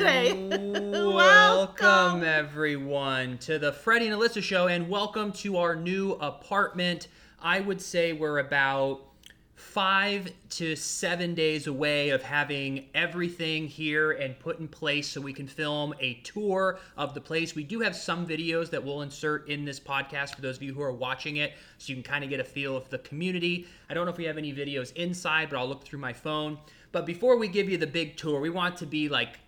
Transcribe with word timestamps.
today. 0.00 0.48
welcome, 0.92 2.24
everyone, 2.24 3.36
to 3.36 3.58
the 3.58 3.70
Freddie 3.70 4.06
and 4.06 4.18
Alyssa 4.18 4.42
show, 4.42 4.66
and 4.66 4.88
welcome 4.88 5.30
to 5.32 5.58
our 5.58 5.76
new 5.76 6.12
apartment. 6.12 7.08
I 7.38 7.60
would 7.60 7.82
say 7.82 8.14
we're 8.14 8.38
about 8.38 9.02
five 9.56 10.32
to 10.48 10.74
seven 10.74 11.34
days 11.34 11.66
away 11.66 12.08
of 12.08 12.22
having 12.22 12.86
everything 12.94 13.66
here 13.66 14.12
and 14.12 14.38
put 14.38 14.58
in 14.58 14.68
place 14.68 15.06
so 15.06 15.20
we 15.20 15.34
can 15.34 15.46
film 15.46 15.92
a 16.00 16.14
tour 16.24 16.78
of 16.96 17.12
the 17.12 17.20
place. 17.20 17.54
We 17.54 17.64
do 17.64 17.80
have 17.80 17.94
some 17.94 18.26
videos 18.26 18.70
that 18.70 18.82
we'll 18.82 19.02
insert 19.02 19.50
in 19.50 19.66
this 19.66 19.78
podcast 19.78 20.34
for 20.34 20.40
those 20.40 20.56
of 20.56 20.62
you 20.62 20.72
who 20.72 20.80
are 20.80 20.94
watching 20.94 21.36
it 21.36 21.52
so 21.76 21.90
you 21.90 21.96
can 21.96 22.10
kind 22.10 22.24
of 22.24 22.30
get 22.30 22.40
a 22.40 22.44
feel 22.44 22.74
of 22.74 22.88
the 22.88 22.98
community. 23.00 23.66
I 23.90 23.94
don't 23.94 24.06
know 24.06 24.12
if 24.12 24.18
we 24.18 24.24
have 24.24 24.38
any 24.38 24.54
videos 24.54 24.96
inside, 24.96 25.50
but 25.50 25.58
I'll 25.58 25.68
look 25.68 25.84
through 25.84 25.98
my 25.98 26.14
phone. 26.14 26.58
But 26.90 27.04
before 27.04 27.36
we 27.36 27.48
give 27.48 27.68
you 27.68 27.76
the 27.76 27.86
big 27.86 28.16
tour, 28.16 28.40
we 28.40 28.48
want 28.48 28.78
to 28.78 28.86
be 28.86 29.10
like, 29.10 29.38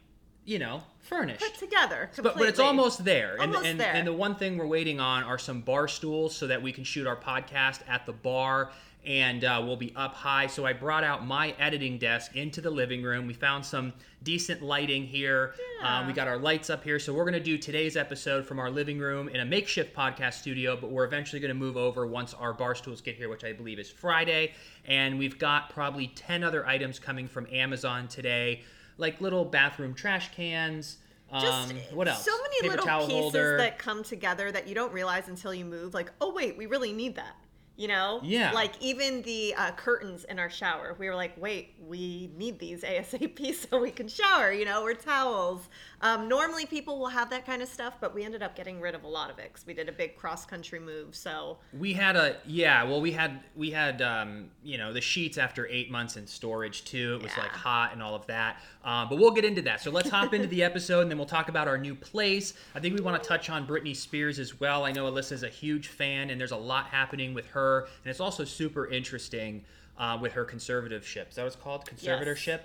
you 0.44 0.58
know, 0.58 0.82
furnished. 1.00 1.40
Put 1.40 1.54
together. 1.58 2.10
But, 2.16 2.36
but 2.36 2.48
it's 2.48 2.58
almost 2.58 3.04
there. 3.04 3.36
Almost 3.40 3.58
and, 3.60 3.66
and, 3.68 3.80
there. 3.80 3.92
and 3.94 4.06
the 4.06 4.12
one 4.12 4.34
thing 4.34 4.58
we're 4.58 4.66
waiting 4.66 5.00
on 5.00 5.22
are 5.24 5.38
some 5.38 5.60
bar 5.60 5.88
stools 5.88 6.34
so 6.34 6.46
that 6.48 6.62
we 6.62 6.72
can 6.72 6.84
shoot 6.84 7.06
our 7.06 7.16
podcast 7.16 7.80
at 7.88 8.06
the 8.06 8.12
bar 8.12 8.70
and 9.04 9.44
uh, 9.44 9.60
we'll 9.64 9.76
be 9.76 9.92
up 9.96 10.14
high. 10.14 10.46
So 10.46 10.64
I 10.64 10.72
brought 10.72 11.02
out 11.02 11.26
my 11.26 11.54
editing 11.58 11.98
desk 11.98 12.36
into 12.36 12.60
the 12.60 12.70
living 12.70 13.02
room. 13.02 13.26
We 13.26 13.34
found 13.34 13.66
some 13.66 13.92
decent 14.22 14.62
lighting 14.62 15.04
here. 15.04 15.54
Uh, 15.82 15.84
Yeah. 15.84 16.06
we 16.06 16.12
got 16.12 16.28
our 16.28 16.38
lights 16.38 16.70
up 16.70 16.84
here. 16.84 17.00
So 17.00 17.12
we're 17.12 17.24
going 17.24 17.32
to 17.34 17.40
do 17.40 17.58
today's 17.58 17.96
episode 17.96 18.46
from 18.46 18.60
our 18.60 18.70
living 18.70 19.00
room 19.00 19.28
in 19.28 19.40
a 19.40 19.44
makeshift 19.44 19.92
podcast 19.96 20.34
studio, 20.34 20.76
but 20.80 20.90
we're 20.90 21.04
eventually 21.04 21.40
going 21.40 21.48
to 21.48 21.54
move 21.58 21.76
over 21.76 22.06
once 22.06 22.32
our 22.32 22.52
bar 22.52 22.76
stools 22.76 23.00
get 23.00 23.16
here, 23.16 23.28
which 23.28 23.42
I 23.42 23.52
believe 23.52 23.80
is 23.80 23.90
Friday. 23.90 24.52
And 24.86 25.18
we've 25.18 25.36
got 25.36 25.70
probably 25.70 26.06
10 26.14 26.44
other 26.44 26.64
items 26.64 27.00
coming 27.00 27.26
from 27.26 27.48
Amazon 27.52 28.06
today, 28.06 28.62
like 29.02 29.20
little 29.20 29.44
bathroom 29.44 29.92
trash 29.92 30.32
cans. 30.34 30.96
Just 31.40 31.70
um, 31.70 31.76
what 31.92 32.08
else? 32.08 32.24
so 32.24 32.32
many 32.42 32.60
Paper 32.60 32.82
little 32.82 32.98
pieces 32.98 33.12
holder. 33.12 33.56
that 33.58 33.78
come 33.78 34.02
together 34.02 34.52
that 34.52 34.68
you 34.68 34.74
don't 34.74 34.92
realize 34.92 35.28
until 35.28 35.52
you 35.52 35.64
move. 35.64 35.92
Like, 35.92 36.10
oh 36.20 36.32
wait, 36.32 36.56
we 36.56 36.66
really 36.66 36.92
need 36.92 37.16
that. 37.16 37.36
You 37.76 37.88
know? 37.88 38.20
Yeah. 38.22 38.52
Like 38.52 38.74
even 38.80 39.22
the 39.22 39.54
uh, 39.54 39.72
curtains 39.72 40.24
in 40.24 40.38
our 40.38 40.50
shower, 40.50 40.94
we 40.98 41.08
were 41.08 41.14
like, 41.14 41.32
wait, 41.40 41.74
we 41.80 42.30
need 42.36 42.58
these 42.58 42.82
ASAP 42.82 43.54
so 43.54 43.80
we 43.80 43.90
can 43.90 44.08
shower. 44.08 44.52
You 44.52 44.64
know, 44.66 44.82
or 44.82 44.94
towels. 44.94 45.68
Um, 46.02 46.28
normally 46.28 46.66
people 46.66 46.98
will 46.98 47.06
have 47.08 47.30
that 47.30 47.46
kind 47.46 47.62
of 47.62 47.68
stuff, 47.68 47.94
but 48.00 48.12
we 48.12 48.24
ended 48.24 48.42
up 48.42 48.56
getting 48.56 48.80
rid 48.80 48.94
of 48.96 49.04
a 49.04 49.08
lot 49.08 49.30
of 49.30 49.38
it 49.38 49.50
because 49.52 49.64
we 49.64 49.72
did 49.72 49.88
a 49.88 49.92
big 49.92 50.16
cross 50.16 50.44
country 50.44 50.80
move. 50.80 51.14
So 51.14 51.58
We 51.72 51.92
had 51.92 52.16
a 52.16 52.38
yeah. 52.44 52.82
Well, 52.82 53.00
we 53.00 53.12
had 53.12 53.40
we 53.54 53.70
had 53.70 54.02
um, 54.02 54.50
you 54.64 54.78
know 54.78 54.92
the 54.92 55.00
sheets 55.00 55.38
after 55.38 55.66
eight 55.68 55.90
months 55.92 56.16
in 56.16 56.26
storage 56.26 56.84
too. 56.84 57.18
It 57.20 57.22
was 57.22 57.32
Yeah. 57.36 57.44
like 57.44 57.52
hot 57.52 57.92
and 57.92 58.02
all 58.02 58.16
of 58.16 58.26
that. 58.26 58.60
Um, 58.84 59.08
but 59.08 59.18
we'll 59.18 59.30
get 59.30 59.44
into 59.44 59.62
that. 59.62 59.80
So 59.80 59.92
let's 59.92 60.10
hop 60.10 60.34
into 60.34 60.48
the 60.48 60.64
episode 60.64 61.02
and 61.02 61.10
then 61.10 61.18
we'll 61.18 61.26
talk 61.26 61.48
about 61.48 61.68
our 61.68 61.78
new 61.78 61.94
place. 61.94 62.54
I 62.74 62.80
think 62.80 62.96
we 62.98 63.00
want 63.04 63.22
to 63.22 63.28
touch 63.28 63.48
on 63.48 63.64
Britney 63.64 63.94
Spears 63.94 64.40
as 64.40 64.58
well. 64.58 64.84
I 64.84 64.90
know 64.90 65.08
Alyssa's 65.10 65.44
a 65.44 65.48
huge 65.48 65.86
fan 65.86 66.30
and 66.30 66.40
there's 66.40 66.50
a 66.50 66.56
lot 66.56 66.86
happening 66.86 67.32
with 67.32 67.46
her, 67.50 67.82
and 68.04 68.10
it's 68.10 68.18
also 68.20 68.44
super 68.44 68.88
interesting 68.88 69.64
uh, 69.98 70.18
with 70.20 70.32
her 70.32 70.44
conservativeship. 70.44 71.28
Is 71.28 71.34
that 71.36 71.42
what 71.42 71.46
it's 71.46 71.56
called? 71.56 71.84
Conservatorship. 71.84 72.46
yes. 72.46 72.60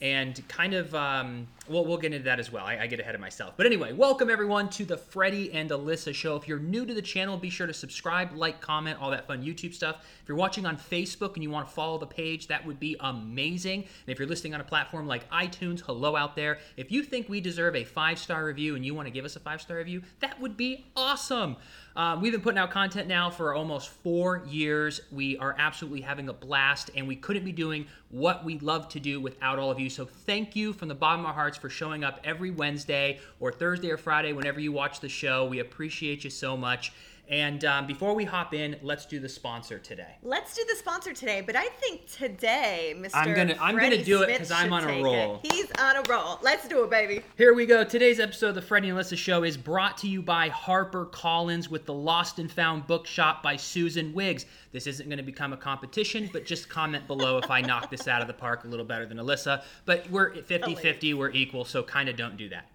And 0.00 0.46
kind 0.48 0.74
of 0.74 0.94
um, 0.94 1.46
well 1.68 1.84
we'll 1.84 1.98
get 1.98 2.12
into 2.12 2.24
that 2.24 2.38
as 2.38 2.52
well. 2.52 2.64
I, 2.64 2.78
I 2.78 2.86
get 2.86 3.00
ahead 3.00 3.14
of 3.14 3.20
myself. 3.20 3.54
But 3.56 3.66
anyway 3.66 3.92
welcome 3.92 4.30
everyone 4.30 4.68
to 4.70 4.84
the 4.84 4.96
freddie 4.96 5.52
and 5.52 5.70
alyssa 5.70 6.14
show. 6.14 6.36
If 6.36 6.48
you're 6.48 6.58
new 6.58 6.86
to 6.86 6.94
the 6.94 7.02
channel 7.02 7.36
be 7.36 7.50
sure 7.50 7.66
to 7.66 7.74
subscribe 7.74 8.32
like 8.34 8.60
comment 8.60 8.98
all 9.00 9.10
that 9.10 9.26
fun 9.26 9.42
youtube 9.42 9.74
stuff. 9.74 10.04
If 10.22 10.28
you're 10.28 10.38
watching 10.38 10.66
on 10.66 10.76
facebook 10.76 11.34
and 11.34 11.42
you 11.42 11.50
want 11.50 11.68
to 11.68 11.74
follow 11.74 11.98
the 11.98 12.06
page 12.06 12.46
that 12.48 12.64
would 12.66 12.80
be 12.80 12.96
amazing. 13.00 13.80
And 13.80 14.08
if 14.08 14.18
you're 14.18 14.28
listening 14.28 14.54
on 14.54 14.60
a 14.60 14.64
platform 14.64 15.06
like 15.06 15.28
itunes 15.30 15.80
hello 15.80 16.16
out 16.16 16.36
there. 16.36 16.58
If 16.76 16.90
you 16.92 17.02
think 17.02 17.28
we 17.28 17.40
deserve 17.40 17.76
a 17.76 17.84
five 17.84 18.18
star 18.18 18.44
review 18.44 18.76
and 18.76 18.84
you 18.84 18.94
want 18.94 19.06
to 19.06 19.12
give 19.12 19.24
us 19.24 19.36
a 19.36 19.40
five 19.40 19.60
star 19.60 19.78
review 19.78 20.02
that 20.20 20.40
would 20.40 20.56
be 20.56 20.86
awesome 20.96 21.56
um, 21.98 22.20
we've 22.20 22.30
been 22.30 22.40
putting 22.40 22.58
out 22.58 22.70
content 22.70 23.08
now 23.08 23.28
for 23.28 23.54
almost 23.54 23.88
four 23.88 24.44
years. 24.48 25.00
We 25.10 25.36
are 25.38 25.56
absolutely 25.58 26.00
having 26.00 26.28
a 26.28 26.32
blast, 26.32 26.92
and 26.94 27.08
we 27.08 27.16
couldn't 27.16 27.44
be 27.44 27.50
doing 27.50 27.88
what 28.10 28.44
we 28.44 28.60
love 28.60 28.88
to 28.90 29.00
do 29.00 29.20
without 29.20 29.58
all 29.58 29.68
of 29.72 29.80
you. 29.80 29.90
So, 29.90 30.04
thank 30.04 30.54
you 30.54 30.72
from 30.72 30.86
the 30.86 30.94
bottom 30.94 31.22
of 31.22 31.26
our 31.26 31.32
hearts 31.32 31.58
for 31.58 31.68
showing 31.68 32.04
up 32.04 32.20
every 32.22 32.52
Wednesday 32.52 33.18
or 33.40 33.50
Thursday 33.50 33.90
or 33.90 33.96
Friday 33.96 34.32
whenever 34.32 34.60
you 34.60 34.70
watch 34.70 35.00
the 35.00 35.08
show. 35.08 35.46
We 35.46 35.58
appreciate 35.58 36.22
you 36.22 36.30
so 36.30 36.56
much. 36.56 36.92
And 37.30 37.62
um, 37.66 37.86
before 37.86 38.14
we 38.14 38.24
hop 38.24 38.54
in, 38.54 38.76
let's 38.80 39.04
do 39.04 39.20
the 39.20 39.28
sponsor 39.28 39.78
today. 39.78 40.16
Let's 40.22 40.54
do 40.56 40.64
the 40.66 40.74
sponsor 40.76 41.12
today, 41.12 41.42
but 41.44 41.56
I 41.56 41.66
think 41.66 42.06
today, 42.10 42.94
Mr. 42.96 43.10
I'm 43.14 43.34
gonna- 43.34 43.56
I'm 43.60 43.76
gonna 43.76 44.02
do 44.02 44.22
it 44.22 44.28
because 44.28 44.50
I'm 44.50 44.72
on 44.72 44.84
a 44.84 45.02
roll. 45.02 45.40
it. 45.44 45.52
He's 45.52 45.70
on 45.78 45.96
a 45.96 46.02
roll. 46.08 46.38
Let's 46.40 46.66
do 46.68 46.84
it, 46.84 46.90
baby. 46.90 47.22
Here 47.36 47.52
we 47.52 47.66
go. 47.66 47.84
Today's 47.84 48.18
episode 48.18 48.48
of 48.48 48.54
the 48.54 48.62
Freddie 48.62 48.88
and 48.88 48.98
Alyssa 48.98 49.18
Show 49.18 49.42
is 49.44 49.58
brought 49.58 49.98
to 49.98 50.08
you 50.08 50.22
by 50.22 50.48
Harper 50.48 51.04
Collins 51.04 51.68
with 51.68 51.84
the 51.84 51.92
Lost 51.92 52.38
and 52.38 52.50
Found 52.52 52.86
Bookshop 52.86 53.42
by 53.42 53.56
Susan 53.56 54.14
Wiggs. 54.14 54.46
This 54.72 54.86
isn't 54.86 55.06
going 55.06 55.18
to 55.18 55.22
become 55.22 55.52
a 55.52 55.56
competition, 55.58 56.30
but 56.32 56.46
just 56.46 56.70
comment 56.70 57.06
below 57.06 57.36
if 57.36 57.50
I 57.50 57.60
knock 57.60 57.90
this 57.90 58.08
out 58.08 58.22
of 58.22 58.26
the 58.26 58.34
park 58.34 58.64
a 58.64 58.68
little 58.68 58.86
better 58.86 59.04
than 59.04 59.18
Alyssa. 59.18 59.62
But 59.84 60.08
we're 60.10 60.34
50 60.34 60.74
50, 60.76 61.12
we're 61.12 61.30
equal, 61.32 61.66
so 61.66 61.82
kind 61.82 62.08
of 62.08 62.16
don't 62.16 62.38
do 62.38 62.48
that. 62.48 62.66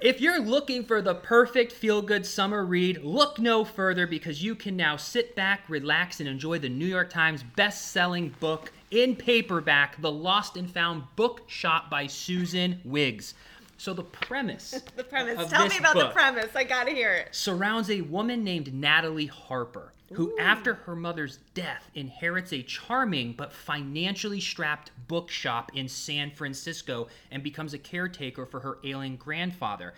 If 0.00 0.20
you're 0.20 0.38
looking 0.40 0.84
for 0.84 1.02
the 1.02 1.16
perfect 1.16 1.72
feel 1.72 2.02
good 2.02 2.24
summer 2.24 2.64
read, 2.64 3.02
look 3.02 3.40
no 3.40 3.64
further 3.64 4.06
because 4.06 4.44
you 4.44 4.54
can 4.54 4.76
now 4.76 4.96
sit 4.96 5.34
back, 5.34 5.62
relax, 5.68 6.20
and 6.20 6.28
enjoy 6.28 6.60
the 6.60 6.68
New 6.68 6.86
York 6.86 7.10
Times 7.10 7.42
best 7.56 7.88
selling 7.88 8.32
book 8.38 8.70
in 8.92 9.16
paperback, 9.16 10.00
The 10.00 10.10
Lost 10.12 10.56
and 10.56 10.70
Found 10.70 11.02
Bookshop 11.16 11.90
by 11.90 12.06
Susan 12.06 12.80
Wiggs. 12.84 13.34
So, 13.76 13.92
the 13.92 14.04
premise. 14.04 14.80
The 14.96 15.02
premise. 15.02 15.50
Tell 15.50 15.66
me 15.66 15.78
about 15.78 15.96
the 15.96 16.10
premise. 16.10 16.54
I 16.54 16.62
gotta 16.62 16.92
hear 16.92 17.12
it. 17.14 17.34
surrounds 17.34 17.90
a 17.90 18.02
woman 18.02 18.44
named 18.44 18.72
Natalie 18.72 19.26
Harper, 19.26 19.92
who, 20.12 20.36
after 20.38 20.74
her 20.74 20.96
mother's 20.96 21.38
death, 21.54 21.90
inherits 21.94 22.52
a 22.52 22.62
charming 22.62 23.32
but 23.32 23.52
financially 23.52 24.40
strapped 24.40 24.90
bookshop 25.06 25.70
in 25.74 25.88
San 25.88 26.30
Francisco 26.30 27.08
and 27.30 27.42
becomes 27.42 27.74
a 27.74 27.78
caretaker 27.78 28.46
for 28.46 28.60
her 28.60 28.78
ailing 28.84 29.16
grandfather. 29.16 29.94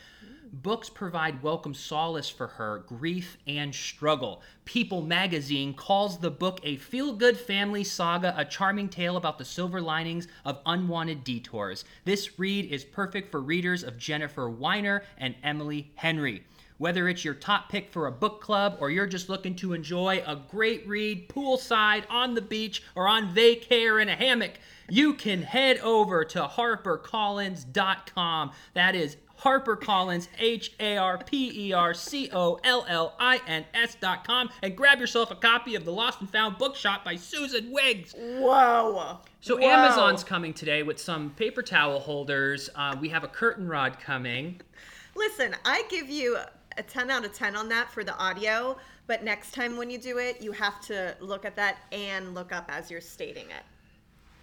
Books 0.52 0.90
provide 0.90 1.44
welcome 1.44 1.74
solace 1.74 2.28
for 2.28 2.48
her 2.48 2.78
grief 2.88 3.38
and 3.46 3.72
struggle. 3.72 4.42
People 4.64 5.00
magazine 5.00 5.74
calls 5.74 6.18
the 6.18 6.30
book 6.30 6.58
a 6.64 6.76
feel 6.76 7.12
good 7.12 7.38
family 7.38 7.84
saga, 7.84 8.34
a 8.36 8.44
charming 8.44 8.88
tale 8.88 9.16
about 9.16 9.38
the 9.38 9.44
silver 9.44 9.80
linings 9.80 10.26
of 10.44 10.58
unwanted 10.66 11.22
detours. 11.22 11.84
This 12.04 12.40
read 12.40 12.64
is 12.64 12.82
perfect 12.82 13.30
for 13.30 13.40
readers 13.40 13.84
of 13.84 13.96
Jennifer 13.96 14.50
Weiner 14.50 15.04
and 15.18 15.36
Emily 15.44 15.92
Henry. 15.94 16.42
Whether 16.80 17.08
it's 17.10 17.26
your 17.26 17.34
top 17.34 17.68
pick 17.68 17.92
for 17.92 18.06
a 18.06 18.10
book 18.10 18.40
club 18.40 18.78
or 18.80 18.90
you're 18.90 19.06
just 19.06 19.28
looking 19.28 19.54
to 19.56 19.74
enjoy 19.74 20.22
a 20.26 20.34
great 20.34 20.88
read 20.88 21.28
poolside, 21.28 22.04
on 22.08 22.32
the 22.32 22.40
beach, 22.40 22.82
or 22.94 23.06
on 23.06 23.34
vacay 23.34 23.86
or 23.86 24.00
in 24.00 24.08
a 24.08 24.16
hammock, 24.16 24.52
you 24.88 25.12
can 25.12 25.42
head 25.42 25.76
over 25.80 26.24
to 26.24 26.40
harpercollins.com. 26.40 28.52
That 28.72 28.94
is 28.94 29.18
HarperCollins, 29.42 30.28
H 30.38 30.72
A 30.80 30.96
R 30.96 31.18
P 31.18 31.68
E 31.68 31.74
R 31.74 31.92
C 31.92 32.30
O 32.32 32.58
L 32.64 32.86
L 32.88 33.14
I 33.20 33.42
N 33.46 33.66
S 33.74 33.98
dot 34.00 34.26
com, 34.26 34.48
and 34.62 34.74
grab 34.74 35.00
yourself 35.00 35.30
a 35.30 35.34
copy 35.34 35.74
of 35.74 35.84
The 35.84 35.92
Lost 35.92 36.22
and 36.22 36.30
Found 36.30 36.56
Bookshop 36.56 37.04
by 37.04 37.16
Susan 37.16 37.70
Wiggs. 37.70 38.14
Wow. 38.16 39.20
So 39.42 39.58
Whoa. 39.58 39.68
Amazon's 39.68 40.24
coming 40.24 40.54
today 40.54 40.82
with 40.82 40.98
some 40.98 41.32
paper 41.32 41.60
towel 41.60 42.00
holders. 42.00 42.70
Uh, 42.74 42.96
we 42.98 43.10
have 43.10 43.22
a 43.22 43.28
curtain 43.28 43.68
rod 43.68 44.00
coming. 44.00 44.62
Listen, 45.14 45.54
I 45.66 45.84
give 45.90 46.08
you 46.08 46.38
a 46.76 46.82
10 46.82 47.10
out 47.10 47.24
of 47.24 47.32
10 47.32 47.56
on 47.56 47.68
that 47.68 47.90
for 47.90 48.04
the 48.04 48.16
audio, 48.16 48.76
but 49.06 49.24
next 49.24 49.52
time 49.52 49.76
when 49.76 49.90
you 49.90 49.98
do 49.98 50.18
it, 50.18 50.40
you 50.40 50.52
have 50.52 50.80
to 50.82 51.16
look 51.20 51.44
at 51.44 51.56
that 51.56 51.78
and 51.92 52.34
look 52.34 52.52
up 52.52 52.66
as 52.68 52.90
you're 52.90 53.00
stating 53.00 53.46
it. 53.46 53.64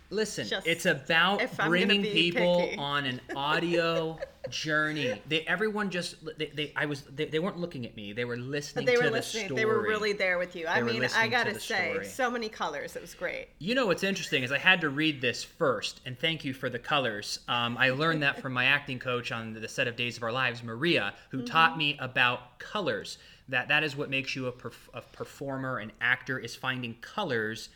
Listen, 0.09 0.47
Just 0.47 0.65
it's 0.65 0.85
about 0.85 1.41
if 1.41 1.51
I'm 1.59 1.67
gonna 1.67 1.85
bringing 1.85 2.01
people 2.03 2.61
picky. 2.61 2.77
on 2.79 3.05
an 3.05 3.19
audio 3.35 4.17
journey. 4.49 5.21
They 5.27 5.41
everyone 5.41 5.89
just 5.89 6.15
they, 6.37 6.45
they 6.55 6.71
I 6.77 6.85
was 6.85 7.01
they, 7.01 7.25
they 7.25 7.39
weren't 7.39 7.57
looking 7.59 7.85
at 7.85 7.95
me. 7.97 8.13
They 8.13 8.23
were 8.23 8.37
listening 8.37 8.85
They 8.85 8.93
to 8.95 8.99
were 8.99 9.05
the 9.07 9.11
listening. 9.11 9.45
story. 9.47 9.59
They 9.59 9.65
were 9.65 9.81
really 9.81 10.13
there 10.13 10.37
with 10.37 10.55
you. 10.55 10.65
I 10.67 10.81
They 10.81 10.93
mean, 10.93 11.07
I 11.15 11.27
gotta 11.27 11.59
say, 11.59 11.89
story. 11.91 12.05
so 12.05 12.31
many 12.31 12.47
colors. 12.47 12.95
It 12.95 13.01
was 13.01 13.13
great. 13.13 13.49
You 13.59 13.75
know 13.75 13.85
what's 13.87 14.03
interesting 14.03 14.43
is 14.43 14.51
I 14.53 14.57
had 14.59 14.79
to 14.81 14.89
read 14.89 15.19
this 15.19 15.43
first, 15.43 15.99
and 16.05 16.17
thank 16.17 16.45
you 16.45 16.53
for 16.53 16.69
the 16.69 16.79
colors. 16.79 17.39
Um, 17.49 17.77
I 17.77 17.89
learned 17.89 18.23
that 18.23 18.41
from 18.41 18.53
my 18.53 18.63
acting 18.65 18.99
coach 18.99 19.33
on 19.33 19.53
the 19.53 19.67
set 19.67 19.87
of 19.89 19.97
Days 19.97 20.15
of 20.15 20.23
Our 20.23 20.31
Lives, 20.31 20.63
Maria, 20.63 21.13
who 21.31 21.41
taught 21.43 21.77
me 21.77 21.97
about 21.99 22.59
colors. 22.59 23.17
That 23.49 23.67
that 23.67 23.83
is 23.83 23.97
what 23.97 24.09
makes 24.09 24.35
you 24.37 24.47
a, 24.47 24.51
perf- 24.53 24.89
a 24.93 25.01
performer, 25.01 25.79
an 25.79 25.91
actor, 25.99 26.39
is 26.39 26.55
finding 26.55 26.95
colors 27.01 27.69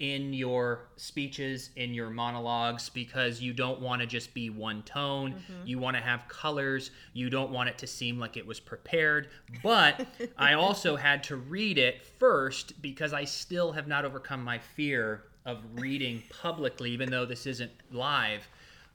in 0.00 0.32
your 0.32 0.88
speeches, 0.96 1.70
in 1.76 1.92
your 1.92 2.10
monologues, 2.10 2.88
because 2.88 3.40
you 3.40 3.52
don't 3.52 3.80
want 3.80 4.00
to 4.00 4.06
just 4.06 4.32
be 4.32 4.48
one 4.50 4.82
tone. 4.82 5.34
You 5.64 5.78
want 5.78 5.96
to 5.96 6.02
have 6.02 6.28
colors. 6.28 6.90
You 7.14 7.30
don't 7.30 7.50
want 7.50 7.68
it 7.68 7.78
to 7.78 7.86
seem 7.86 8.18
like 8.18 8.36
it 8.36 8.46
was 8.46 8.60
prepared. 8.60 9.28
But 9.62 10.06
I 10.38 10.54
also 10.54 10.96
had 10.96 11.24
to 11.24 11.36
read 11.36 11.78
it 11.78 12.06
first 12.18 12.80
because 12.80 13.12
I 13.12 13.24
still 13.24 13.72
have 13.72 13.88
not 13.88 14.04
overcome 14.04 14.42
my 14.44 14.58
fear 14.58 15.24
of 15.44 15.58
reading 15.74 16.22
publicly, 16.42 16.90
even 16.90 17.10
though 17.10 17.26
this 17.26 17.46
isn't 17.46 17.72
live. 17.90 18.46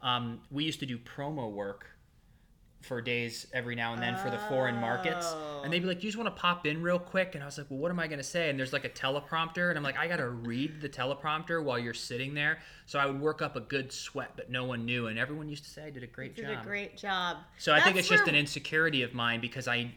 Um, 0.01 0.41
we 0.51 0.63
used 0.63 0.79
to 0.81 0.85
do 0.85 0.97
promo 0.97 1.51
work 1.51 1.87
for 2.83 3.01
days 3.01 3.47
every 3.53 3.75
now 3.75 3.93
and 3.93 4.01
then 4.01 4.17
for 4.17 4.29
the 4.29 4.37
foreign 4.49 4.75
markets. 4.75 5.33
And 5.63 5.71
they'd 5.71 5.79
be 5.79 5.87
like, 5.87 6.03
you 6.03 6.09
just 6.09 6.17
want 6.17 6.33
to 6.35 6.39
pop 6.41 6.65
in 6.67 6.81
real 6.81 6.99
quick? 6.99 7.35
And 7.35 7.43
I 7.43 7.45
was 7.47 7.57
like, 7.57 7.67
Well, 7.69 7.79
what 7.79 7.89
am 7.91 7.99
I 7.99 8.07
going 8.07 8.19
to 8.19 8.23
say? 8.23 8.49
And 8.49 8.59
there's 8.59 8.73
like 8.73 8.85
a 8.85 8.89
teleprompter. 8.89 9.69
And 9.69 9.77
I'm 9.77 9.83
like, 9.83 9.97
I 9.97 10.07
got 10.07 10.17
to 10.17 10.29
read 10.29 10.81
the 10.81 10.89
teleprompter 10.89 11.63
while 11.63 11.79
you're 11.79 11.93
sitting 11.93 12.33
there. 12.33 12.59
So 12.85 12.99
I 12.99 13.05
would 13.05 13.19
work 13.19 13.41
up 13.41 13.55
a 13.55 13.61
good 13.61 13.91
sweat, 13.91 14.31
but 14.35 14.51
no 14.51 14.65
one 14.65 14.85
knew. 14.85 15.07
And 15.07 15.17
everyone 15.17 15.47
used 15.49 15.63
to 15.63 15.69
say 15.69 15.85
I 15.85 15.89
did 15.89 16.03
a 16.03 16.07
great 16.07 16.35
Did 16.35 16.43
job. 16.45 16.51
Did 16.51 16.59
a 16.59 16.63
great 16.63 16.97
job. 16.97 17.37
So 17.57 17.71
I 17.71 17.79
think 17.81 17.95
That's 17.95 18.09
it's 18.09 18.17
just 18.17 18.27
an 18.27 18.35
insecurity 18.35 19.03
of 19.03 19.13
mine 19.13 19.39
because 19.39 19.67
I 19.67 19.91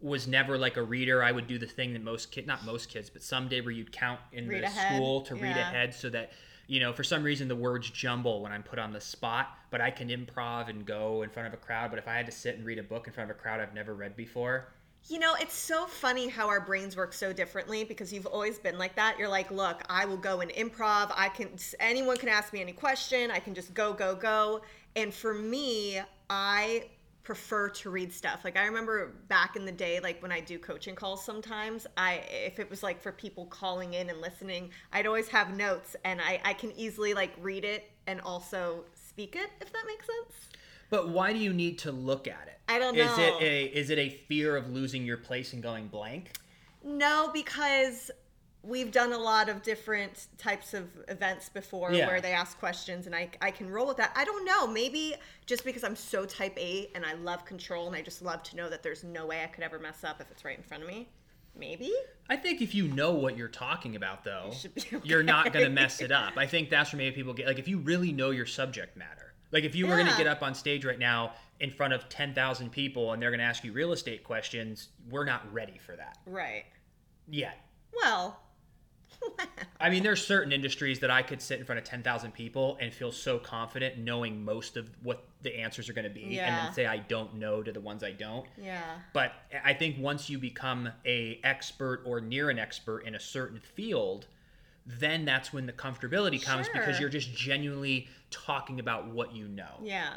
was 0.00 0.28
never 0.28 0.56
like 0.58 0.76
a 0.76 0.82
reader. 0.82 1.22
I 1.22 1.32
would 1.32 1.46
do 1.46 1.58
the 1.58 1.66
thing 1.66 1.92
that 1.94 2.02
most 2.02 2.30
kid, 2.30 2.46
not 2.46 2.64
most 2.64 2.88
kids, 2.88 3.10
but 3.10 3.22
some 3.22 3.48
day 3.48 3.60
where 3.60 3.72
you'd 3.72 3.90
count 3.90 4.20
in 4.32 4.46
Read 4.46 4.62
the 4.62 4.66
ahead. 4.66 4.94
school 4.96 5.22
to 5.22 5.34
read 5.34 5.56
ahead 5.56 5.94
so 5.94 6.08
that 6.10 6.32
you 6.68 6.78
know 6.78 6.92
for 6.92 7.02
some 7.02 7.24
reason 7.24 7.48
the 7.48 7.56
words 7.56 7.90
jumble 7.90 8.42
when 8.42 8.52
I'm 8.52 8.62
put 8.62 8.78
on 8.78 8.92
the 8.92 9.00
spot. 9.00 9.48
But 9.70 9.80
I 9.80 9.90
can 9.90 10.08
improv 10.08 10.70
and 10.70 10.86
go 10.86 11.22
in 11.22 11.30
front 11.30 11.48
of 11.48 11.52
a 11.52 11.58
crowd. 11.58 11.90
But 11.90 11.98
if 11.98 12.08
I 12.08 12.14
had 12.14 12.24
to 12.26 12.32
sit 12.32 12.56
and 12.56 12.64
read 12.64 12.78
a 12.78 12.82
book 12.82 13.06
in 13.06 13.12
front 13.12 13.30
of 13.30 13.36
a 13.36 13.40
crowd 13.40 13.60
I've 13.60 13.74
never 13.74 13.94
read 13.94 14.16
before, 14.16 14.68
You 15.06 15.18
know, 15.18 15.34
it's 15.40 15.54
so 15.54 15.86
funny 15.86 16.28
how 16.28 16.48
our 16.48 16.60
brains 16.60 16.94
work 16.96 17.14
so 17.14 17.32
differently 17.32 17.82
because 17.84 18.12
you've 18.12 18.26
always 18.26 18.58
been 18.58 18.76
like 18.76 18.94
that. 18.96 19.18
You're 19.18 19.28
like, 19.28 19.50
look, 19.50 19.82
I 19.88 20.04
will 20.04 20.18
go 20.18 20.40
and 20.40 20.50
improv. 20.52 21.12
I 21.14 21.30
can, 21.30 21.48
anyone 21.80 22.18
can 22.18 22.28
ask 22.28 22.52
me 22.52 22.60
any 22.60 22.72
question. 22.72 23.30
I 23.30 23.38
can 23.38 23.54
just 23.54 23.72
go, 23.72 23.94
go, 23.94 24.14
go. 24.14 24.62
And 24.96 25.14
for 25.14 25.32
me, 25.32 26.00
I 26.28 26.84
prefer 27.28 27.68
to 27.68 27.90
read 27.90 28.10
stuff. 28.10 28.40
Like 28.42 28.56
I 28.56 28.64
remember 28.64 29.08
back 29.28 29.54
in 29.54 29.66
the 29.66 29.72
day, 29.86 30.00
like 30.00 30.22
when 30.22 30.32
I 30.32 30.40
do 30.40 30.58
coaching 30.58 30.94
calls 30.94 31.22
sometimes, 31.22 31.86
I, 31.94 32.22
if 32.30 32.58
it 32.58 32.70
was 32.70 32.82
like 32.82 33.02
for 33.02 33.12
people 33.12 33.44
calling 33.44 33.92
in 33.92 34.08
and 34.08 34.18
listening, 34.22 34.70
I'd 34.94 35.06
always 35.06 35.28
have 35.28 35.54
notes 35.54 35.94
and 36.06 36.22
I, 36.22 36.40
I 36.42 36.54
can 36.54 36.72
easily 36.72 37.12
like 37.12 37.32
read 37.38 37.66
it 37.66 37.90
and 38.06 38.22
also 38.22 38.84
speak 38.94 39.36
it, 39.36 39.50
if 39.60 39.70
that 39.70 39.84
makes 39.86 40.06
sense. 40.06 40.48
but 40.88 41.10
why 41.10 41.34
do 41.34 41.38
you 41.38 41.52
need 41.52 41.76
to 41.80 41.92
look 41.92 42.26
at 42.26 42.48
it? 42.48 42.58
I 42.66 42.78
don't 42.78 42.96
know. 42.96 43.02
Is 43.02 43.18
it 43.18 43.34
a 43.42 43.64
is 43.64 43.90
it 43.90 43.98
a 43.98 44.08
fear 44.08 44.56
of 44.56 44.70
losing 44.70 45.04
your 45.04 45.18
place 45.18 45.52
and 45.52 45.62
going 45.62 45.88
blank? 45.88 46.30
No, 46.82 47.30
because 47.34 48.10
we've 48.62 48.90
done 48.90 49.12
a 49.12 49.18
lot 49.18 49.48
of 49.48 49.62
different 49.62 50.26
types 50.36 50.74
of 50.74 50.88
events 51.08 51.48
before 51.48 51.92
Yeah. 51.92 52.06
where 52.06 52.20
they 52.20 52.32
ask 52.32 52.58
questions 52.58 53.06
and 53.06 53.14
I, 53.14 53.30
I 53.40 53.50
can 53.50 53.70
roll 53.70 53.86
with 53.86 53.96
that. 53.98 54.12
I 54.16 54.24
don't 54.24 54.44
know. 54.44 54.66
Maybe 54.66 55.14
just 55.46 55.64
because 55.64 55.84
I'm 55.84 55.96
so 55.96 56.24
type 56.26 56.58
A 56.58 56.90
and 56.94 57.06
I 57.06 57.14
love 57.14 57.44
control 57.44 57.86
and 57.86 57.94
I 57.96 58.02
just 58.02 58.20
love 58.20 58.42
to 58.44 58.56
know 58.56 58.68
that 58.68 58.82
there's 58.82 59.04
no 59.04 59.26
way 59.26 59.42
I 59.42 59.46
could 59.46 59.62
ever 59.64 59.78
mess 59.78 60.02
up 60.04 60.20
if 60.20 60.30
it's 60.30 60.44
right 60.44 60.56
in 60.56 60.62
front 60.64 60.82
of 60.82 60.88
me. 60.88 61.08
Maybe. 61.56 61.92
I 62.28 62.36
think 62.36 62.60
if 62.60 62.74
you 62.74 62.88
know 62.88 63.12
what 63.12 63.36
you're 63.36 63.48
talking 63.48 63.96
about, 63.96 64.22
though, 64.22 64.50
should 64.52 64.74
be 64.74 64.82
you're 65.04 65.22
not 65.24 65.52
going 65.52 65.64
to 65.64 65.70
mess 65.70 66.00
it 66.00 66.12
up. 66.12 66.36
I 66.36 66.46
think 66.46 66.68
that's 66.70 66.92
where 66.92 66.98
maybe 66.98 67.14
people 67.16 67.34
get 67.34 67.46
like 67.46 67.58
if 67.58 67.66
you 67.68 67.78
really 67.78 68.12
know 68.12 68.30
your 68.30 68.46
subject 68.46 68.96
matter. 68.96 69.32
Like 69.50 69.64
if 69.64 69.74
you 69.74 69.86
were 69.86 69.94
going 69.94 70.06
to 70.08 70.16
get 70.16 70.26
up 70.26 70.42
on 70.42 70.54
stage 70.54 70.84
right 70.84 70.98
now 70.98 71.32
in 71.58 71.70
front 71.70 71.94
of 71.94 72.08
10,000 72.10 72.70
people 72.70 73.12
and 73.12 73.22
they're 73.22 73.30
going 73.30 73.38
to 73.40 73.46
ask 73.46 73.64
you 73.64 73.72
real 73.72 73.92
estate 73.92 74.22
questions, 74.22 74.88
we're 75.10 75.24
not 75.24 75.50
ready 75.52 75.78
for 75.78 75.96
that 75.96 76.18
Right. 76.26 76.64
yet. 77.28 77.56
Well, 77.94 78.38
I 79.80 79.90
mean, 79.90 80.02
there's 80.02 80.26
certain 80.26 80.52
industries 80.52 80.98
that 81.00 81.10
I 81.10 81.22
could 81.22 81.40
sit 81.40 81.60
in 81.60 81.64
front 81.64 81.78
of 81.78 81.84
10,000 81.84 82.32
people 82.32 82.76
and 82.80 82.92
feel 82.92 83.12
so 83.12 83.38
confident 83.38 83.98
knowing 83.98 84.44
most 84.44 84.76
of 84.76 84.90
what 85.02 85.24
the 85.42 85.56
answers 85.56 85.88
are 85.88 85.92
going 85.92 86.04
to 86.04 86.10
be 86.10 86.38
and 86.40 86.56
then 86.56 86.72
say 86.72 86.86
I 86.86 86.98
don't 86.98 87.34
know 87.34 87.62
to 87.62 87.70
the 87.70 87.80
ones 87.80 88.02
I 88.02 88.12
don't. 88.12 88.46
yeah. 88.60 88.96
But 89.12 89.32
I 89.64 89.74
think 89.74 89.96
once 89.98 90.28
you 90.28 90.38
become 90.38 90.88
a 91.06 91.40
expert 91.44 92.02
or 92.04 92.20
near 92.20 92.50
an 92.50 92.58
expert 92.58 93.00
in 93.00 93.14
a 93.14 93.20
certain 93.20 93.60
field, 93.60 94.26
then 94.84 95.24
that's 95.24 95.52
when 95.52 95.66
the 95.66 95.72
comfortability 95.72 96.42
comes 96.42 96.66
because 96.72 96.98
you're 96.98 97.08
just 97.08 97.34
genuinely 97.34 98.08
talking 98.30 98.80
about 98.80 99.06
what 99.08 99.34
you 99.34 99.46
know. 99.48 99.78
Yeah. 99.82 100.14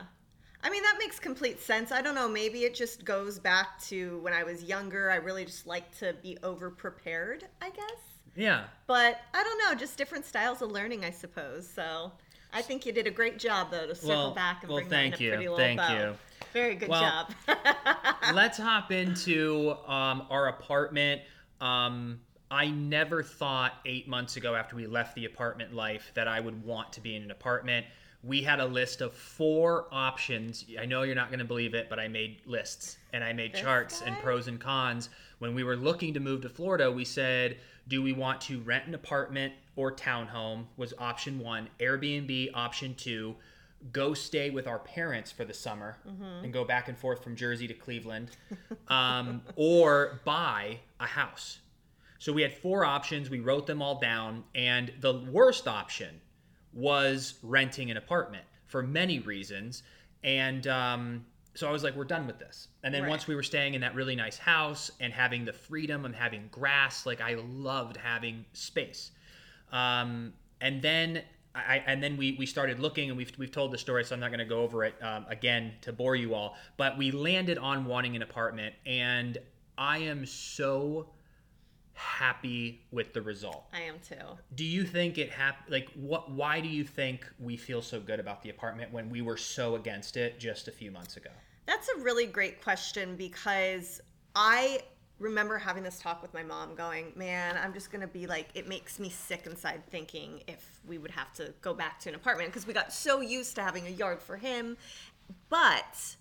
I 0.63 0.69
mean, 0.69 0.83
that 0.83 0.95
makes 0.99 1.19
complete 1.19 1.59
sense. 1.59 1.91
I 1.91 2.01
don't 2.01 2.15
know. 2.15 2.29
Maybe 2.29 2.59
it 2.59 2.75
just 2.75 3.03
goes 3.03 3.39
back 3.39 3.81
to 3.85 4.19
when 4.19 4.33
I 4.33 4.43
was 4.43 4.63
younger. 4.63 5.09
I 5.09 5.15
really 5.15 5.45
just 5.45 5.65
like 5.65 5.97
to 5.99 6.13
be 6.21 6.37
over 6.43 6.69
prepared, 6.69 7.45
I 7.61 7.69
guess. 7.71 8.10
Yeah. 8.35 8.63
But 8.87 9.21
I 9.33 9.43
don't 9.43 9.57
know, 9.59 9.75
just 9.79 9.97
different 9.97 10.25
styles 10.25 10.61
of 10.61 10.71
learning, 10.71 11.03
I 11.05 11.11
suppose. 11.11 11.67
So 11.67 12.11
I 12.53 12.61
think 12.61 12.85
you 12.85 12.91
did 12.91 13.07
a 13.07 13.11
great 13.11 13.39
job, 13.39 13.71
though, 13.71 13.87
to 13.87 13.95
circle 13.95 14.09
Well- 14.09 14.31
back 14.31 14.63
and 14.63 14.69
well, 14.69 14.79
bring 14.79 14.89
that 14.89 14.95
in 15.05 15.11
thank 15.11 15.21
a 15.21 15.23
you. 15.23 15.29
pretty 15.31 15.43
little 15.49 15.57
Thank 15.57 15.79
bow. 15.79 15.93
you. 15.93 16.15
Very 16.53 16.75
good 16.75 16.89
Well, 16.89 17.27
job. 17.47 17.57
Let's 18.33 18.57
hop 18.57 18.91
into 18.91 19.71
um, 19.87 20.27
our 20.29 20.47
apartment. 20.49 21.21
Um, 21.61 22.19
I 22.49 22.67
never 22.69 23.23
thought 23.23 23.75
eight 23.85 24.07
months 24.09 24.35
ago 24.35 24.55
after 24.55 24.75
we 24.75 24.85
left 24.85 25.15
the 25.15 25.25
apartment 25.25 25.73
life 25.73 26.11
that 26.15 26.27
I 26.27 26.39
would 26.41 26.61
want 26.65 26.91
to 26.93 27.01
be 27.01 27.15
in 27.15 27.23
an 27.23 27.31
apartment. 27.31 27.85
We 28.23 28.41
had 28.43 28.59
a 28.59 28.65
list 28.65 28.99
of 29.01 29.13
four 29.13 29.87
options. 29.91 30.65
I 30.79 30.85
know 30.85 31.03
you're 31.03 31.15
not 31.15 31.29
going 31.29 31.39
to 31.39 31.45
believe 31.45 31.73
it, 31.73 31.89
but 31.89 31.97
I 31.99 32.07
made 32.09 32.41
lists 32.45 32.97
and 33.13 33.23
I 33.23 33.31
made 33.33 33.53
This 33.53 33.61
charts 33.61 34.01
and 34.05 34.15
pros 34.17 34.47
and 34.47 34.59
cons. 34.59 35.09
When 35.39 35.55
we 35.55 35.63
were 35.63 35.77
looking 35.77 36.13
to 36.15 36.19
move 36.19 36.41
to 36.41 36.49
Florida, 36.49 36.91
we 36.91 37.05
said, 37.05 37.57
do 37.87 38.01
we 38.01 38.13
want 38.13 38.41
to 38.41 38.59
rent 38.61 38.85
an 38.87 38.93
apartment 38.95 39.53
or 39.75 39.91
townhome? 39.91 40.65
Was 40.77 40.93
option 40.97 41.39
one. 41.39 41.69
Airbnb, 41.79 42.51
option 42.53 42.95
two. 42.95 43.35
Go 43.91 44.13
stay 44.13 44.51
with 44.51 44.67
our 44.67 44.77
parents 44.79 45.31
for 45.31 45.43
the 45.43 45.53
summer 45.55 45.97
and 46.43 46.53
go 46.53 46.63
back 46.63 46.87
and 46.87 46.95
forth 46.97 47.23
from 47.23 47.35
Jersey 47.35 47.67
to 47.67 47.73
Cleveland, 47.73 48.29
um, 48.89 49.41
or 49.55 50.19
buy 50.23 50.79
a 50.99 51.07
house. 51.07 51.59
So 52.19 52.31
we 52.31 52.43
had 52.43 52.53
four 52.53 52.85
options. 52.85 53.31
We 53.31 53.39
wrote 53.39 53.65
them 53.65 53.81
all 53.81 53.99
down, 53.99 54.43
and 54.53 54.93
the 54.99 55.13
worst 55.31 55.67
option 55.67 56.21
was 56.73 57.33
renting 57.41 57.89
an 57.89 57.97
apartment 57.97 58.45
for 58.67 58.83
many 58.83 59.17
reasons. 59.19 59.81
And 60.23 60.67
um, 60.67 61.25
so 61.53 61.67
I 61.67 61.71
was 61.71 61.83
like, 61.83 61.95
we're 61.95 62.05
done 62.05 62.27
with 62.27 62.39
this. 62.39 62.69
And 62.83 62.93
then 62.93 63.03
Right. 63.03 63.09
once 63.09 63.27
we 63.27 63.35
were 63.35 63.43
staying 63.43 63.73
in 63.73 63.81
that 63.81 63.93
really 63.93 64.15
nice 64.15 64.37
house 64.37 64.91
and 64.99 65.11
having 65.11 65.45
the 65.45 65.53
freedom 65.53 66.05
of 66.05 66.15
having 66.15 66.47
grass, 66.51 67.05
like 67.05 67.21
I 67.21 67.35
loved 67.35 67.97
having 67.97 68.45
space. 68.53 69.11
Um, 69.71 70.33
and 70.61 70.81
then 70.81 71.23
I, 71.53 71.83
and 71.85 72.01
then 72.01 72.15
we, 72.15 72.35
we 72.39 72.45
started 72.45 72.79
looking 72.79 73.09
and 73.09 73.17
we've, 73.17 73.31
we've 73.37 73.51
told 73.51 73.71
the 73.71 73.77
story, 73.77 74.05
so 74.05 74.15
I'm 74.15 74.21
not 74.21 74.29
going 74.29 74.39
to 74.39 74.45
go 74.45 74.61
over 74.61 74.85
it 74.85 74.95
um, 75.01 75.25
again 75.27 75.73
to 75.81 75.91
bore 75.91 76.15
you 76.15 76.33
all. 76.33 76.55
But 76.77 76.97
we 76.97 77.11
landed 77.11 77.57
on 77.57 77.83
wanting 77.85 78.15
an 78.15 78.21
apartment, 78.21 78.73
and 78.85 79.37
I 79.77 79.97
am 79.97 80.25
so 80.25 81.09
happy 81.93 82.85
with 82.91 83.13
the 83.13 83.21
result. 83.21 83.65
I 83.73 83.81
am 83.81 83.95
too. 83.99 84.15
Do 84.55 84.63
you 84.63 84.85
think 84.85 85.17
it 85.17 85.29
hap- 85.29 85.69
like 85.69 85.89
what 85.93 86.31
why 86.31 86.61
do 86.61 86.69
you 86.69 86.83
think 86.83 87.27
we 87.37 87.57
feel 87.57 87.81
so 87.81 87.99
good 87.99 88.19
about 88.19 88.41
the 88.41 88.49
apartment 88.49 88.91
when 88.93 89.09
we 89.09 89.21
were 89.21 89.37
so 89.37 89.75
against 89.75 90.17
it 90.17 90.39
just 90.39 90.67
a 90.67 90.71
few 90.71 90.89
months 90.89 91.17
ago? 91.17 91.29
That's 91.65 91.89
a 91.89 91.99
really 91.99 92.25
great 92.25 92.61
question 92.63 93.15
because 93.15 94.01
I 94.35 94.81
remember 95.19 95.57
having 95.57 95.83
this 95.83 95.99
talk 95.99 96.21
with 96.21 96.33
my 96.33 96.43
mom 96.43 96.75
going, 96.75 97.13
Man, 97.15 97.57
I'm 97.63 97.73
just 97.73 97.91
going 97.91 98.01
to 98.01 98.07
be 98.07 98.27
like, 98.27 98.49
it 98.55 98.67
makes 98.67 98.99
me 98.99 99.09
sick 99.09 99.45
inside 99.45 99.83
thinking 99.89 100.41
if 100.47 100.79
we 100.87 100.97
would 100.97 101.11
have 101.11 101.31
to 101.33 101.53
go 101.61 101.73
back 101.73 101.99
to 102.01 102.09
an 102.09 102.15
apartment 102.15 102.49
because 102.49 102.65
we 102.65 102.73
got 102.73 102.91
so 102.91 103.21
used 103.21 103.55
to 103.55 103.61
having 103.61 103.87
a 103.87 103.91
yard 103.91 104.21
for 104.21 104.37
him. 104.37 104.77
But 105.49 106.15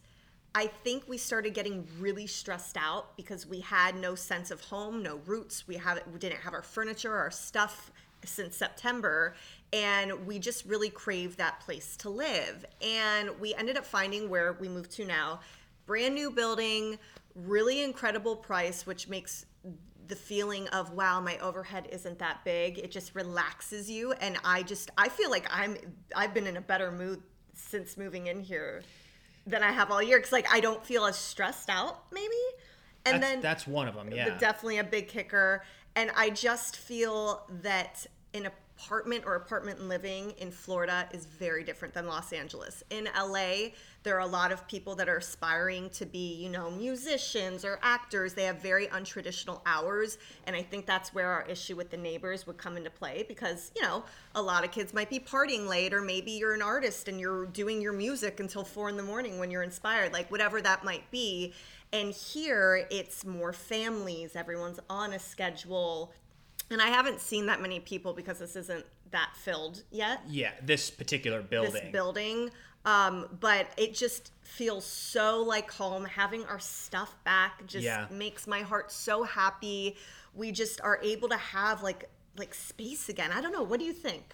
I 0.55 0.67
think 0.67 1.05
we 1.09 1.17
started 1.17 1.55
getting 1.55 1.87
really 1.99 2.27
stressed 2.27 2.77
out 2.77 3.17
because 3.17 3.47
we 3.47 3.61
had 3.61 3.97
no 3.97 4.15
sense 4.15 4.51
of 4.51 4.61
home, 4.61 5.03
no 5.03 5.21
roots. 5.25 5.67
We 5.67 5.77
have 5.77 6.01
we 6.13 6.19
didn't 6.19 6.41
have 6.41 6.53
our 6.53 6.63
furniture, 6.63 7.15
our 7.15 7.31
stuff 7.31 7.91
since 8.25 8.57
September, 8.57 9.35
and 9.73 10.27
we 10.27 10.39
just 10.39 10.65
really 10.65 10.91
craved 10.91 11.39
that 11.39 11.61
place 11.61 11.97
to 11.99 12.11
live. 12.11 12.65
And 12.83 13.31
we 13.41 13.55
ended 13.55 13.77
up 13.77 13.87
finding 13.87 14.29
where 14.29 14.55
we 14.55 14.69
moved 14.69 14.91
to 14.93 15.05
now, 15.05 15.41
brand 15.87 16.15
new 16.15 16.31
building, 16.31 16.99
really 17.35 17.83
incredible 17.83 18.37
price, 18.37 18.87
which 18.87 19.09
makes 19.09 19.47
the 20.09 20.17
feeling 20.17 20.67
of 20.69 20.91
wow 20.95 21.21
my 21.21 21.39
overhead 21.39 21.87
isn't 21.93 22.19
that 22.19 22.45
big 22.45 22.79
it 22.81 22.91
just 22.91 23.15
relaxes 23.15 23.89
you 23.89 24.11
and 24.15 24.37
i 24.45 24.61
just 24.61 24.91
i 24.99 25.09
feel 25.09 25.31
like 25.31 25.47
i'm 25.53 25.77
i've 26.17 26.35
been 26.35 26.49
in 26.49 26.57
a 26.57 26.61
better 26.61 26.91
mood 26.91 27.23
since 27.55 27.97
moving 27.97 28.27
in 28.27 28.41
here 28.41 28.83
than 29.47 29.63
I 29.63 29.73
have 29.73 29.91
all 29.91 30.03
year 30.03 30.19
because 30.19 30.33
like 30.33 30.53
I 30.53 30.61
don't 30.61 30.85
feel 30.85 31.07
as 31.07 31.19
stressed 31.19 31.69
out 31.69 32.05
maybe. 32.13 32.29
And 33.07 33.23
that's, 33.23 33.33
then 33.33 33.41
that's 33.41 33.67
one 33.67 33.89
of 33.89 33.95
them, 33.95 34.11
yeah. 34.13 34.37
definitely 34.39 34.79
a 34.79 34.85
big 34.85 35.09
kicker. 35.09 35.63
And 35.97 36.11
I 36.17 36.31
just 36.31 36.77
feel 36.77 37.43
that 37.63 38.07
an 38.35 38.47
apartment 38.81 39.25
or 39.27 39.35
apartment 39.35 39.81
living 39.81 40.33
in 40.39 40.51
Florida 40.51 41.09
is 41.13 41.27
very 41.27 41.63
different 41.63 41.93
than 41.93 42.07
Los 42.07 42.33
Angeles. 42.33 42.83
In 42.91 43.09
LA, 43.15 43.71
there 44.03 44.17
are 44.17 44.21
a 44.21 44.27
lot 44.27 44.53
of 44.53 44.67
people 44.67 44.95
that 44.95 45.09
are 45.09 45.19
aspiring 45.19 45.91
to 45.91 46.07
be, 46.07 46.35
you 46.35 46.49
know, 46.49 46.71
musicians 46.71 47.65
or 47.65 47.79
actors. 47.83 48.33
They 48.33 48.45
have 48.45 48.63
very 48.63 48.87
untraditional 48.87 49.61
hours. 49.67 50.17
And 50.47 50.57
I 50.57 50.63
think 50.63 50.87
that's 50.87 51.13
where 51.13 51.29
our 51.29 51.43
issue 51.47 51.77
with 51.77 51.91
the 51.91 51.99
neighbors 51.99 52.47
would 52.47 52.57
come 52.57 52.79
into 52.79 52.91
play 52.91 53.25
because, 53.29 53.71
you 53.77 53.83
know, 53.83 54.05
a 54.35 54.41
lot 54.41 54.65
of 54.65 54.71
kids 54.71 54.95
might 54.95 55.11
be 55.11 55.21
partying 55.21 55.69
late, 55.69 55.93
or 55.93 56.01
maybe 56.01 56.31
you're 56.31 56.55
an 56.55 56.63
artist 56.63 57.09
and 57.09 57.21
you're 57.21 57.47
doing 57.47 57.83
your 57.83 57.93
music 57.93 58.41
until 58.41 58.65
four 58.65 58.89
in 58.89 58.97
the 58.97 59.03
morning 59.03 59.39
when 59.39 59.51
you're 59.51 59.63
inspired, 59.63 60.13
like 60.13 60.31
whatever 60.31 60.63
that 60.63 60.85
might 60.85 61.11
be. 61.11 61.53
And 61.93 62.13
here 62.13 62.87
it's 62.91 63.25
more 63.25 63.53
families, 63.53 64.37
everyone's 64.37 64.81
on 64.89 65.13
a 65.13 65.19
schedule. 65.19 66.13
And 66.71 66.81
I 66.81 66.87
haven't 66.87 67.21
seen 67.21 67.47
that 67.47 67.61
many 67.61 67.81
people 67.81 68.13
because 68.13 68.39
this 68.39 68.55
isn't 68.55 68.85
that 69.11 69.31
filled 69.35 69.83
yet. 69.91 70.21
Yeah, 70.29 70.53
this 70.63 70.89
particular 70.91 71.43
building. 71.43 71.73
This 71.73 71.83
building. 71.93 72.51
Um, 72.85 73.27
but 73.41 73.69
it 73.77 73.95
just 73.95 74.33
feels 74.43 74.85
so 74.87 75.43
like 75.43 75.71
home. 75.71 76.05
Having 76.05 76.45
our 76.47 76.61
stuff 76.61 77.17
back 77.25 77.67
just 77.67 77.85
Yeah. 77.85 78.07
makes 78.11 78.47
my 78.47 78.61
heart 78.61 78.93
so 78.93 79.25
happy. 79.25 79.97
We 80.35 80.53
just 80.53 80.81
are 80.81 81.01
able 81.03 81.29
to 81.29 81.37
have 81.37 81.83
like 81.83 82.09
like 82.37 82.55
space 82.55 83.09
again. 83.09 83.33
I 83.33 83.41
don't 83.41 83.53
know. 83.53 83.65
What 83.65 83.81
do 83.81 83.85
you 83.85 83.93
think? 83.93 84.33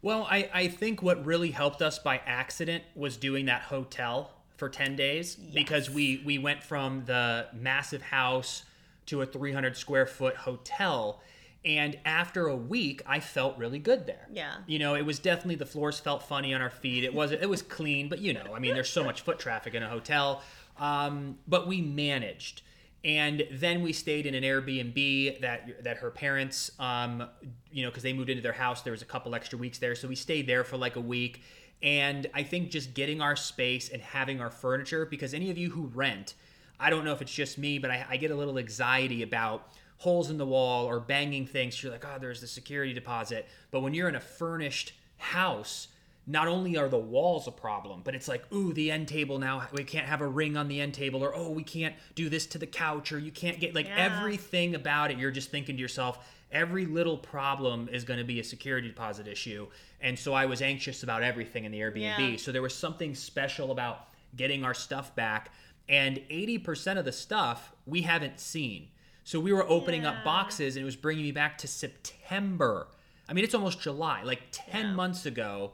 Well, 0.00 0.26
I, 0.28 0.50
I 0.52 0.68
think 0.68 1.02
what 1.02 1.24
really 1.24 1.50
helped 1.52 1.82
us 1.82 1.98
by 1.98 2.20
accident 2.26 2.82
was 2.96 3.16
doing 3.16 3.46
that 3.46 3.62
hotel 3.62 4.32
for 4.62 4.68
10 4.68 4.94
days 4.94 5.34
because 5.34 5.90
we, 5.90 6.22
we 6.24 6.38
went 6.38 6.62
from 6.62 7.04
the 7.06 7.48
massive 7.52 8.00
house 8.00 8.62
to 9.06 9.20
a 9.20 9.26
300 9.26 9.76
square 9.76 10.06
foot 10.06 10.36
hotel. 10.36 11.20
And 11.64 11.98
after 12.04 12.46
a 12.46 12.54
week, 12.54 13.02
I 13.04 13.18
felt 13.18 13.58
really 13.58 13.80
good 13.80 14.06
there. 14.06 14.28
Yeah. 14.32 14.54
You 14.68 14.78
know, 14.78 14.94
it 14.94 15.04
was 15.04 15.18
definitely 15.18 15.56
the 15.56 15.66
floors 15.66 15.98
felt 15.98 16.22
funny 16.22 16.54
on 16.54 16.62
our 16.62 16.70
feet. 16.70 17.02
It 17.02 17.12
was 17.12 17.32
it 17.32 17.50
was 17.50 17.60
clean, 17.60 18.08
but 18.08 18.20
you 18.20 18.34
know, 18.34 18.54
I 18.54 18.60
mean, 18.60 18.72
there's 18.72 18.88
so 18.88 19.02
much 19.02 19.22
foot 19.22 19.40
traffic 19.40 19.74
in 19.74 19.82
a 19.82 19.88
hotel. 19.88 20.42
Um, 20.78 21.38
but 21.48 21.66
we 21.66 21.80
managed, 21.80 22.62
and 23.02 23.42
then 23.50 23.82
we 23.82 23.92
stayed 23.92 24.26
in 24.26 24.34
an 24.36 24.44
Airbnb 24.44 25.40
that 25.40 25.82
that 25.82 25.96
her 25.96 26.12
parents, 26.12 26.70
um, 26.78 27.28
you 27.72 27.82
know, 27.82 27.90
because 27.90 28.04
they 28.04 28.12
moved 28.12 28.30
into 28.30 28.42
their 28.42 28.52
house. 28.52 28.82
There 28.82 28.92
was 28.92 29.02
a 29.02 29.06
couple 29.06 29.34
extra 29.34 29.58
weeks 29.58 29.78
there, 29.78 29.96
so 29.96 30.06
we 30.06 30.14
stayed 30.14 30.46
there 30.46 30.62
for 30.62 30.76
like 30.76 30.94
a 30.94 31.00
week. 31.00 31.42
And 31.82 32.28
I 32.32 32.42
think 32.44 32.70
just 32.70 32.94
getting 32.94 33.20
our 33.20 33.34
space 33.34 33.88
and 33.88 34.00
having 34.00 34.40
our 34.40 34.50
furniture, 34.50 35.04
because 35.04 35.34
any 35.34 35.50
of 35.50 35.58
you 35.58 35.70
who 35.70 35.86
rent, 35.86 36.34
I 36.78 36.90
don't 36.90 37.04
know 37.04 37.12
if 37.12 37.22
it's 37.22 37.32
just 37.32 37.58
me, 37.58 37.78
but 37.78 37.90
I, 37.90 38.06
I 38.08 38.16
get 38.16 38.30
a 38.30 38.36
little 38.36 38.58
anxiety 38.58 39.22
about 39.22 39.68
holes 39.98 40.30
in 40.30 40.38
the 40.38 40.46
wall 40.46 40.86
or 40.86 41.00
banging 41.00 41.46
things. 41.46 41.82
You're 41.82 41.92
like, 41.92 42.04
oh, 42.04 42.18
there's 42.20 42.40
the 42.40 42.46
security 42.46 42.92
deposit. 42.92 43.48
But 43.70 43.80
when 43.80 43.94
you're 43.94 44.08
in 44.08 44.16
a 44.16 44.20
furnished 44.20 44.92
house, 45.16 45.88
not 46.26 46.46
only 46.46 46.76
are 46.76 46.88
the 46.88 46.98
walls 46.98 47.48
a 47.48 47.50
problem, 47.50 48.00
but 48.04 48.14
it's 48.14 48.28
like, 48.28 48.44
ooh, 48.52 48.72
the 48.72 48.90
end 48.90 49.08
table 49.08 49.38
now, 49.38 49.66
we 49.72 49.82
can't 49.84 50.06
have 50.06 50.20
a 50.20 50.26
ring 50.26 50.56
on 50.56 50.68
the 50.68 50.80
end 50.80 50.94
table, 50.94 51.22
or 51.24 51.34
oh, 51.34 51.50
we 51.50 51.64
can't 51.64 51.94
do 52.14 52.28
this 52.28 52.46
to 52.46 52.58
the 52.58 52.66
couch, 52.66 53.12
or 53.12 53.18
you 53.18 53.32
can't 53.32 53.58
get 53.58 53.74
like 53.74 53.86
Yeah. 53.86 53.96
everything 53.96 54.74
about 54.74 55.10
it. 55.10 55.18
You're 55.18 55.32
just 55.32 55.50
thinking 55.50 55.76
to 55.76 55.82
yourself, 55.82 56.24
every 56.52 56.86
little 56.86 57.16
problem 57.18 57.88
is 57.90 58.04
going 58.04 58.18
to 58.18 58.24
be 58.24 58.38
a 58.38 58.44
security 58.44 58.86
deposit 58.88 59.26
issue. 59.26 59.66
And 60.00 60.18
so 60.18 60.32
I 60.34 60.46
was 60.46 60.62
anxious 60.62 61.02
about 61.02 61.22
everything 61.22 61.64
in 61.64 61.72
the 61.72 61.80
Airbnb. 61.80 62.30
Yeah. 62.32 62.36
So 62.36 62.52
there 62.52 62.62
was 62.62 62.74
something 62.74 63.14
special 63.14 63.70
about 63.72 64.08
getting 64.36 64.64
our 64.64 64.74
stuff 64.74 65.14
back. 65.16 65.50
And 65.88 66.18
80% 66.30 66.98
of 66.98 67.04
the 67.04 67.12
stuff 67.12 67.72
we 67.86 68.02
haven't 68.02 68.38
seen. 68.38 68.88
So 69.24 69.40
we 69.40 69.52
were 69.52 69.68
opening 69.68 70.04
up 70.06 70.22
boxes 70.24 70.76
and 70.76 70.82
it 70.82 70.86
was 70.86 70.96
bringing 70.96 71.24
me 71.24 71.32
back 71.32 71.58
to 71.58 71.66
September. 71.68 72.88
I 73.28 73.32
mean, 73.32 73.44
it's 73.44 73.54
almost 73.54 73.80
July, 73.80 74.22
like 74.22 74.42
10 74.52 74.86
Yeah. 74.86 74.92
months 74.92 75.26
ago 75.26 75.72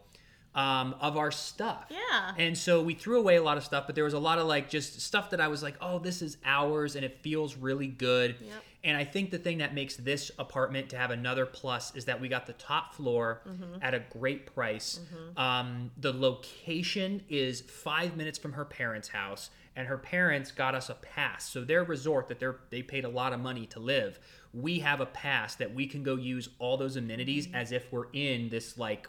um, 0.58 0.94
of 1.00 1.16
our 1.16 1.30
stuff. 1.30 1.84
Yeah. 1.90 2.32
And 2.36 2.56
so 2.58 2.82
we 2.82 2.94
threw 2.94 3.18
away 3.18 3.36
a 3.36 3.42
lot 3.42 3.56
of 3.56 3.64
stuff, 3.64 3.84
but 3.86 3.94
there 3.94 4.04
was 4.04 4.14
a 4.14 4.18
lot 4.18 4.38
of 4.38 4.46
like 4.46 4.68
just 4.68 5.00
stuff 5.00 5.30
that 5.30 5.40
I 5.40 5.48
was 5.48 5.62
like, 5.62 5.76
oh, 5.80 5.98
this 5.98 6.20
is 6.22 6.36
ours 6.44 6.96
and 6.96 7.04
it 7.04 7.18
feels 7.22 7.56
really 7.56 7.86
good. 7.86 8.36
Yep. 8.40 8.52
And 8.84 8.96
I 8.96 9.04
think 9.04 9.30
the 9.30 9.38
thing 9.38 9.58
that 9.58 9.74
makes 9.74 9.96
this 9.96 10.30
apartment 10.38 10.88
to 10.90 10.96
have 10.96 11.10
another 11.10 11.46
plus 11.46 11.94
is 11.96 12.04
that 12.06 12.20
we 12.20 12.28
got 12.28 12.46
the 12.46 12.52
top 12.54 12.94
floor 12.94 13.42
Mm-hmm. 13.48 13.82
at 13.82 13.92
a 13.94 14.00
great 14.18 14.52
price. 14.54 15.00
Um, 15.36 15.90
the 15.96 16.12
location 16.12 17.22
is 17.28 17.60
five 17.60 18.16
minutes 18.16 18.38
from 18.38 18.52
her 18.52 18.64
parents' 18.64 19.08
house, 19.08 19.50
and 19.76 19.86
her 19.88 19.98
parents 19.98 20.50
got 20.52 20.74
us 20.74 20.88
a 20.90 20.94
pass. 20.94 21.48
So 21.48 21.62
their 21.64 21.84
resort 21.84 22.28
that 22.28 22.38
they're 22.40 22.56
they 22.70 22.82
paid 22.82 23.04
a 23.04 23.08
lot 23.08 23.32
of 23.32 23.40
money 23.40 23.66
to 23.66 23.80
live. 23.80 24.18
We 24.52 24.78
have 24.80 25.00
a 25.00 25.06
pass 25.06 25.54
that 25.56 25.74
we 25.74 25.86
can 25.86 26.02
go 26.02 26.16
use 26.16 26.48
all 26.58 26.76
those 26.76 26.96
amenities 26.96 27.46
Mm-hmm. 27.46 27.56
as 27.56 27.72
if 27.72 27.92
we're 27.92 28.10
in 28.12 28.48
this 28.48 28.76
like 28.78 29.08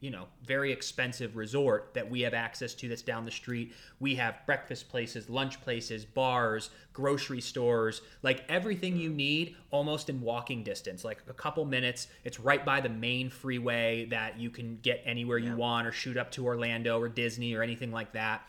you 0.00 0.10
know, 0.10 0.26
very 0.44 0.70
expensive 0.70 1.36
resort 1.36 1.92
that 1.94 2.08
we 2.08 2.20
have 2.20 2.32
access 2.32 2.72
to 2.74 2.88
that's 2.88 3.02
down 3.02 3.24
the 3.24 3.30
street. 3.30 3.74
We 3.98 4.14
have 4.14 4.36
breakfast 4.46 4.88
places, 4.88 5.28
lunch 5.28 5.60
places, 5.60 6.04
bars, 6.04 6.70
grocery 6.92 7.40
stores, 7.40 8.02
like 8.22 8.44
everything 8.48 8.96
you 8.96 9.10
need 9.10 9.56
almost 9.72 10.08
in 10.08 10.20
walking 10.20 10.62
distance, 10.62 11.04
like 11.04 11.22
a 11.28 11.32
couple 11.32 11.64
minutes. 11.64 12.06
It's 12.24 12.38
right 12.38 12.64
by 12.64 12.80
the 12.80 12.88
main 12.88 13.28
freeway 13.28 14.06
that 14.10 14.38
you 14.38 14.50
can 14.50 14.78
get 14.82 15.02
anywhere 15.04 15.38
you 15.38 15.56
want 15.56 15.86
or 15.86 15.92
shoot 15.92 16.16
up 16.16 16.30
to 16.32 16.46
Orlando 16.46 17.00
or 17.00 17.08
Disney 17.08 17.54
or 17.54 17.62
anything 17.62 17.90
like 17.90 18.12
that. 18.12 18.42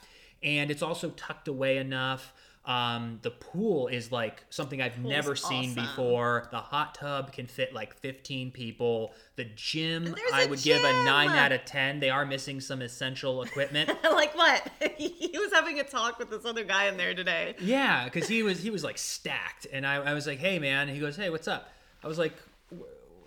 And 0.44 0.70
it's 0.70 0.84
also 0.84 1.10
tucked 1.12 1.48
away 1.48 1.77
enough. 1.77 2.34
Um, 2.66 3.20
the 3.24 3.32
pool 3.32 3.88
is 3.88 4.12
like 4.12 4.44
something 4.50 4.80
I've 4.82 5.00
never 5.00 5.36
seen 5.36 5.72
awesome. 5.72 5.84
before. 5.86 6.48
The 6.51 6.58
hot 6.58 6.94
tub 6.94 7.32
can 7.32 7.48
fit 7.48 7.74
like 7.74 7.96
15 7.96 8.51
people. 8.51 9.13
The 9.38 9.46
gym, 9.56 10.04
There's 10.04 10.32
I 10.32 10.44
a 10.44 10.48
would 10.50 10.62
give 10.62 10.84
a 10.84 11.04
9 11.04 11.30
out 11.30 11.51
of 11.51 11.66
10. 11.66 12.00
They 12.00 12.12
are 12.12 12.25
missing 12.25 12.60
some 12.62 12.82
essential 12.82 13.42
equipment. 13.42 13.89
like 14.04 14.36
what? 14.36 14.70
he 14.98 15.32
was 15.34 15.51
having 15.51 15.80
a 15.80 15.84
talk 15.84 16.20
with 16.20 16.30
this 16.30 16.46
other 16.46 16.63
guy 16.63 16.86
in 16.88 16.98
there 16.98 17.16
today. 17.16 17.56
yeah, 17.60 18.04
because 18.06 18.28
he 18.28 18.44
was 18.44 18.62
he 18.62 18.70
was 18.70 18.84
like 18.84 18.98
stacked, 19.00 19.66
and 19.72 19.88
I, 19.88 19.96
I 19.96 20.13
was 20.13 20.28
like, 20.28 20.39
"Hey, 20.39 20.60
man." 20.60 20.89
He 20.89 21.00
goes, 21.00 21.16
"Hey, 21.16 21.30
what's 21.30 21.48
up?" 21.48 21.72
I 22.04 22.08
was 22.08 22.20
like, 22.20 22.34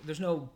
"There's 0.05 0.21
no 0.21 0.51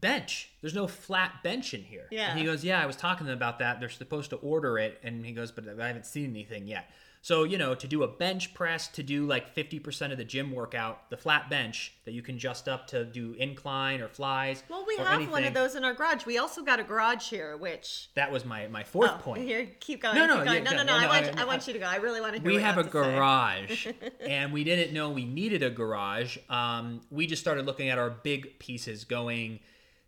bench. 0.00 0.50
There's 0.60 0.74
no 0.74 0.86
flat 0.86 1.42
bench 1.42 1.74
in 1.74 1.82
here." 1.82 2.06
Yeah. 2.10 2.30
And 2.30 2.38
he 2.38 2.44
goes, 2.44 2.64
"Yeah, 2.64 2.82
I 2.82 2.86
was 2.86 2.96
talking 2.96 3.26
to 3.26 3.30
them 3.30 3.38
about 3.38 3.58
that. 3.58 3.78
They're 3.80 3.90
supposed 3.90 4.30
to 4.30 4.36
order 4.36 4.78
it." 4.78 5.00
And 5.02 5.26
he 5.26 5.32
goes, 5.32 5.50
"But 5.52 5.64
I 5.68 5.86
haven't 5.88 6.06
seen 6.06 6.30
anything 6.30 6.66
yet." 6.66 6.88
So 7.24 7.44
you 7.44 7.56
know, 7.56 7.76
to 7.76 7.86
do 7.86 8.02
a 8.02 8.08
bench 8.08 8.52
press, 8.52 8.88
to 8.88 9.02
do 9.04 9.26
like 9.26 9.54
50% 9.54 10.10
of 10.10 10.18
the 10.18 10.24
gym 10.24 10.50
workout, 10.50 11.08
the 11.08 11.16
flat 11.16 11.48
bench 11.48 11.94
that 12.04 12.12
you 12.12 12.20
can 12.20 12.34
adjust 12.34 12.68
up 12.68 12.88
to 12.88 13.04
do 13.04 13.34
incline 13.34 14.00
or 14.00 14.08
flies. 14.08 14.64
Well, 14.68 14.84
we 14.86 14.96
have 14.96 15.30
one 15.30 15.44
of 15.44 15.54
those 15.54 15.76
in 15.76 15.84
our 15.84 15.94
garage. 15.94 16.26
We 16.26 16.38
also 16.38 16.62
got 16.64 16.80
a 16.80 16.82
garage 16.82 17.30
here, 17.30 17.56
which 17.56 18.08
That 18.16 18.32
was 18.32 18.44
my 18.44 18.66
my 18.66 18.82
fourth 18.82 19.12
Oh, 19.14 19.18
point. 19.18 19.42
Here, 19.42 19.68
keep 19.78 20.02
going. 20.02 20.16
No, 20.16 20.26
no, 20.26 20.44
going. 20.44 20.64
yeah, 20.64 20.70
no, 20.70 20.70
no, 20.72 20.76
no, 20.78 20.84
No, 20.84 20.94
I 20.96 21.02
no, 21.02 21.08
want, 21.08 21.38
I- 21.38 21.42
I, 21.42 21.44
want 21.44 21.66
you 21.68 21.72
to 21.74 21.78
go. 21.78 21.86
I 21.86 21.96
really 21.96 22.20
want 22.20 22.34
to 22.34 22.40
hear. 22.40 22.46
we 22.48 22.54
you 22.54 22.58
have 22.60 22.76
a 22.78 22.82
garage 22.84 23.86
and 24.26 24.52
we 24.52 24.64
didn't 24.64 24.92
know 24.92 25.10
we 25.10 25.24
needed 25.24 25.62
a 25.62 25.70
garage 25.70 26.38
um, 26.50 27.02
we 27.10 27.28
just 27.28 27.40
started 27.40 27.66
looking 27.66 27.88
at 27.88 27.98
our 27.98 28.10
big 28.10 28.58
pieces 28.58 29.04
going 29.04 29.60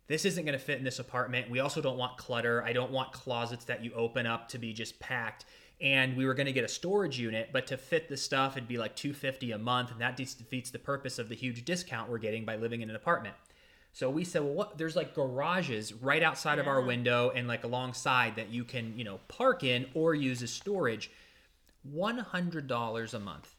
this 0.09 0.25
isn't 0.25 0.44
going 0.44 0.59
to 0.59 0.62
fit 0.64 0.78
in 0.78 0.85
this 0.85 0.99
apartment 0.99 1.49
we 1.50 1.61
also 1.61 1.80
don't 1.80 1.97
want 1.97 2.16
clutter 2.18 2.62
i 2.64 2.73
don't 2.73 2.90
want 2.90 3.12
closets 3.12 3.64
that 3.64 3.83
you 3.83 3.92
open 3.94 4.26
up 4.26 4.49
to 4.49 4.59
be 4.59 4.73
just 4.73 4.99
packed 5.00 5.44
and 5.81 6.16
we 6.16 6.25
were 6.25 6.35
going 6.35 6.47
to 6.47 6.52
get 6.52 6.64
a 6.64 6.69
storage 6.69 7.19
unit 7.19 7.50
but 7.52 7.66
to 7.66 7.76
fit 7.76 8.09
the 8.09 8.16
stuff 8.16 8.57
it'd 8.57 8.69
be 8.69 8.78
like 8.78 8.95
250 8.97 9.52
a 9.52 9.59
month 9.59 9.90
and 9.90 10.00
that 10.00 10.16
defeats 10.16 10.71
the 10.71 10.78
purpose 10.78 11.19
of 11.19 11.28
the 11.28 11.35
huge 11.35 11.64
discount 11.64 12.11
we're 12.11 12.19
getting 12.19 12.45
by 12.45 12.57
living 12.57 12.81
in 12.81 12.90
an 12.90 12.97
apartment 12.97 13.35
so 13.95 14.11
we 14.11 14.25
said, 14.25 14.43
well, 14.43 14.54
what? 14.54 14.76
There's 14.76 14.97
like 14.97 15.14
garages 15.14 15.93
right 15.93 16.23
outside 16.23 16.59
of 16.59 16.66
our 16.66 16.83
window 16.83 17.31
and 17.33 17.47
like 17.47 17.62
alongside 17.62 18.35
that 18.35 18.50
you 18.50 18.64
can, 18.64 18.99
you 18.99 19.04
know, 19.04 19.21
park 19.28 19.62
in 19.62 19.87
or 19.95 20.16
use 20.16 20.43
as 20.43 20.50
storage. 20.50 21.12
$100 21.95 23.14
a 23.14 23.19
month. 23.21 23.54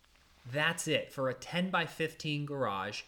That's 0.52 0.90
it 0.90 1.14
for 1.14 1.30
a 1.30 1.34
10 1.34 1.70
by 1.70 1.86
15 1.86 2.46
garage. 2.46 3.04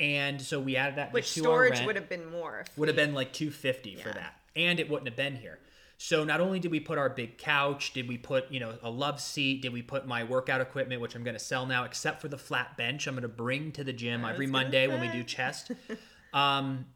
And 0.00 0.42
so 0.42 0.58
we 0.58 0.74
added 0.74 0.96
that 0.96 1.12
Which 1.12 1.26
just 1.26 1.36
to 1.36 1.42
our 1.42 1.66
storage 1.66 1.86
would 1.86 1.94
have 1.94 2.08
been 2.08 2.28
more. 2.28 2.64
would 2.76 2.88
have 2.88 2.96
been 2.96 3.14
like 3.14 3.32
250 3.32 3.94
for 3.94 4.10
that. 4.10 4.40
And 4.56 4.80
it 4.80 4.90
wouldn't 4.90 5.06
have 5.06 5.16
been 5.16 5.36
here. 5.36 5.60
So 5.96 6.24
not 6.24 6.40
only 6.40 6.58
did 6.58 6.70
we 6.70 6.80
put 6.80 6.98
our 6.98 7.08
big 7.08 7.38
couch, 7.38 7.92
did 7.92 8.08
we 8.08 8.18
put, 8.18 8.50
you 8.50 8.60
know, 8.60 8.74
a 8.82 8.90
love 8.90 9.20
seat, 9.20 9.62
did 9.62 9.72
we 9.72 9.82
put 9.82 10.06
my 10.06 10.24
workout 10.24 10.60
equipment 10.60 11.00
which 11.00 11.14
I'm 11.14 11.24
going 11.24 11.36
to 11.36 11.42
sell 11.42 11.66
now 11.66 11.84
except 11.84 12.20
for 12.20 12.28
the 12.28 12.38
flat 12.38 12.76
bench 12.76 13.06
I'm 13.06 13.14
going 13.14 13.22
to 13.22 13.28
bring 13.28 13.72
to 13.72 13.84
the 13.84 13.92
gym 13.92 14.24
I 14.24 14.32
every 14.32 14.46
Monday 14.46 14.86
when 14.86 15.00
we 15.00 15.08
do 15.08 15.22
chest. 15.22 15.70
um 16.32 16.86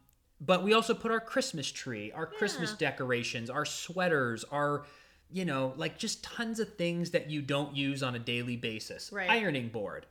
but 0.41 0.63
we 0.63 0.73
also 0.73 0.93
put 0.93 1.11
our 1.11 1.19
Christmas 1.19 1.69
tree, 1.69 2.13
our 2.13 2.25
Christmas 2.25 2.73
decorations, 2.73 3.49
our 3.49 3.65
sweaters, 3.65 4.45
our 4.45 4.85
you 5.31 5.45
know, 5.45 5.73
like 5.77 5.97
just 5.97 6.23
tons 6.23 6.59
of 6.59 6.75
things 6.75 7.11
that 7.11 7.29
you 7.29 7.41
don't 7.41 7.75
use 7.75 8.01
on 8.01 8.15
a 8.15 8.19
daily 8.19 8.57
basis. 8.57 9.11
Right. 9.11 9.29
Ironing 9.29 9.69
board. 9.69 10.05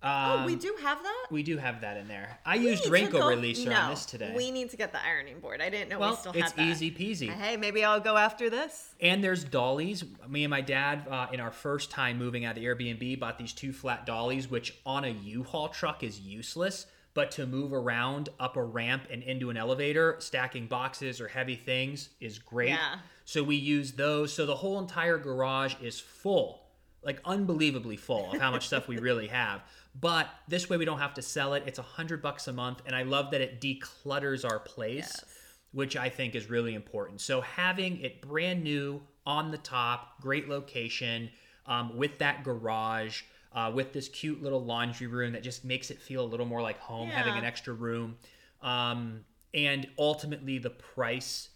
Um, 0.00 0.12
Oh, 0.12 0.46
we 0.46 0.54
do 0.54 0.76
have 0.80 1.02
that. 1.02 1.26
we 1.30 1.42
do 1.42 1.56
have 1.56 1.80
that 1.80 1.96
in 1.96 2.06
there. 2.06 2.38
I 2.46 2.58
We 2.58 2.68
used 2.68 2.84
to 2.84 2.90
go- 2.90 3.20
Releaser 3.20 3.66
no, 3.66 3.76
on 3.76 3.90
this 3.90 4.06
today. 4.06 4.32
We 4.36 4.52
need 4.52 4.70
to 4.70 4.76
get 4.76 4.92
the 4.92 5.04
ironing 5.04 5.40
board. 5.40 5.60
I 5.60 5.70
didn't 5.70 5.88
know 5.88 5.96
we 5.96 6.02
well, 6.02 6.16
still 6.16 6.32
it's 6.32 6.52
had 6.52 6.56
that. 6.56 6.66
easy 6.68 6.90
peasy. 6.92 7.28
Hey, 7.28 7.56
maybe 7.56 7.82
I'll 7.84 7.98
go 7.98 8.16
after 8.16 8.48
this. 8.48 8.94
And 9.00 9.24
there's 9.24 9.42
dollies. 9.42 10.04
Me 10.28 10.44
and 10.44 10.50
my 10.52 10.60
dad, 10.60 11.06
uh, 11.10 11.26
in 11.32 11.40
our 11.40 11.50
first 11.50 11.90
time 11.90 12.16
moving 12.16 12.44
out 12.44 12.56
of 12.56 12.62
the 12.62 12.68
Airbnb, 12.68 13.18
bought 13.18 13.38
these 13.38 13.52
two 13.52 13.72
flat 13.72 14.06
dollies, 14.06 14.48
which 14.48 14.78
on 14.86 15.04
a 15.04 15.08
U-Haul 15.10 15.68
truck 15.70 16.04
is 16.04 16.20
useless, 16.20 16.86
but 17.14 17.32
to 17.32 17.46
move 17.46 17.72
around 17.72 18.28
up 18.38 18.56
a 18.56 18.62
ramp 18.62 19.02
and 19.10 19.24
into 19.24 19.50
an 19.50 19.56
elevator, 19.56 20.14
stacking 20.20 20.68
boxes 20.68 21.20
or 21.20 21.26
heavy 21.26 21.56
things 21.56 22.10
is 22.20 22.38
great. 22.38 22.68
Yeah. 22.68 22.98
So 23.24 23.42
we 23.42 23.56
use 23.56 23.92
those. 23.92 24.32
So 24.32 24.46
the 24.46 24.54
whole 24.54 24.78
entire 24.78 25.18
garage 25.18 25.74
is 25.82 25.98
full, 25.98 26.62
like 27.02 27.20
unbelievably 27.24 27.96
full 27.96 28.30
of 28.32 28.40
how 28.40 28.52
much 28.52 28.68
stuff 28.68 28.86
we 28.86 28.98
really 29.00 29.26
have. 29.26 29.62
But 30.00 30.28
this 30.46 30.68
way 30.68 30.76
we 30.76 30.84
don't 30.84 30.98
have 30.98 31.14
to 31.14 31.22
sell 31.22 31.54
it. 31.54 31.64
It's 31.66 31.78
a 31.78 31.82
hundred 31.82 32.22
bucks 32.22 32.46
a 32.46 32.52
month, 32.52 32.82
and 32.86 32.94
I 32.94 33.02
love 33.02 33.30
that 33.32 33.40
it 33.40 33.60
declutters 33.60 34.44
our 34.48 34.58
place 34.60 34.96
Yes. 34.96 35.24
which 35.72 35.96
I 35.96 36.08
think 36.08 36.34
is 36.34 36.48
really 36.48 36.74
important. 36.74 37.20
So 37.20 37.42
having 37.42 38.00
it 38.00 38.22
brand 38.22 38.64
new 38.64 39.02
on 39.26 39.50
the 39.50 39.58
top, 39.58 40.20
great 40.22 40.48
location, 40.48 41.30
um, 41.66 41.94
with 41.96 42.16
that 42.18 42.42
garage, 42.42 43.22
uh, 43.52 43.70
with 43.74 43.92
this 43.92 44.08
cute 44.08 44.42
little 44.42 44.64
laundry 44.64 45.06
room 45.06 45.32
that 45.32 45.42
just 45.42 45.64
makes 45.66 45.90
it 45.90 46.00
feel 46.00 46.24
a 46.24 46.26
little 46.26 46.46
more 46.46 46.62
like 46.62 46.78
home, 46.78 47.10
having 47.10 47.36
an 47.36 47.44
extra 47.44 47.74
room. 47.74 48.16
Um, 48.62 49.24
and 49.52 49.86
ultimately 49.98 50.58
the 50.58 50.70
price 50.70 51.50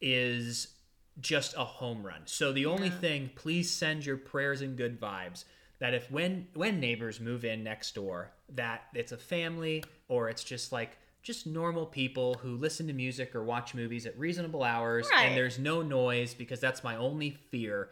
is 0.00 0.74
just 1.20 1.54
a 1.56 1.64
home 1.64 2.02
run. 2.02 2.22
So 2.24 2.52
the 2.52 2.66
only 2.66 2.88
Yeah. 2.88 2.98
thing, 2.98 3.30
please 3.36 3.70
send 3.70 4.04
your 4.04 4.16
prayers 4.16 4.60
and 4.60 4.76
good 4.76 5.00
vibes 5.00 5.44
that 5.82 5.94
if 5.94 6.08
when 6.12 6.46
when 6.54 6.78
neighbors 6.78 7.18
move 7.18 7.44
in 7.44 7.64
next 7.64 7.96
door, 7.96 8.30
that 8.54 8.82
it's 8.94 9.10
a 9.10 9.16
family 9.16 9.82
or 10.06 10.28
it's 10.28 10.44
just 10.44 10.70
like 10.70 10.96
just 11.24 11.44
normal 11.44 11.86
people 11.86 12.34
who 12.34 12.56
listen 12.56 12.86
to 12.86 12.92
music 12.92 13.34
or 13.34 13.42
watch 13.42 13.74
movies 13.74 14.06
at 14.06 14.16
reasonable 14.16 14.62
hours 14.62 15.08
Right. 15.10 15.24
and 15.26 15.36
there's 15.36 15.58
no 15.58 15.82
noise 15.82 16.34
because 16.34 16.60
that's 16.60 16.84
my 16.84 16.94
only 16.96 17.30
fear 17.50 17.90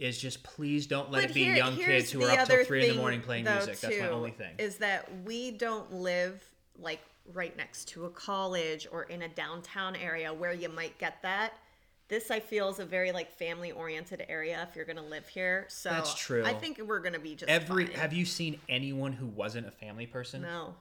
is 0.00 0.20
just 0.20 0.42
please 0.42 0.88
don't 0.88 1.12
let 1.12 1.22
But 1.22 1.30
it 1.30 1.34
be 1.34 1.44
here- 1.44 1.54
young 1.56 1.76
kids 1.76 2.10
who 2.10 2.24
are 2.24 2.30
up 2.30 2.48
till 2.48 2.64
three 2.64 2.88
in 2.88 2.96
the 2.96 3.00
morning 3.00 3.20
playing 3.20 3.44
though, 3.44 3.54
music. 3.54 3.78
That's 3.80 3.98
my 4.00 4.08
only 4.08 4.32
thing. 4.32 4.54
Is 4.58 4.78
that 4.78 5.08
we 5.24 5.52
don't 5.52 5.92
live 5.92 6.44
like 6.76 7.00
right 7.32 7.56
next 7.56 7.86
to 7.90 8.06
a 8.06 8.10
college 8.10 8.88
or 8.90 9.04
in 9.04 9.22
a 9.22 9.28
downtown 9.28 9.94
area 9.94 10.34
where 10.34 10.52
you 10.52 10.68
might 10.68 10.98
get 10.98 11.22
that. 11.22 11.52
This 12.08 12.30
I 12.30 12.40
feel 12.40 12.68
is 12.70 12.78
a 12.78 12.86
very 12.86 13.12
like 13.12 13.30
family 13.30 13.70
oriented 13.70 14.24
area 14.28 14.66
if 14.68 14.74
you're 14.74 14.86
gonna 14.86 15.02
live 15.06 15.28
here. 15.28 15.66
So 15.68 15.90
That's 15.90 16.14
true. 16.14 16.42
I 16.44 16.54
think 16.54 16.80
we're 16.86 17.00
gonna 17.00 17.18
be 17.18 17.34
just 17.34 17.50
Every 17.50 17.86
fine. 17.86 17.96
have 17.96 18.12
you 18.14 18.24
seen 18.24 18.58
anyone 18.68 19.12
who 19.12 19.26
wasn't 19.26 19.66
a 19.66 19.70
family 19.70 20.06
person? 20.06 20.42
no. 20.42 20.74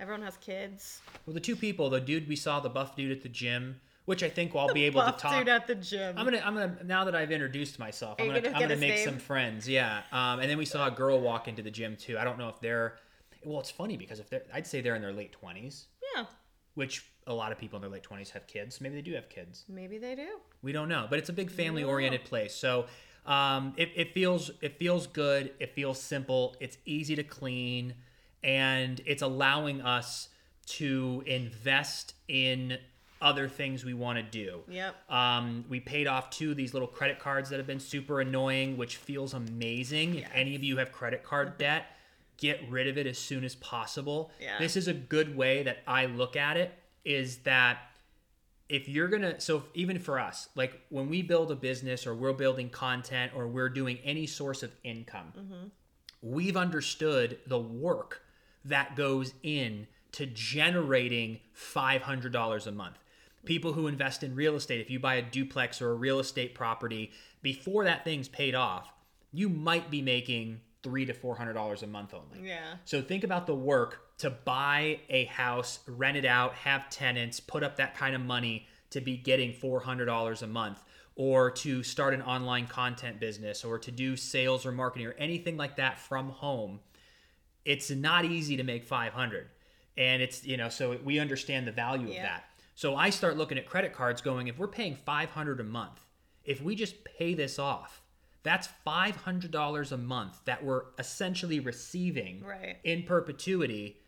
Everyone 0.00 0.22
has 0.22 0.38
kids. 0.38 1.02
Well, 1.26 1.34
the 1.34 1.40
two 1.40 1.54
people, 1.54 1.90
the 1.90 2.00
dude 2.00 2.26
we 2.26 2.34
saw, 2.34 2.58
the 2.58 2.70
buff 2.70 2.96
dude 2.96 3.12
at 3.12 3.22
the 3.22 3.28
gym, 3.28 3.82
which 4.06 4.22
I 4.22 4.30
think 4.30 4.56
I'll 4.56 4.72
be 4.72 4.84
able 4.84 5.02
Buff 5.02 5.18
to 5.18 5.22
talk. 5.22 5.38
dude 5.38 5.48
at 5.50 5.66
the 5.66 5.74
gym. 5.74 6.16
I'm 6.16 6.24
gonna, 6.24 6.42
I'm 6.42 6.54
gonna. 6.54 6.76
Now 6.84 7.04
that 7.04 7.14
I've 7.14 7.30
introduced 7.30 7.78
myself, 7.78 8.18
Are 8.18 8.22
I'm 8.22 8.28
gonna, 8.28 8.40
gonna 8.40 8.54
I'm 8.56 8.62
gonna 8.62 8.76
make 8.76 8.94
name? 8.94 9.04
some 9.04 9.18
friends. 9.18 9.68
Yeah. 9.68 10.00
Um, 10.10 10.40
and 10.40 10.50
then 10.50 10.56
we 10.56 10.64
saw 10.64 10.86
a 10.86 10.90
girl 10.90 11.20
walk 11.20 11.48
into 11.48 11.60
the 11.60 11.70
gym 11.70 11.96
too. 11.96 12.16
I 12.18 12.24
don't 12.24 12.38
know 12.38 12.48
if 12.48 12.58
they're. 12.60 12.96
Well, 13.44 13.60
it's 13.60 13.70
funny 13.70 13.98
because 13.98 14.20
if 14.20 14.30
they're, 14.30 14.42
I'd 14.54 14.66
say 14.66 14.80
they're 14.80 14.94
in 14.96 15.02
their 15.02 15.12
late 15.12 15.36
20s, 15.38 15.84
yeah, 16.16 16.24
which 16.76 17.04
a 17.26 17.34
lot 17.34 17.52
of 17.52 17.58
people 17.58 17.76
in 17.76 17.82
their 17.82 17.90
late 17.90 18.02
20s 18.02 18.30
have 18.30 18.46
kids. 18.46 18.80
Maybe 18.80 18.96
they 18.96 19.02
do 19.02 19.14
have 19.14 19.28
kids. 19.28 19.64
maybe 19.68 19.98
they 19.98 20.14
do. 20.14 20.38
We 20.62 20.72
don't 20.72 20.88
know, 20.88 21.06
but 21.08 21.18
it's 21.18 21.28
a 21.28 21.32
big 21.32 21.50
family-oriented 21.50 22.24
place. 22.24 22.54
So 22.54 22.86
um, 23.26 23.74
it, 23.76 23.90
it 23.94 24.14
feels 24.14 24.50
it 24.60 24.78
feels 24.78 25.06
good. 25.06 25.52
It 25.60 25.74
feels 25.74 26.00
simple. 26.00 26.56
It's 26.60 26.78
easy 26.84 27.16
to 27.16 27.22
clean, 27.22 27.94
and 28.42 29.00
it's 29.06 29.22
allowing 29.22 29.82
us 29.82 30.28
to 30.66 31.22
invest 31.26 32.14
in 32.28 32.78
other 33.22 33.48
things 33.48 33.84
we 33.84 33.92
want 33.92 34.16
to 34.16 34.22
do. 34.22 34.60
Yep. 34.68 34.94
Um, 35.10 35.64
we 35.68 35.78
paid 35.78 36.06
off 36.06 36.30
two 36.30 36.52
of 36.52 36.56
these 36.56 36.72
little 36.72 36.88
credit 36.88 37.18
cards 37.18 37.50
that 37.50 37.58
have 37.58 37.66
been 37.66 37.80
super 37.80 38.20
annoying, 38.20 38.78
which 38.78 38.96
feels 38.96 39.34
amazing. 39.34 40.16
If 40.16 40.28
any 40.34 40.56
of 40.56 40.64
you 40.64 40.78
have 40.78 40.90
credit 40.90 41.22
card 41.22 41.58
debt, 41.58 41.86
get 42.38 42.60
rid 42.70 42.88
of 42.88 42.96
it 42.96 43.06
as 43.06 43.18
soon 43.18 43.44
as 43.44 43.54
possible. 43.56 44.30
Yeah. 44.40 44.58
This 44.58 44.74
is 44.74 44.88
a 44.88 44.94
good 44.94 45.36
way 45.36 45.62
that 45.64 45.78
I 45.86 46.06
look 46.06 46.34
at 46.34 46.56
it 46.56 46.72
is 47.04 47.38
that 47.38 47.78
if 48.68 48.88
you're 48.88 49.08
gonna 49.08 49.40
so 49.40 49.64
even 49.74 49.98
for 49.98 50.18
us 50.18 50.48
like 50.54 50.80
when 50.90 51.08
we 51.08 51.22
build 51.22 51.50
a 51.50 51.56
business 51.56 52.06
or 52.06 52.14
we're 52.14 52.32
building 52.32 52.68
content 52.68 53.32
or 53.34 53.46
we're 53.48 53.68
doing 53.68 53.98
any 54.04 54.26
source 54.26 54.62
of 54.62 54.70
income 54.84 55.32
mm-hmm. 55.36 55.66
we've 56.22 56.56
understood 56.56 57.38
the 57.46 57.58
work 57.58 58.22
that 58.64 58.94
goes 58.94 59.32
in 59.42 59.86
to 60.12 60.26
generating 60.26 61.38
$500 61.56 62.66
a 62.66 62.72
month. 62.72 62.96
People 63.44 63.72
who 63.72 63.86
invest 63.86 64.22
in 64.22 64.34
real 64.34 64.56
estate 64.56 64.80
if 64.80 64.90
you 64.90 64.98
buy 64.98 65.14
a 65.14 65.22
duplex 65.22 65.80
or 65.80 65.92
a 65.92 65.94
real 65.94 66.18
estate 66.18 66.54
property 66.54 67.10
before 67.42 67.84
that 67.84 68.04
thing's 68.04 68.28
paid 68.28 68.54
off 68.54 68.92
you 69.32 69.48
might 69.48 69.90
be 69.90 70.02
making 70.02 70.60
three 70.82 71.04
to 71.04 71.12
four 71.12 71.36
hundred 71.36 71.52
dollars 71.54 71.82
a 71.82 71.86
month 71.86 72.14
only. 72.14 72.48
Yeah. 72.48 72.74
so 72.84 73.02
think 73.02 73.24
about 73.24 73.46
the 73.46 73.54
work 73.54 74.09
to 74.20 74.30
buy 74.30 75.00
a 75.08 75.24
house, 75.26 75.80
rent 75.86 76.16
it 76.16 76.24
out, 76.24 76.54
have 76.54 76.88
tenants, 76.90 77.40
put 77.40 77.62
up 77.62 77.76
that 77.76 77.96
kind 77.96 78.14
of 78.14 78.20
money 78.20 78.66
to 78.90 79.00
be 79.00 79.16
getting 79.16 79.52
$400 79.52 80.42
a 80.42 80.46
month 80.46 80.84
or 81.16 81.50
to 81.50 81.82
start 81.82 82.14
an 82.14 82.22
online 82.22 82.66
content 82.66 83.18
business 83.20 83.64
or 83.64 83.78
to 83.78 83.90
do 83.90 84.16
sales 84.16 84.66
or 84.66 84.72
marketing 84.72 85.06
or 85.06 85.12
anything 85.12 85.56
like 85.56 85.76
that 85.76 85.98
from 85.98 86.30
home. 86.30 86.80
It's 87.64 87.90
not 87.90 88.24
easy 88.24 88.56
to 88.56 88.62
make 88.62 88.84
500. 88.84 89.48
And 89.96 90.22
it's, 90.22 90.44
you 90.44 90.56
know, 90.56 90.68
so 90.68 90.98
we 91.04 91.18
understand 91.18 91.66
the 91.66 91.72
value 91.72 92.08
of 92.08 92.14
that. 92.22 92.44
So 92.74 92.96
I 92.96 93.10
start 93.10 93.36
looking 93.36 93.58
at 93.58 93.66
credit 93.66 93.92
cards 93.92 94.22
going 94.22 94.48
if 94.48 94.58
we're 94.58 94.68
paying 94.68 94.96
500 94.96 95.60
a 95.60 95.64
month, 95.64 96.00
if 96.44 96.62
we 96.62 96.74
just 96.74 97.04
pay 97.04 97.34
this 97.34 97.58
off, 97.58 98.02
that's 98.42 98.68
$500 98.86 99.92
a 99.92 99.96
month 99.98 100.40
that 100.46 100.64
we're 100.64 100.84
essentially 100.98 101.60
receiving 101.60 102.42
Right. 102.42 102.78
in 102.84 103.02
perpetuity 103.02 103.99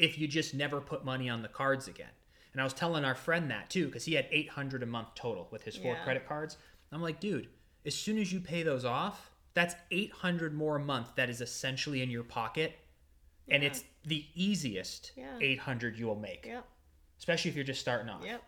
if 0.00 0.18
you 0.18 0.26
just 0.26 0.54
never 0.54 0.80
put 0.80 1.04
money 1.04 1.28
on 1.28 1.42
the 1.42 1.48
cards 1.48 1.86
again. 1.86 2.10
And 2.52 2.60
I 2.60 2.64
was 2.64 2.72
telling 2.72 3.04
our 3.04 3.14
friend 3.14 3.50
that 3.50 3.70
too 3.70 3.86
because 3.86 4.04
he 4.06 4.14
had 4.14 4.26
800 4.30 4.82
a 4.82 4.86
month 4.86 5.14
total 5.14 5.46
with 5.52 5.62
his 5.62 5.76
four 5.76 5.92
Yeah. 5.94 6.02
credit 6.04 6.26
cards. 6.26 6.56
I'm 6.90 7.02
like, 7.02 7.20
dude, 7.20 7.48
as 7.86 7.94
soon 7.94 8.18
as 8.18 8.32
you 8.32 8.40
pay 8.40 8.62
those 8.64 8.84
off, 8.84 9.30
that's 9.54 9.74
800 9.90 10.54
more 10.54 10.76
a 10.76 10.80
month 10.80 11.14
that 11.16 11.28
is 11.30 11.40
essentially 11.40 12.02
in 12.02 12.10
your 12.10 12.24
pocket. 12.24 12.78
And 13.48 13.62
it's 13.62 13.84
the 14.04 14.24
easiest 14.34 15.12
Yeah. 15.16 15.36
800 15.40 15.98
you 15.98 16.06
will 16.06 16.16
make, 16.16 16.46
Yep. 16.46 16.66
especially 17.18 17.50
if 17.50 17.54
you're 17.56 17.64
just 17.64 17.80
starting 17.80 18.08
off. 18.08 18.24
Yep. 18.24 18.42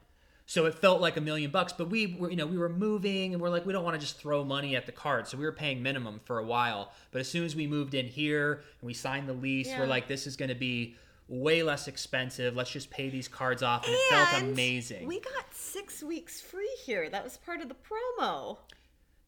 So 0.47 0.67
it 0.67 0.75
felt 0.75 1.01
like 1.01 1.17
a 1.17 1.21
million 1.21 1.51
bucks, 1.51 1.73
but 1.73 1.88
we 1.88 2.07
were, 2.07 2.29
you 2.31 2.37
know, 2.37 2.47
we 2.47 2.59
were 2.59 2.69
moving 2.69 3.33
and 3.33 3.41
we're 3.43 3.49
like, 3.51 3.65
we 3.65 3.73
don't 3.73 3.85
want 3.85 3.95
to 3.95 4.01
just 4.01 4.19
throw 4.19 4.45
money 4.45 4.75
at 4.75 4.87
the 4.87 4.93
card. 4.93 5.27
So 5.29 5.38
we 5.38 5.45
were 5.45 5.53
paying 5.53 5.83
minimum 5.83 6.21
for 6.25 6.38
a 6.38 6.45
while. 6.45 6.93
But 7.12 7.21
as 7.21 7.29
soon 7.29 7.45
as 7.45 7.55
we 7.55 7.67
moved 7.67 7.95
in 7.95 8.07
here 8.07 8.55
and 8.55 8.87
we 8.87 8.95
signed 8.95 9.29
the 9.29 9.33
lease, 9.35 9.69
Yeah. 9.69 9.79
we're 9.81 9.87
like, 9.87 10.09
this 10.09 10.27
is 10.27 10.37
going 10.37 10.49
to 10.49 10.55
be 10.57 10.97
way 11.28 11.62
less 11.62 11.88
expensive. 11.88 12.54
Let's 12.56 12.70
just 12.70 12.90
pay 12.90 13.08
these 13.08 13.28
cards 13.28 13.62
off. 13.62 13.85
And, 13.87 13.94
it 13.94 14.00
felt 14.11 14.42
amazing. 14.42 15.06
We 15.06 15.20
got 15.20 15.52
six 15.52 16.02
weeks 16.02 16.40
free 16.40 16.70
here. 16.85 17.08
That 17.08 17.24
was 17.24 17.37
part 17.38 17.61
of 17.61 17.68
the 17.68 17.74
promo. 17.76 18.58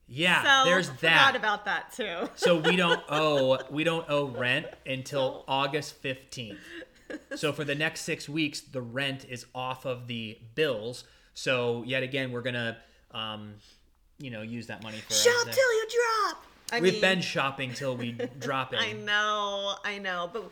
yeah, 0.06 0.42
so 0.64 0.68
there's 0.70 0.88
forgot 0.88 1.00
that. 1.00 1.36
about 1.36 1.64
that 1.64 1.92
too. 1.92 2.28
so 2.34 2.56
we 2.58 2.76
don't 2.84 3.00
owe 3.08 3.58
we 3.70 3.84
don't 3.84 4.08
owe 4.10 4.26
rent 4.26 4.66
until 4.86 5.44
August 5.48 6.02
15th. 6.02 6.58
So 7.36 7.52
for 7.52 7.64
the 7.64 7.74
next 7.74 8.00
6 8.02 8.28
weeks 8.28 8.60
the 8.60 8.82
rent 8.82 9.24
is 9.28 9.46
off 9.54 9.84
of 9.86 10.06
the 10.06 10.38
bills. 10.54 11.04
So 11.34 11.82
yet 11.86 12.02
again 12.02 12.32
we're 12.32 12.42
going 12.42 12.54
to 12.54 12.76
um 13.12 13.54
you 14.18 14.30
know 14.30 14.42
use 14.42 14.66
that 14.66 14.82
money 14.82 14.98
for 14.98 15.12
Shop 15.14 15.44
till 15.50 15.72
you 15.74 15.86
drop. 15.88 16.44
I 16.72 16.80
We've 16.80 16.92
mean, 16.94 17.00
been 17.00 17.20
shopping 17.20 17.72
till 17.74 17.96
we 17.96 18.12
drop 18.38 18.72
in. 18.72 18.78
I 18.78 18.92
know, 18.92 19.74
I 19.84 19.98
know, 19.98 20.30
but 20.32 20.50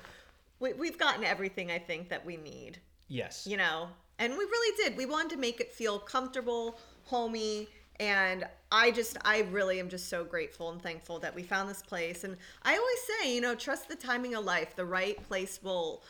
we, 0.63 0.73
we've 0.73 0.99
gotten 0.99 1.25
everything 1.25 1.71
I 1.71 1.79
think 1.79 2.09
that 2.09 2.25
we 2.25 2.37
need. 2.37 2.79
Yes. 3.09 3.47
you 3.47 3.59
know? 3.59 3.89
And 4.19 4.33
we 4.33 4.45
really 4.45 4.77
did. 4.83 4.97
We 4.97 5.05
wanted 5.05 5.31
to 5.31 5.37
make 5.37 5.61
it 5.61 5.73
feel 5.73 5.99
comfortable 5.99 6.79
homey 7.05 7.69
and 8.01 8.47
i 8.71 8.91
just 8.91 9.19
i 9.25 9.41
really 9.51 9.79
am 9.79 9.89
just 9.89 10.09
so 10.09 10.25
grateful 10.25 10.71
and 10.71 10.81
thankful 10.81 11.19
that 11.19 11.35
we 11.35 11.43
found 11.43 11.69
this 11.69 11.83
place. 11.83 12.25
And 12.25 12.37
i 12.63 12.77
always 12.77 12.99
say 13.21 13.35
you 13.35 13.41
know 13.41 13.55
trust 13.55 13.89
the 13.89 13.97
timing 13.97 14.35
of 14.35 14.45
life. 14.45 14.75
The 14.77 14.85
right 14.85 15.21
place 15.29 15.61
will 15.63 16.03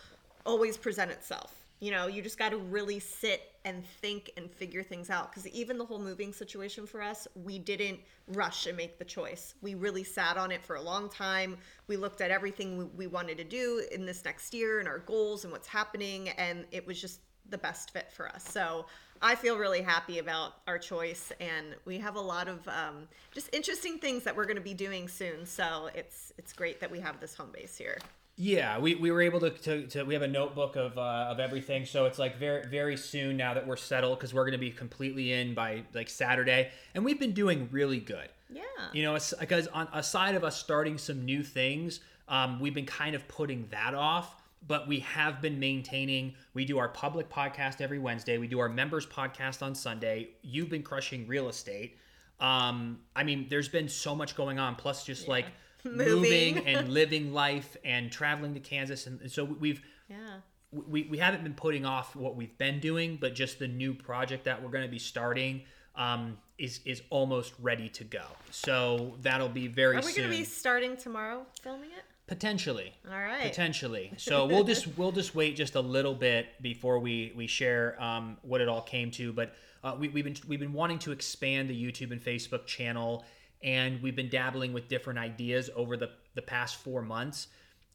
always 0.45 0.77
present 0.77 1.11
itself 1.11 1.62
you 1.83 1.91
know 1.91 2.07
you 2.07 2.23
just 2.23 2.39
got 2.39 2.51
to 2.51 2.59
really 2.59 3.01
sit 3.01 3.53
and 3.65 3.85
think 3.85 4.31
and 4.37 4.51
figure 4.51 4.83
things 4.83 5.11
out. 5.11 5.31
Because 5.31 5.49
even 5.49 5.79
the 5.79 5.85
whole 5.85 5.99
moving 5.99 6.33
situation 6.33 6.87
for 6.87 7.03
us 7.03 7.27
we 7.35 7.59
didn't 7.59 7.99
rush 8.29 8.67
and 8.67 8.77
make 8.77 8.99
the 8.99 9.05
choice. 9.05 9.55
We 9.63 9.75
really 9.75 10.05
sat 10.05 10.37
on 10.37 10.53
it 10.53 10.63
for 10.63 10.77
a 10.77 10.81
long 10.81 11.09
time. 11.09 11.59
We 11.89 11.97
looked 11.97 12.21
at 12.21 12.31
everything 12.31 12.79
we, 12.79 12.85
we 12.85 13.07
wanted 13.09 13.37
to 13.39 13.45
do 13.45 13.85
in 13.91 14.07
this 14.07 14.25
next 14.25 14.55
year 14.55 14.79
and 14.79 14.89
our 14.89 15.01
goals 15.01 15.43
and 15.43 15.53
what's 15.53 15.67
happening 15.67 16.29
and 16.31 16.65
it 16.71 16.87
was 16.87 17.01
just 17.01 17.21
the 17.51 17.59
best 17.59 17.91
fit 17.91 18.11
for 18.13 18.29
us. 18.29 18.45
So 18.45 18.87
i 19.25 19.37
feel 19.37 19.57
really 19.57 19.83
happy 19.83 20.19
about 20.19 20.55
our 20.67 20.79
choice 20.79 21.31
and 21.39 21.77
we 21.85 21.97
have 21.99 22.17
a 22.17 22.21
lot 22.21 22.49
of 22.49 22.67
um, 22.69 23.09
just 23.33 23.49
interesting 23.53 23.99
things 23.99 24.25
that 24.25 24.37
we're 24.37 24.47
going 24.47 24.57
to 24.57 24.63
be 24.63 24.75
doing 24.75 25.09
soon. 25.09 25.45
So 25.47 25.91
it's 25.97 26.33
it's 26.39 26.53
great 26.53 26.79
that 26.79 26.91
we 26.93 27.01
have 27.01 27.19
this 27.19 27.35
home 27.35 27.51
base 27.53 27.77
here 27.77 27.99
Yeah, 28.37 28.79
we, 28.79 28.95
we 28.95 29.11
were 29.11 29.21
able 29.21 29.41
to, 29.41 29.51
to, 29.51 29.87
to 29.89 30.05
we 30.05 30.15
have 30.15 30.23
a 30.23 30.29
notebook 30.29 30.77
of 30.77 30.97
uh, 30.97 31.29
of 31.31 31.39
everything. 31.39 31.85
So 31.85 32.07
it's 32.07 32.19
like 32.19 32.39
very 32.39 32.67
very 32.67 32.97
soon 32.97 33.37
now 33.37 33.55
that 33.55 33.67
we're 33.67 33.77
settled 33.77 34.19
because 34.19 34.33
we're 34.33 34.45
going 34.45 34.53
to 34.53 34.59
be 34.59 34.71
completely 34.71 35.33
in 35.33 35.55
by 35.55 35.83
like 35.95 36.09
Saturday, 36.09 36.71
and 36.95 37.05
we've 37.05 37.21
been 37.21 37.33
doing 37.33 37.69
really 37.71 38.01
good. 38.01 38.29
yeah 38.51 38.63
You 38.93 39.03
know, 39.03 39.15
it's 39.15 39.35
because 39.39 39.67
on 39.69 39.87
aside 39.93 40.35
of 40.35 40.45
us 40.45 40.59
starting 40.59 40.97
some 40.97 41.25
new 41.25 41.43
things, 41.43 42.01
um, 42.29 42.59
we've 42.59 42.75
been 42.75 42.87
kind 42.87 43.15
of 43.15 43.29
putting 43.29 43.69
that 43.71 43.95
off. 43.95 44.37
But 44.65 44.87
we 44.87 45.01
have 45.01 45.43
been 45.43 45.59
maintaining. 45.59 46.35
We 46.55 46.65
do 46.65 46.79
our 46.79 46.89
public 46.89 47.29
podcast 47.29 47.81
every 47.81 47.99
Wednesday. 47.99 48.39
We 48.39 48.47
do 48.47 48.61
our 48.61 48.69
members 48.69 49.05
podcast 49.05 49.61
on 49.61 49.75
Sunday. 49.75 50.31
You've 50.43 50.71
been 50.71 50.85
crushing 50.85 51.27
real 51.27 51.49
estate. 51.49 51.99
Um, 52.39 53.01
I 53.17 53.25
mean, 53.25 53.47
there's 53.51 53.69
been 53.69 53.89
so 53.89 54.15
much 54.15 54.37
going 54.37 54.61
on. 54.61 54.77
Plus, 54.77 55.05
just 55.05 55.27
like 55.27 55.47
moving. 55.85 56.57
Moving. 56.57 56.67
and 56.67 56.89
living 56.89 57.33
life 57.33 57.77
and 57.85 58.11
traveling 58.11 58.55
to 58.55 58.61
Kansas, 58.61 59.07
and, 59.07 59.31
so 59.31 59.45
we've 59.45 59.83
yeah 60.09 60.41
we, 60.71 61.03
we 61.05 61.19
haven't 61.19 61.43
been 61.43 61.55
putting 61.55 61.85
off 61.85 62.17
what 62.17 62.35
we've 62.35 62.57
been 62.57 62.81
doing, 62.81 63.19
but 63.21 63.35
just 63.35 63.59
the 63.59 63.69
new 63.69 63.93
project 63.93 64.45
that 64.45 64.63
we're 64.63 64.71
going 64.71 64.85
to 64.85 64.91
be 64.91 64.99
starting 64.99 65.63
um, 65.97 66.39
is 66.59 66.81
is 66.85 67.03
almost 67.11 67.53
ready 67.61 67.89
to 67.91 68.05
go. 68.05 68.25
So 68.51 69.15
that'll 69.21 69.49
be 69.49 69.69
very 69.69 69.97
are 69.97 70.01
we 70.01 70.15
going 70.15 70.31
to 70.31 70.37
be 70.37 70.45
starting 70.45 70.97
tomorrow 70.97 71.45
filming 71.61 71.91
it 71.91 72.05
Potentially. 72.27 72.95
All 73.11 73.19
right. 73.19 73.43
Potentially. 73.43 74.13
So 74.19 74.47
we'll 74.47 74.65
just 74.65 74.87
we'll 74.97 75.13
just 75.13 75.35
wait 75.35 75.57
just 75.57 75.75
a 75.75 75.81
little 75.81 76.15
bit 76.15 76.47
before 76.63 76.99
we 76.99 77.33
we 77.37 77.47
share 77.47 78.01
um, 78.03 78.39
what 78.43 78.61
it 78.61 78.69
all 78.69 78.81
came 78.81 79.11
to. 79.13 79.33
But 79.33 79.55
uh, 79.83 79.97
we, 79.99 80.09
we've 80.09 80.25
been 80.25 80.37
we've 80.47 80.61
been 80.61 80.73
wanting 80.73 80.99
to 81.01 81.13
expand 81.13 81.69
the 81.69 81.75
YouTube 81.75 82.13
and 82.13 82.23
Facebook 82.23 82.67
channel, 82.67 83.25
and 83.63 84.03
we've 84.03 84.17
been 84.17 84.31
dabbling 84.31 84.73
with 84.73 84.89
different 84.89 85.19
ideas 85.19 85.71
over 85.75 85.97
the 85.97 86.11
the 86.35 86.43
past 86.43 86.77
four 86.77 87.03
months. 87.03 87.49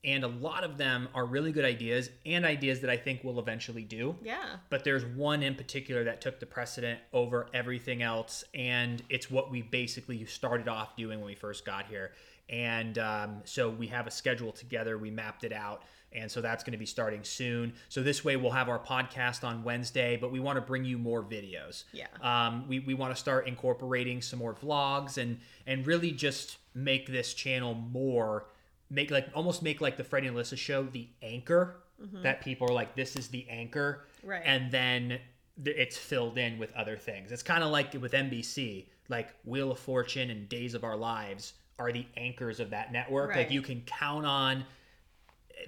And 0.03 0.23
a 0.23 0.27
lot 0.27 0.63
of 0.63 0.77
them 0.77 1.09
are 1.15 1.25
really 1.25 1.51
good 1.51 1.65
ideas 1.65 2.09
and 2.25 2.45
ideas 2.45 2.81
that 2.81 2.89
I 2.89 2.97
think 2.97 3.23
we'll 3.23 3.39
eventually 3.39 3.83
do. 3.83 4.15
Yeah. 4.23 4.57
But 4.69 4.83
there's 4.83 5.03
one 5.03 5.41
in 5.41 5.55
particular 5.55 6.03
that 6.05 6.21
took 6.21 6.39
the 6.39 6.45
precedent 6.45 6.99
over 7.11 7.49
everything 7.53 8.03
else, 8.03 8.43
and 8.53 9.01
it's 9.09 9.29
what 9.29 9.49
we 9.49 9.63
basically 9.63 10.23
started 10.25 10.67
off 10.67 10.95
doing 10.95 11.19
when 11.19 11.25
we 11.25 11.35
first 11.35 11.65
got 11.65 11.87
here. 11.87 12.11
And 12.47 12.97
um, 12.99 13.41
so 13.43 13.69
we 13.69 13.87
have 13.87 14.07
a 14.07 14.11
schedule 14.11 14.51
together. 14.51 14.97
We 14.97 15.11
mapped 15.11 15.43
it 15.43 15.51
out. 15.51 15.81
And 16.13 16.31
so 16.31 16.41
that's 16.41 16.63
going 16.63 16.71
to 16.71 16.77
be 16.77 16.85
starting 16.85 17.23
soon. 17.23 17.73
So 17.89 18.01
this 18.01 18.23
way 18.23 18.37
we'll 18.37 18.51
have 18.51 18.69
our 18.69 18.79
podcast 18.79 19.43
on 19.43 19.63
Wednesday, 19.63 20.17
but 20.19 20.31
we 20.31 20.39
want 20.39 20.55
to 20.57 20.61
bring 20.61 20.85
you 20.85 20.97
more 20.97 21.21
videos. 21.21 21.83
Yeah. 21.91 22.07
Um, 22.21 22.67
we, 22.67 22.79
we 22.79 22.93
want 22.93 23.13
to 23.13 23.19
start 23.19 23.47
incorporating 23.47 24.21
some 24.21 24.39
more 24.39 24.53
vlogs 24.55 25.17
and 25.17 25.39
and 25.67 25.85
really 25.85 26.11
just 26.11 26.57
make 26.73 27.07
this 27.07 27.33
channel 27.33 27.73
more 27.73 28.45
make 28.89 29.11
like 29.11 29.27
almost 29.35 29.61
make 29.61 29.81
like 29.81 29.97
the 29.97 30.03
Freddie 30.03 30.27
and 30.27 30.37
Alyssa 30.37 30.57
show 30.57 30.83
the 30.83 31.07
anchor 31.21 31.77
that 32.21 32.41
people 32.41 32.69
are 32.69 32.73
like 32.73 32.95
this 32.95 33.15
is 33.15 33.27
the 33.29 33.45
anchor 33.49 34.05
Mm-hmm. 34.19 34.29
Right. 34.29 34.41
and 34.45 34.71
then 34.71 35.19
th- 35.63 35.75
it's 35.77 35.97
filled 35.97 36.37
in 36.37 36.57
with 36.57 36.73
other 36.75 36.95
things. 36.97 37.31
It's 37.31 37.43
kind 37.43 37.63
of 37.63 37.69
like 37.71 37.93
with 37.99 38.13
NBC, 38.13 38.85
like 39.09 39.29
Wheel 39.45 39.71
of 39.71 39.79
Fortune 39.79 40.29
and 40.31 40.47
Days 40.49 40.73
of 40.73 40.83
Our 40.83 40.95
Lives 40.97 41.53
are 41.79 41.91
the 41.91 42.05
anchors 42.17 42.59
of 42.59 42.69
that 42.71 42.91
network. 42.91 43.35
Like 43.35 43.51
you 43.51 43.61
can 43.61 43.81
count 43.81 44.25
on 44.25 44.63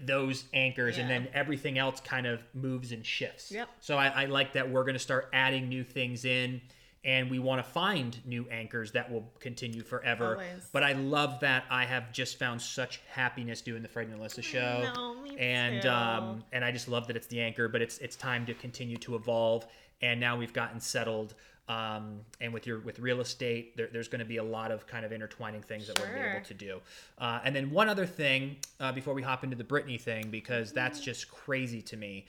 those 0.06 0.46
anchors 0.54 0.98
and 0.98 1.10
then 1.10 1.28
everything 1.34 1.78
else 1.78 2.00
kind 2.00 2.28
of 2.28 2.42
moves 2.54 2.92
and 2.92 3.06
shifts. 3.06 3.52
Yep. 3.52 3.70
So 3.80 3.98
I, 3.98 4.08
I 4.08 4.26
like 4.26 4.54
that 4.54 4.70
we're 4.70 4.84
going 4.84 4.94
to 4.94 5.00
start 5.00 5.30
adding 5.34 5.68
new 5.70 5.84
things 5.84 6.26
in 6.26 6.62
and 7.06 7.30
we 7.32 7.40
want 7.40 7.64
to 7.64 7.72
find 7.72 8.18
new 8.26 8.46
anchors 8.52 8.92
that 8.92 9.10
will 9.10 9.32
continue 9.40 9.84
forever. 9.84 10.34
Always. 10.34 10.70
But 10.72 10.84
I 10.84 10.94
love 10.94 11.40
that 11.40 11.64
I 11.70 11.86
have 11.86 12.12
just 12.12 12.38
found 12.38 12.62
such 12.62 13.02
happiness 13.10 13.62
doing 13.62 13.82
the 13.82 13.88
Fred 13.88 14.08
and 14.10 14.20
Alyssa 14.20 14.44
show. 14.44 15.16
me 15.24 15.38
and 15.38 15.82
too. 15.82 15.90
um 15.90 16.44
and 16.52 16.64
I 16.66 16.72
just 16.72 16.88
love 16.90 17.08
that 17.08 17.16
it's 17.16 17.28
the 17.28 17.40
anchor, 17.42 17.68
but 17.68 17.82
it's 17.82 17.98
it's 18.00 18.16
time 18.16 18.46
to 18.48 18.54
continue 18.54 18.98
to 18.98 19.16
evolve. 19.16 19.66
And 20.02 20.20
now 20.20 20.38
we've 20.38 20.54
gotten 20.54 20.80
settled. 20.80 21.36
Um, 21.70 22.22
and 22.42 22.52
with 22.52 22.66
your 22.66 22.80
with 22.80 22.98
real 23.00 23.22
estate, 23.22 23.78
there, 23.78 23.88
there's 23.94 24.08
going 24.08 24.20
to 24.20 24.26
be 24.26 24.38
a 24.38 24.44
lot 24.44 24.72
of 24.72 24.88
kind 24.88 25.06
of 25.06 25.12
intertwining 25.12 25.62
things 25.62 25.86
that 25.86 26.00
we're 26.00 26.32
able 26.32 26.46
to 26.46 26.54
do. 26.56 26.82
Uh, 27.20 27.40
and 27.46 27.56
then 27.56 27.70
one 27.70 27.88
other 27.88 28.08
thing 28.08 28.58
uh, 28.80 28.92
before 28.92 29.14
we 29.14 29.22
hop 29.22 29.44
into 29.44 29.56
the 29.56 29.64
Britney 29.64 30.02
thing, 30.02 30.32
because 30.32 30.74
that's 30.74 31.00
just 31.00 31.30
crazy 31.30 31.82
to 31.84 31.96
me. 31.96 32.26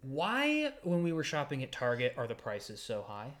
Why, 0.00 0.72
when 0.84 1.02
we 1.02 1.12
were 1.12 1.24
shopping 1.24 1.62
at 1.62 1.70
Target, 1.70 2.14
are 2.16 2.26
the 2.26 2.34
prices 2.34 2.82
so 2.82 3.04
high? 3.06 3.32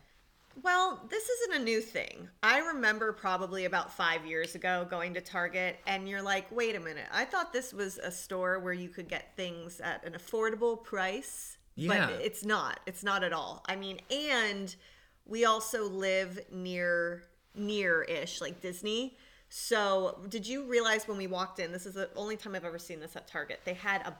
Well, 0.62 1.00
this 1.10 1.28
isn't 1.28 1.60
a 1.60 1.64
new 1.64 1.80
thing. 1.80 2.28
I 2.42 2.58
remember 2.58 3.12
probably 3.12 3.66
about 3.66 3.92
five 3.92 4.26
years 4.26 4.54
ago 4.54 4.86
going 4.88 5.14
to 5.14 5.20
Target, 5.20 5.78
and 5.86 6.08
you're 6.08 6.22
like, 6.22 6.50
wait 6.50 6.74
a 6.74 6.80
minute. 6.80 7.06
I 7.12 7.24
thought 7.24 7.52
this 7.52 7.72
was 7.72 7.98
a 7.98 8.10
store 8.10 8.58
where 8.58 8.72
you 8.72 8.88
could 8.88 9.08
get 9.08 9.36
things 9.36 9.80
at 9.80 10.04
an 10.04 10.14
affordable 10.14 10.82
price. 10.82 11.55
Yeah. 11.76 12.06
But 12.10 12.20
it's 12.22 12.44
not. 12.44 12.80
It's 12.86 13.04
not 13.04 13.22
at 13.22 13.32
all. 13.32 13.62
I 13.68 13.76
mean, 13.76 14.00
and 14.10 14.74
we 15.24 15.44
also 15.44 15.88
live 15.88 16.40
near, 16.50 17.22
near 17.54 18.02
ish, 18.02 18.40
like 18.40 18.60
Disney. 18.60 19.16
So, 19.48 20.18
did 20.28 20.46
you 20.46 20.64
realize 20.64 21.06
when 21.06 21.18
we 21.18 21.28
walked 21.28 21.60
in, 21.60 21.70
this 21.70 21.86
is 21.86 21.94
the 21.94 22.10
only 22.16 22.36
time 22.36 22.56
I've 22.56 22.64
ever 22.64 22.80
seen 22.80 22.98
this 22.98 23.14
at 23.14 23.28
Target, 23.28 23.60
they 23.64 23.74
had 23.74 24.00
a 24.02 24.14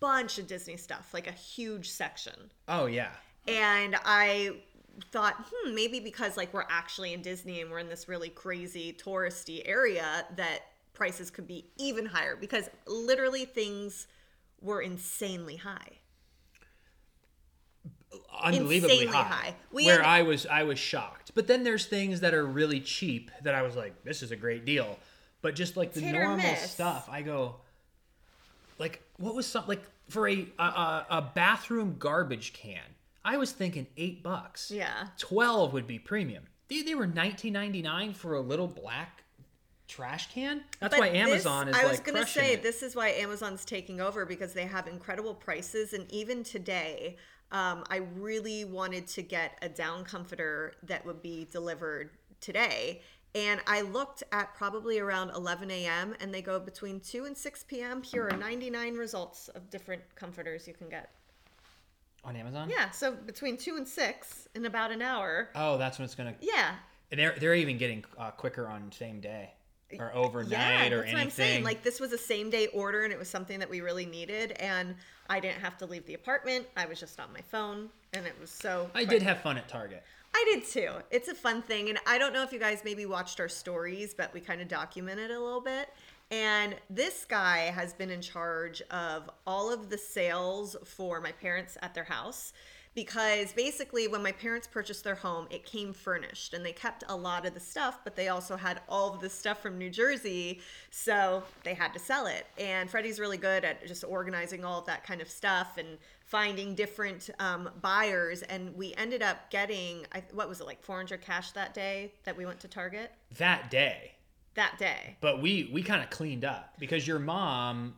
bunch 0.00 0.38
of 0.38 0.46
Disney 0.46 0.76
stuff, 0.76 1.14
like 1.14 1.26
a 1.26 1.32
huge 1.32 1.90
section 1.90 2.50
Oh 2.68 2.86
yeah, 2.86 3.10
and 3.46 3.96
I 4.04 4.52
thought, 5.12 5.34
hmm, 5.50 5.74
maybe 5.74 6.00
because 6.00 6.36
like 6.36 6.52
we're 6.52 6.66
actually 6.68 7.12
in 7.12 7.22
Disney 7.22 7.60
and 7.60 7.70
we're 7.70 7.78
in 7.78 7.88
this 7.88 8.08
really 8.08 8.28
crazy 8.28 8.92
touristy 8.92 9.62
area 9.64 10.26
that 10.36 10.60
prices 10.92 11.30
could 11.30 11.46
be 11.46 11.66
even 11.78 12.06
higher 12.06 12.36
because 12.36 12.68
literally 12.86 13.44
things 13.44 14.06
were 14.60 14.82
insanely 14.82 15.56
high. 15.56 15.99
Unbelievably 18.42 19.02
Insanely 19.02 19.06
high. 19.16 19.22
high. 19.22 19.54
We 19.72 19.86
where 19.86 19.98
had- 20.02 20.06
I 20.06 20.22
was 20.22 20.46
I 20.46 20.62
was 20.64 20.78
shocked. 20.78 21.32
But 21.34 21.46
then 21.46 21.64
there's 21.64 21.86
things 21.86 22.20
that 22.20 22.34
are 22.34 22.44
really 22.46 22.80
cheap 22.80 23.30
that 23.42 23.54
I 23.54 23.62
was 23.62 23.76
like, 23.76 24.02
this 24.04 24.22
is 24.22 24.30
a 24.30 24.36
great 24.36 24.64
deal. 24.64 24.98
But 25.42 25.54
just 25.54 25.76
like 25.76 25.92
the 25.92 26.02
normal 26.02 26.54
stuff, 26.56 27.08
I 27.10 27.22
go, 27.22 27.56
like 28.78 29.02
what 29.18 29.34
was 29.34 29.46
some 29.46 29.64
like 29.66 29.82
for 30.08 30.28
a 30.28 30.46
a, 30.58 31.06
a 31.10 31.30
bathroom 31.34 31.96
garbage 31.98 32.52
can? 32.52 32.82
I 33.24 33.36
was 33.36 33.52
thinking 33.52 33.86
eight 33.96 34.22
bucks. 34.22 34.70
Yeah. 34.70 35.08
twelve 35.18 35.72
would 35.72 35.86
be 35.86 35.98
premium. 35.98 36.44
They, 36.68 36.82
they 36.82 36.94
were 36.94 37.06
nineteen 37.06 37.52
ninety 37.52 37.82
nine 37.82 38.12
for 38.14 38.34
a 38.34 38.40
little 38.40 38.66
black 38.68 39.24
trash 39.88 40.32
can. 40.32 40.62
That's 40.78 40.92
But 40.94 41.00
why 41.00 41.10
this- 41.10 41.18
Amazon 41.18 41.68
is 41.68 41.74
like, 41.74 41.84
I 41.84 41.88
was 41.88 41.98
like 41.98 42.06
gonna 42.06 42.26
say 42.26 42.52
it. 42.54 42.62
this 42.62 42.82
is 42.82 42.94
why 42.96 43.08
Amazon's 43.10 43.64
taking 43.64 44.00
over 44.00 44.24
because 44.24 44.52
they 44.52 44.64
have 44.66 44.86
incredible 44.86 45.34
prices, 45.34 45.92
and 45.92 46.10
even 46.12 46.44
today, 46.44 47.16
um, 47.52 47.84
I 47.90 48.02
really 48.16 48.64
wanted 48.64 49.06
to 49.08 49.22
get 49.22 49.58
a 49.62 49.68
down 49.68 50.04
comforter 50.04 50.74
that 50.84 51.04
would 51.04 51.22
be 51.22 51.46
delivered 51.50 52.10
today. 52.40 53.02
And 53.34 53.60
I 53.66 53.82
looked 53.82 54.22
at 54.32 54.54
probably 54.54 54.98
around 54.98 55.30
11 55.30 55.70
a.m. 55.70 56.14
and 56.20 56.34
they 56.34 56.42
go 56.42 56.58
between 56.58 57.00
2 57.00 57.26
and 57.26 57.36
6 57.36 57.64
p.m. 57.64 58.02
Here 58.02 58.28
are 58.28 58.36
99 58.36 58.94
results 58.94 59.48
of 59.48 59.70
different 59.70 60.02
comforters 60.16 60.66
you 60.66 60.74
can 60.74 60.88
get. 60.88 61.10
on 62.24 62.34
Amazon. 62.34 62.68
Yeah, 62.70 62.90
so 62.90 63.12
between 63.12 63.56
2 63.56 63.76
and 63.76 63.86
6 63.86 64.48
in 64.54 64.66
about 64.66 64.90
an 64.90 65.02
hour. 65.02 65.50
Oh, 65.54 65.78
that's 65.78 65.98
when 65.98 66.04
it's 66.04 66.14
gonna. 66.14 66.34
Yeah, 66.40 66.74
And 67.12 67.20
they're 67.20 67.36
they're 67.38 67.54
even 67.54 67.78
getting 67.78 68.04
uh, 68.18 68.32
quicker 68.32 68.66
on 68.66 68.90
same 68.90 69.20
day 69.20 69.50
or 69.98 70.10
yeah, 70.12 70.18
overnight 70.18 70.92
or 70.92 70.98
that's 70.98 71.08
anything. 71.08 71.14
what 71.14 71.22
I'm 71.22 71.30
saying. 71.30 71.64
Like 71.64 71.82
this 71.82 72.00
was 72.00 72.12
a 72.12 72.18
same 72.18 72.50
day 72.50 72.68
order, 72.68 73.02
and 73.04 73.12
it 73.12 73.18
was 73.18 73.28
something 73.28 73.58
that 73.58 73.68
we 73.68 73.80
really 73.80 74.06
needed, 74.06 74.52
and 74.52 74.94
I 75.28 75.40
didn't 75.40 75.60
have 75.60 75.78
to 75.78 75.86
leave 75.86 76.06
the 76.06 76.14
apartment. 76.14 76.66
I 76.76 76.86
was 76.86 77.00
just 77.00 77.18
on 77.20 77.32
my 77.32 77.40
phone, 77.40 77.88
and 78.12 78.26
it 78.26 78.34
was 78.40 78.50
so. 78.50 78.90
I 78.94 79.04
did 79.04 79.22
have 79.22 79.40
fun 79.40 79.56
at 79.58 79.68
Target. 79.68 80.02
I 80.34 80.44
did 80.52 80.66
too. 80.66 80.90
It's 81.10 81.28
a 81.28 81.34
fun 81.34 81.62
thing, 81.62 81.88
and 81.88 81.98
I 82.06 82.18
don't 82.18 82.32
know 82.32 82.42
if 82.42 82.52
you 82.52 82.60
guys 82.60 82.82
maybe 82.84 83.06
watched 83.06 83.40
our 83.40 83.48
stories, 83.48 84.14
but 84.14 84.32
we 84.32 84.40
kind 84.40 84.60
of 84.60 84.68
documented 84.68 85.30
a 85.30 85.40
little 85.40 85.60
bit. 85.60 85.88
And 86.30 86.76
this 86.88 87.24
guy 87.24 87.72
has 87.74 87.92
been 87.92 88.10
in 88.10 88.20
charge 88.20 88.80
of 88.90 89.28
all 89.46 89.72
of 89.72 89.90
the 89.90 89.98
sales 89.98 90.76
for 90.84 91.20
my 91.20 91.32
parents 91.32 91.76
at 91.82 91.92
their 91.92 92.04
house 92.04 92.52
because 92.94 93.52
basically 93.52 94.08
when 94.08 94.22
my 94.22 94.32
parents 94.32 94.66
purchased 94.66 95.04
their 95.04 95.14
home 95.14 95.46
it 95.50 95.64
came 95.64 95.92
furnished 95.92 96.54
and 96.54 96.64
they 96.64 96.72
kept 96.72 97.04
a 97.08 97.16
lot 97.16 97.46
of 97.46 97.54
the 97.54 97.60
stuff 97.60 98.00
but 98.04 98.16
they 98.16 98.28
also 98.28 98.56
had 98.56 98.80
all 98.88 99.14
of 99.14 99.20
the 99.20 99.30
stuff 99.30 99.62
from 99.62 99.78
new 99.78 99.90
jersey 99.90 100.60
so 100.90 101.42
they 101.64 101.74
had 101.74 101.92
to 101.92 101.98
sell 101.98 102.26
it. 102.26 102.46
And 102.58 102.90
freddie's 102.90 103.20
really 103.20 103.36
good 103.36 103.64
at 103.64 103.86
just 103.86 104.04
organizing 104.04 104.64
all 104.64 104.80
of 104.80 104.86
that 104.86 105.04
kind 105.04 105.20
of 105.20 105.28
stuff 105.28 105.78
and 105.78 105.98
finding 106.24 106.74
different 106.74 107.30
um, 107.38 107.70
buyers. 107.80 108.42
And 108.42 108.74
we 108.76 108.94
ended 108.94 109.22
up 109.22 109.50
getting 109.50 110.06
what 110.32 110.48
was 110.48 110.60
it 110.60 110.66
like 110.66 110.82
400 110.82 111.20
cash 111.20 111.52
that 111.52 111.74
day 111.74 112.12
that 112.24 112.36
we 112.36 112.46
went 112.46 112.60
to 112.60 112.68
target? 112.68 113.12
That 113.38 113.70
day. 113.70 114.12
that 114.54 114.76
day. 114.78 115.16
But 115.20 115.40
we 115.40 115.70
we 115.72 115.82
kind 115.82 116.02
of 116.02 116.10
cleaned 116.10 116.44
up 116.44 116.74
because 116.78 117.06
your 117.06 117.18
mom 117.18 117.94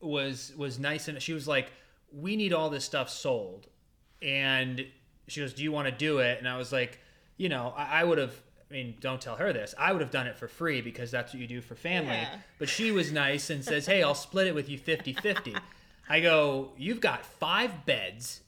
was 0.00 0.52
was 0.56 0.78
nice 0.78 1.08
and 1.08 1.20
she 1.20 1.34
was 1.34 1.46
like, 1.46 1.72
"We 2.10 2.36
need 2.36 2.52
all 2.52 2.70
this 2.70 2.84
stuff 2.84 3.10
sold," 3.10 3.68
and 4.22 4.84
she 5.28 5.40
goes, 5.40 5.54
"Do 5.54 5.62
you 5.62 5.72
want 5.72 5.86
to 5.86 5.92
do 5.92 6.18
it?" 6.18 6.38
And 6.38 6.48
I 6.48 6.56
was 6.56 6.72
like, 6.72 6.98
"You 7.36 7.48
know, 7.48 7.72
I, 7.76 8.00
I 8.00 8.04
would 8.04 8.18
have." 8.18 8.34
I 8.70 8.72
mean, 8.74 8.94
don't 9.00 9.20
tell 9.20 9.34
her 9.34 9.52
this. 9.52 9.74
I 9.76 9.90
would 9.90 10.00
have 10.00 10.12
done 10.12 10.28
it 10.28 10.36
for 10.38 10.46
free 10.46 10.80
because 10.80 11.10
that's 11.10 11.32
what 11.32 11.40
you 11.40 11.48
do 11.48 11.60
for 11.60 11.74
family. 11.74 12.12
Yeah. 12.12 12.36
But 12.60 12.68
she 12.68 12.92
was 12.92 13.10
nice 13.10 13.50
and 13.50 13.64
says, 13.64 13.84
Hey, 13.84 14.00
I'll 14.00 14.14
split 14.14 14.46
it 14.46 14.54
with 14.54 14.68
you 14.68 14.78
50 14.78 15.12
50. 15.14 15.56
I 16.08 16.20
go, 16.20 16.70
You've 16.78 17.00
got 17.00 17.26
five 17.26 17.84
beds, 17.84 18.42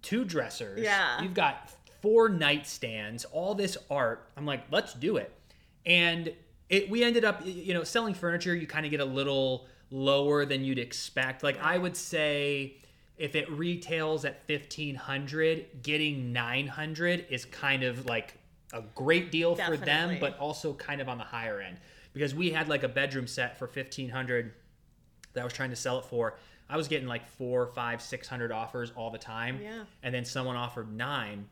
two 0.00 0.24
dressers. 0.24 0.80
Yeah. 0.80 1.20
You've 1.20 1.34
got 1.34 1.72
four 2.02 2.30
nightstands, 2.30 3.24
all 3.32 3.56
this 3.56 3.76
art. 3.90 4.28
I'm 4.36 4.46
like, 4.46 4.62
Let's 4.70 4.94
do 4.94 5.16
it. 5.16 5.36
And 5.84 6.32
it, 6.68 6.88
we 6.88 7.02
ended 7.02 7.24
up, 7.24 7.42
you 7.44 7.74
know, 7.74 7.82
selling 7.82 8.14
furniture, 8.14 8.54
you 8.54 8.68
kind 8.68 8.86
of 8.86 8.92
get 8.92 9.00
a 9.00 9.04
little 9.04 9.66
lower 9.90 10.44
than 10.44 10.64
you'd 10.64 10.78
expect. 10.78 11.42
Like, 11.42 11.60
I 11.60 11.78
would 11.78 11.96
say 11.96 12.76
if 13.16 13.34
it 13.36 13.50
retails 13.50 14.24
at 14.24 14.42
1500 14.48 15.82
getting 15.82 16.32
900 16.32 17.26
is 17.30 17.44
kind 17.44 17.82
of 17.82 18.06
like 18.06 18.34
a 18.72 18.82
great 18.94 19.30
deal 19.30 19.54
for 19.54 19.76
them 19.76 20.16
but 20.20 20.38
also 20.38 20.72
kind 20.74 21.00
of 21.00 21.08
on 21.08 21.18
the 21.18 21.24
higher 21.24 21.60
end 21.60 21.76
because 22.12 22.34
we 22.34 22.50
had 22.50 22.68
like 22.68 22.82
a 22.82 22.88
bedroom 22.88 23.26
set 23.26 23.58
for 23.58 23.66
1500 23.66 24.52
that 25.32 25.40
i 25.40 25.44
was 25.44 25.52
trying 25.52 25.70
to 25.70 25.76
sell 25.76 25.98
it 25.98 26.04
for 26.04 26.36
i 26.68 26.76
was 26.76 26.88
getting 26.88 27.06
like 27.06 27.26
four 27.26 27.66
five 27.68 28.02
six 28.02 28.26
hundred 28.26 28.50
offers 28.50 28.90
all 28.96 29.10
the 29.10 29.18
time 29.18 29.60
Yeah. 29.62 29.84
and 30.02 30.14
then 30.14 30.24
someone 30.24 30.56
offered 30.56 30.92
nine 30.92 31.46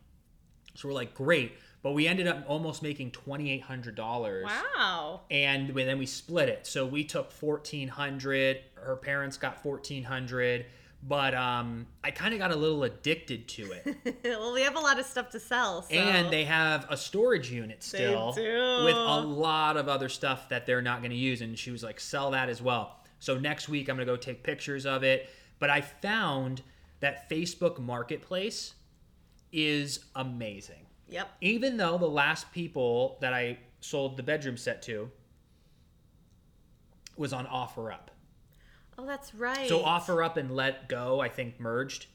so 0.74 0.88
we're 0.88 0.94
like 0.94 1.14
great 1.14 1.52
but 1.82 1.92
we 1.92 2.06
ended 2.06 2.28
up 2.28 2.44
almost 2.46 2.82
making 2.84 3.10
twenty 3.10 3.50
eight 3.50 3.62
hundred 3.62 3.96
dollars. 3.96 4.44
Wow. 4.76 5.22
And 5.32 5.68
then 5.70 5.98
we 5.98 6.06
split 6.06 6.48
it. 6.48 6.64
So 6.64 6.86
we 6.86 7.02
took 7.02 7.32
fourteen 7.32 7.88
hundred. 7.88 8.58
Her 8.74 8.94
parents 8.94 9.36
got 9.36 9.60
fourteen 9.64 10.04
hundred. 10.04 10.66
But 11.04 11.34
um, 11.34 11.86
I 12.04 12.12
kind 12.12 12.32
of 12.32 12.38
got 12.38 12.52
a 12.52 12.56
little 12.56 12.84
addicted 12.84 13.48
to 13.48 13.72
it. 13.72 14.18
well, 14.24 14.52
we 14.52 14.62
have 14.62 14.76
a 14.76 14.80
lot 14.80 15.00
of 15.00 15.06
stuff 15.06 15.30
to 15.30 15.40
sell. 15.40 15.82
So. 15.82 15.94
And 15.94 16.32
they 16.32 16.44
have 16.44 16.86
a 16.88 16.96
storage 16.96 17.50
unit 17.50 17.82
still 17.82 18.28
with 18.28 18.94
a 18.94 19.20
lot 19.20 19.76
of 19.76 19.88
other 19.88 20.08
stuff 20.08 20.48
that 20.50 20.64
they're 20.64 20.82
not 20.82 21.00
going 21.00 21.10
to 21.10 21.16
use. 21.16 21.40
And 21.40 21.58
she 21.58 21.72
was 21.72 21.82
like, 21.82 21.98
sell 21.98 22.30
that 22.30 22.48
as 22.48 22.62
well. 22.62 23.00
So 23.18 23.36
next 23.38 23.68
week, 23.68 23.88
I'm 23.88 23.96
going 23.96 24.06
to 24.06 24.12
go 24.12 24.16
take 24.16 24.44
pictures 24.44 24.86
of 24.86 25.02
it. 25.02 25.28
But 25.58 25.70
I 25.70 25.80
found 25.80 26.62
that 27.00 27.28
Facebook 27.28 27.80
Marketplace 27.80 28.74
is 29.52 30.04
amazing. 30.14 30.86
Yep. 31.08 31.28
Even 31.40 31.76
though 31.76 31.98
the 31.98 32.08
last 32.08 32.50
people 32.52 33.18
that 33.20 33.32
I 33.32 33.58
sold 33.80 34.16
the 34.16 34.22
bedroom 34.22 34.56
set 34.56 34.82
to 34.82 35.10
was 37.16 37.32
on 37.32 37.46
OfferUp. 37.46 38.08
Oh, 39.02 39.06
that's 39.06 39.34
right. 39.34 39.68
So 39.68 39.82
OfferUp 39.82 40.36
and 40.36 40.50
letgo, 40.50 41.22
I 41.22 41.28
think, 41.28 41.58
merged. 41.58 42.06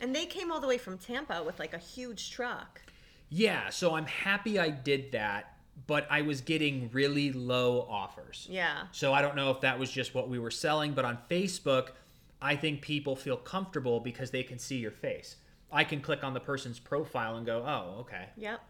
And 0.00 0.14
they 0.14 0.26
came 0.26 0.52
all 0.52 0.60
the 0.60 0.68
way 0.68 0.78
from 0.78 0.96
Tampa 0.96 1.42
with 1.42 1.58
like 1.58 1.74
a 1.74 1.78
huge 1.78 2.30
truck. 2.30 2.80
Yeah, 3.28 3.70
so 3.70 3.94
I'm 3.94 4.06
happy 4.06 4.58
I 4.58 4.70
did 4.70 5.12
that, 5.12 5.56
but 5.86 6.06
I 6.10 6.22
was 6.22 6.40
getting 6.40 6.90
really 6.92 7.32
low 7.32 7.86
offers. 7.90 8.46
Yeah. 8.48 8.84
So 8.92 9.12
I 9.12 9.20
don't 9.20 9.34
know 9.34 9.50
if 9.50 9.60
that 9.62 9.78
was 9.78 9.90
just 9.90 10.14
what 10.14 10.28
we 10.28 10.38
were 10.38 10.50
selling, 10.50 10.92
but 10.92 11.04
on 11.04 11.18
Facebook, 11.28 11.90
I 12.40 12.54
think 12.54 12.82
people 12.82 13.16
feel 13.16 13.36
comfortable 13.36 13.98
because 13.98 14.30
they 14.30 14.44
can 14.44 14.58
see 14.58 14.76
your 14.76 14.92
face. 14.92 15.36
I 15.72 15.82
can 15.82 16.00
click 16.00 16.22
on 16.22 16.34
the 16.34 16.40
person's 16.40 16.78
profile 16.78 17.36
and 17.36 17.44
go, 17.44 17.64
"Oh, 17.66 18.00
okay." 18.00 18.28
Yep. 18.36 18.60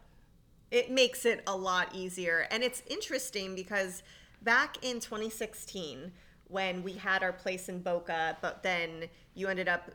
It 0.71 0.91
makes 0.91 1.25
it 1.25 1.43
a 1.47 1.55
lot 1.55 1.95
easier. 1.95 2.47
And 2.51 2.63
it's 2.63 2.83
interesting 2.87 3.55
because 3.55 4.03
back 4.41 4.77
in 4.83 4.99
2016, 4.99 6.11
when 6.49 6.83
we 6.83 6.93
had 6.93 7.23
our 7.23 7.31
place 7.31 7.69
in 7.69 7.79
Boca, 7.79 8.37
but 8.41 8.61
then 8.63 9.05
you 9.35 9.47
ended 9.47 9.69
up 9.69 9.89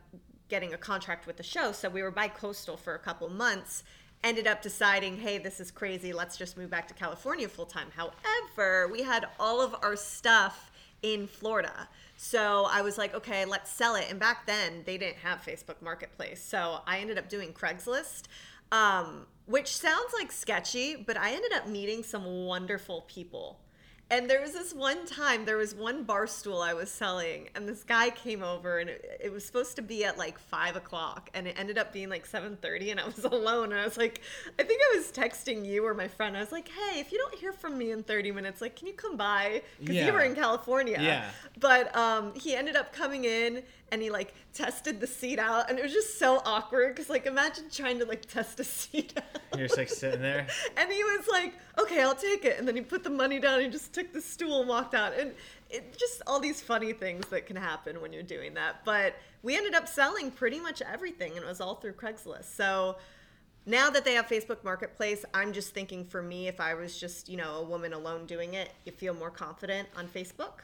getting 0.47 0.73
a 0.73 0.77
contract 0.77 1.27
with 1.27 1.37
the 1.37 1.43
show. 1.43 1.71
So 1.71 1.89
we 1.89 2.01
were 2.01 2.11
by 2.11 2.27
coastal 2.27 2.77
for 2.77 2.95
a 2.95 2.99
couple 2.99 3.29
months, 3.29 3.83
ended 4.23 4.47
up 4.47 4.61
deciding, 4.61 5.17
hey, 5.17 5.37
this 5.37 5.59
is 5.59 5.69
crazy. 5.69 6.13
Let's 6.13 6.37
just 6.37 6.57
move 6.57 6.69
back 6.69 6.87
to 6.87 6.93
California 6.93 7.47
full 7.47 7.65
time. 7.65 7.87
However, 7.95 8.87
we 8.91 9.03
had 9.03 9.27
all 9.39 9.61
of 9.61 9.75
our 9.81 9.95
stuff 9.95 10.71
in 11.01 11.27
Florida. 11.27 11.87
So 12.17 12.67
I 12.71 12.81
was 12.81 12.97
like, 12.97 13.13
okay, 13.13 13.45
let's 13.45 13.71
sell 13.71 13.95
it. 13.95 14.07
And 14.09 14.19
back 14.19 14.45
then, 14.47 14.83
they 14.85 14.97
didn't 14.97 15.17
have 15.17 15.41
Facebook 15.41 15.81
Marketplace. 15.81 16.41
So 16.41 16.79
I 16.87 16.99
ended 16.99 17.17
up 17.17 17.27
doing 17.29 17.51
Craigslist, 17.51 18.23
um, 18.71 19.27
which 19.45 19.75
sounds 19.75 20.13
like 20.17 20.31
sketchy, 20.31 20.95
but 20.95 21.17
I 21.17 21.33
ended 21.33 21.53
up 21.53 21.67
meeting 21.67 22.01
some 22.03 22.45
wonderful 22.45 23.01
people. 23.01 23.59
And 24.11 24.29
there 24.29 24.39
was 24.39 24.51
this 24.53 24.71
one 24.71 25.07
time, 25.07 25.45
there 25.45 25.57
was 25.57 25.73
one 25.73 26.03
bar 26.03 26.27
stool 26.27 26.61
I 26.61 26.75
was 26.75 26.91
selling, 26.91 27.49
and 27.55 27.67
this 27.67 27.83
guy 27.83 28.11
came 28.11 28.43
over, 28.43 28.77
and 28.77 28.87
it, 28.87 29.19
it 29.23 29.33
was 29.33 29.43
supposed 29.43 29.75
to 29.77 29.81
be 29.81 30.05
at 30.05 30.15
like 30.15 30.37
five 30.37 30.75
o'clock, 30.75 31.31
and 31.33 31.47
it 31.47 31.55
ended 31.57 31.79
up 31.79 31.91
being 31.91 32.09
like 32.09 32.27
seven 32.27 32.55
thirty, 32.61 32.91
and 32.91 32.99
I 32.99 33.05
was 33.05 33.23
alone, 33.23 33.71
and 33.71 33.81
I 33.81 33.83
was 33.83 33.97
like, 33.97 34.21
I 34.59 34.63
think 34.63 34.79
I 34.93 34.97
was 34.97 35.11
texting 35.11 35.65
you 35.65 35.83
or 35.87 35.95
my 35.95 36.07
friend. 36.07 36.37
I 36.37 36.39
was 36.39 36.51
like, 36.51 36.67
Hey, 36.69 36.99
if 36.99 37.11
you 37.11 37.17
don't 37.17 37.33
hear 37.33 37.51
from 37.51 37.79
me 37.79 37.91
in 37.91 38.03
thirty 38.03 38.31
minutes, 38.31 38.61
like, 38.61 38.75
can 38.75 38.87
you 38.87 38.93
come 38.93 39.17
by? 39.17 39.63
Because 39.79 39.95
Yeah. 39.95 40.05
you 40.05 40.13
were 40.13 40.21
in 40.21 40.35
California. 40.35 40.99
Yeah. 41.01 41.31
But 41.59 41.95
um, 41.97 42.31
he 42.35 42.55
ended 42.55 42.75
up 42.75 42.93
coming 42.93 43.25
in, 43.25 43.63
and 43.91 44.01
he 44.01 44.09
like 44.09 44.33
tested 44.53 44.99
the 44.99 45.07
seat 45.07 45.39
out, 45.39 45.69
and 45.69 45.77
it 45.77 45.83
was 45.83 45.93
just 45.93 46.17
so 46.19 46.41
awkward 46.45 46.95
because 46.95 47.09
like 47.09 47.25
imagine 47.25 47.65
trying 47.71 47.99
to 47.99 48.05
like 48.05 48.25
test 48.25 48.59
a 48.59 48.63
seat 48.63 49.13
out. 49.17 49.57
You're 49.57 49.67
just 49.67 49.77
like 49.77 49.89
sitting 49.89 50.21
there. 50.21 50.47
And 50.77 50.91
he 50.91 51.03
was 51.03 51.27
like, 51.31 51.53
okay, 51.79 52.01
I'll 52.01 52.15
take 52.15 52.45
it. 52.45 52.57
And 52.59 52.67
then 52.67 52.75
he 52.75 52.81
put 52.81 53.03
the 53.03 53.09
money 53.09 53.39
down 53.39 53.55
and 53.55 53.63
he 53.63 53.69
just 53.69 53.93
took 53.93 54.11
the 54.11 54.21
stool 54.21 54.61
and 54.61 54.69
walked 54.69 54.93
out. 54.93 55.17
And 55.17 55.33
it 55.69 55.97
just 55.97 56.21
all 56.27 56.39
these 56.39 56.61
funny 56.61 56.93
things 56.93 57.27
that 57.27 57.45
can 57.45 57.55
happen 57.55 58.01
when 58.01 58.11
you're 58.13 58.23
doing 58.23 58.53
that. 58.55 58.83
But 58.85 59.15
we 59.43 59.55
ended 59.55 59.75
up 59.75 59.87
selling 59.87 60.31
pretty 60.31 60.59
much 60.59 60.81
everything 60.81 61.33
and 61.33 61.43
it 61.43 61.47
was 61.47 61.61
all 61.61 61.75
through 61.75 61.93
Craigslist. 61.93 62.55
So 62.55 62.97
now 63.65 63.89
that 63.89 64.05
they 64.05 64.13
have 64.13 64.27
Facebook 64.27 64.63
Marketplace, 64.63 65.25
I'm 65.33 65.51
just 65.51 65.73
thinking 65.73 66.05
for 66.05 66.21
me, 66.21 66.47
if 66.47 66.59
I 66.59 66.75
was 66.75 66.99
just, 66.99 67.29
you 67.29 67.37
know, 67.37 67.55
a 67.55 67.63
woman 67.63 67.93
alone 67.93 68.25
doing 68.25 68.53
it, 68.53 68.69
you 68.85 68.91
feel 68.91 69.13
more 69.13 69.31
confident 69.31 69.87
on 69.95 70.07
Facebook. 70.07 70.61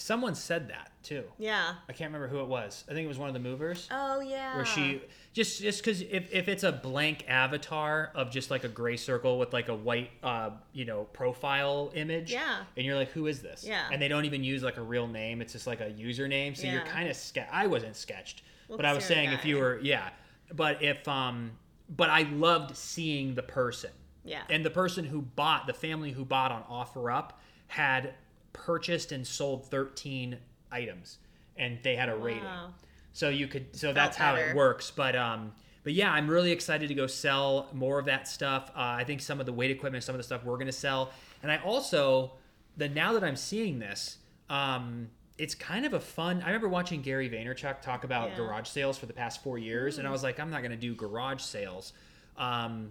Someone 0.00 0.34
said 0.36 0.68
that 0.68 0.92
too. 1.02 1.24
Yeah. 1.38 1.74
I 1.88 1.92
can't 1.92 2.08
remember 2.12 2.28
who 2.28 2.40
it 2.40 2.46
was. 2.46 2.84
I 2.88 2.92
think 2.92 3.04
it 3.04 3.08
was 3.08 3.18
one 3.18 3.28
of 3.28 3.34
the 3.34 3.40
movers. 3.40 3.88
Oh, 3.90 4.20
yeah. 4.20 4.54
where 4.54 4.64
she 4.64 5.02
just 5.32 5.60
just 5.60 5.82
because 5.82 6.02
if, 6.02 6.32
if 6.32 6.46
it's 6.48 6.62
a 6.62 6.70
blank 6.70 7.24
avatar 7.28 8.12
of 8.14 8.30
just 8.30 8.50
like 8.50 8.62
a 8.64 8.68
gray 8.68 8.96
circle 8.96 9.38
with 9.40 9.52
like 9.52 9.68
a 9.68 9.74
white 9.74 10.10
uh 10.22 10.50
you 10.72 10.84
know 10.84 11.04
profile 11.12 11.90
image 11.94 12.32
Yeah. 12.32 12.62
and 12.76 12.86
you're 12.86 12.94
like 12.96 13.10
who 13.10 13.26
is 13.26 13.42
this 13.42 13.64
Yeah. 13.66 13.88
and 13.92 14.00
they 14.00 14.08
don't 14.08 14.24
even 14.24 14.42
use 14.44 14.62
like 14.62 14.76
a 14.78 14.82
real 14.82 15.06
name 15.06 15.40
it's 15.42 15.52
just 15.52 15.66
like 15.66 15.80
a 15.80 15.90
username 15.90 16.56
so 16.56 16.66
you're 16.66 16.82
kind 16.82 17.08
of 17.08 17.16
ske- 17.16 17.46
i 17.52 17.66
wasn't 17.66 17.94
sketched 17.96 18.42
Well, 18.68 18.78
but 18.78 18.86
i 18.86 18.92
was 18.92 19.04
saying 19.04 19.30
if 19.32 19.44
you 19.44 19.58
were 19.58 19.78
yeah 19.82 20.08
but 20.54 20.82
if 20.82 21.06
um 21.06 21.52
but 21.96 22.08
i 22.10 22.22
loved 22.22 22.76
seeing 22.76 23.34
the 23.34 23.42
person 23.42 23.90
Yeah. 24.24 24.42
and 24.50 24.64
the 24.64 24.70
person 24.70 25.04
who 25.04 25.22
bought 25.22 25.66
the 25.68 25.74
family 25.74 26.10
who 26.10 26.24
bought 26.24 26.50
on 26.50 26.62
offerup 26.64 27.30
had 27.68 28.14
purchased 28.52 29.12
and 29.12 29.26
sold 29.26 29.66
13 29.70 30.36
items 30.70 31.18
and 31.56 31.78
they 31.82 31.96
had 31.96 32.08
a 32.08 32.14
rating. 32.16 32.44
Wow. 32.44 32.70
so 33.12 33.28
you 33.28 33.46
could 33.48 33.74
so 33.76 33.92
that's 33.92 34.16
how 34.16 34.34
it 34.36 34.54
works 34.54 34.90
but 34.90 35.16
um 35.16 35.52
but 35.84 35.92
yeah 35.92 36.12
i'm 36.12 36.28
really 36.28 36.52
excited 36.52 36.88
to 36.88 36.94
go 36.94 37.06
sell 37.06 37.68
more 37.72 37.98
of 37.98 38.04
that 38.06 38.28
stuff. 38.28 38.70
Uh, 38.76 38.80
i 39.00 39.04
think 39.04 39.20
some 39.20 39.40
of 39.40 39.46
the 39.46 39.52
weight 39.52 39.70
equipment 39.70 40.04
some 40.04 40.14
of 40.14 40.18
the 40.18 40.22
stuff 40.24 40.44
we're 40.44 40.54
going 40.56 40.66
to 40.66 40.72
sell. 40.72 41.10
And 41.42 41.50
i 41.50 41.56
also 41.58 42.32
the 42.76 42.88
now 42.88 43.12
that 43.14 43.24
i'm 43.24 43.36
seeing 43.36 43.78
this 43.78 44.18
um 44.50 45.08
it's 45.36 45.54
kind 45.54 45.84
of 45.86 45.94
a 45.94 46.00
fun 46.00 46.42
i 46.42 46.46
remember 46.46 46.68
watching 46.68 47.00
gary 47.02 47.28
vaynerchuk 47.30 47.80
talk 47.80 48.04
about 48.04 48.30
Yeah. 48.30 48.36
garage 48.36 48.68
sales 48.68 48.98
for 48.98 49.06
the 49.06 49.12
past 49.12 49.42
four 49.42 49.56
years 49.58 49.98
and 49.98 50.06
i 50.06 50.10
was 50.10 50.22
like 50.22 50.38
i'm 50.40 50.50
not 50.50 50.60
going 50.62 50.72
to 50.72 50.76
do 50.76 50.94
garage 50.94 51.42
sales. 51.42 51.92
Um 52.36 52.90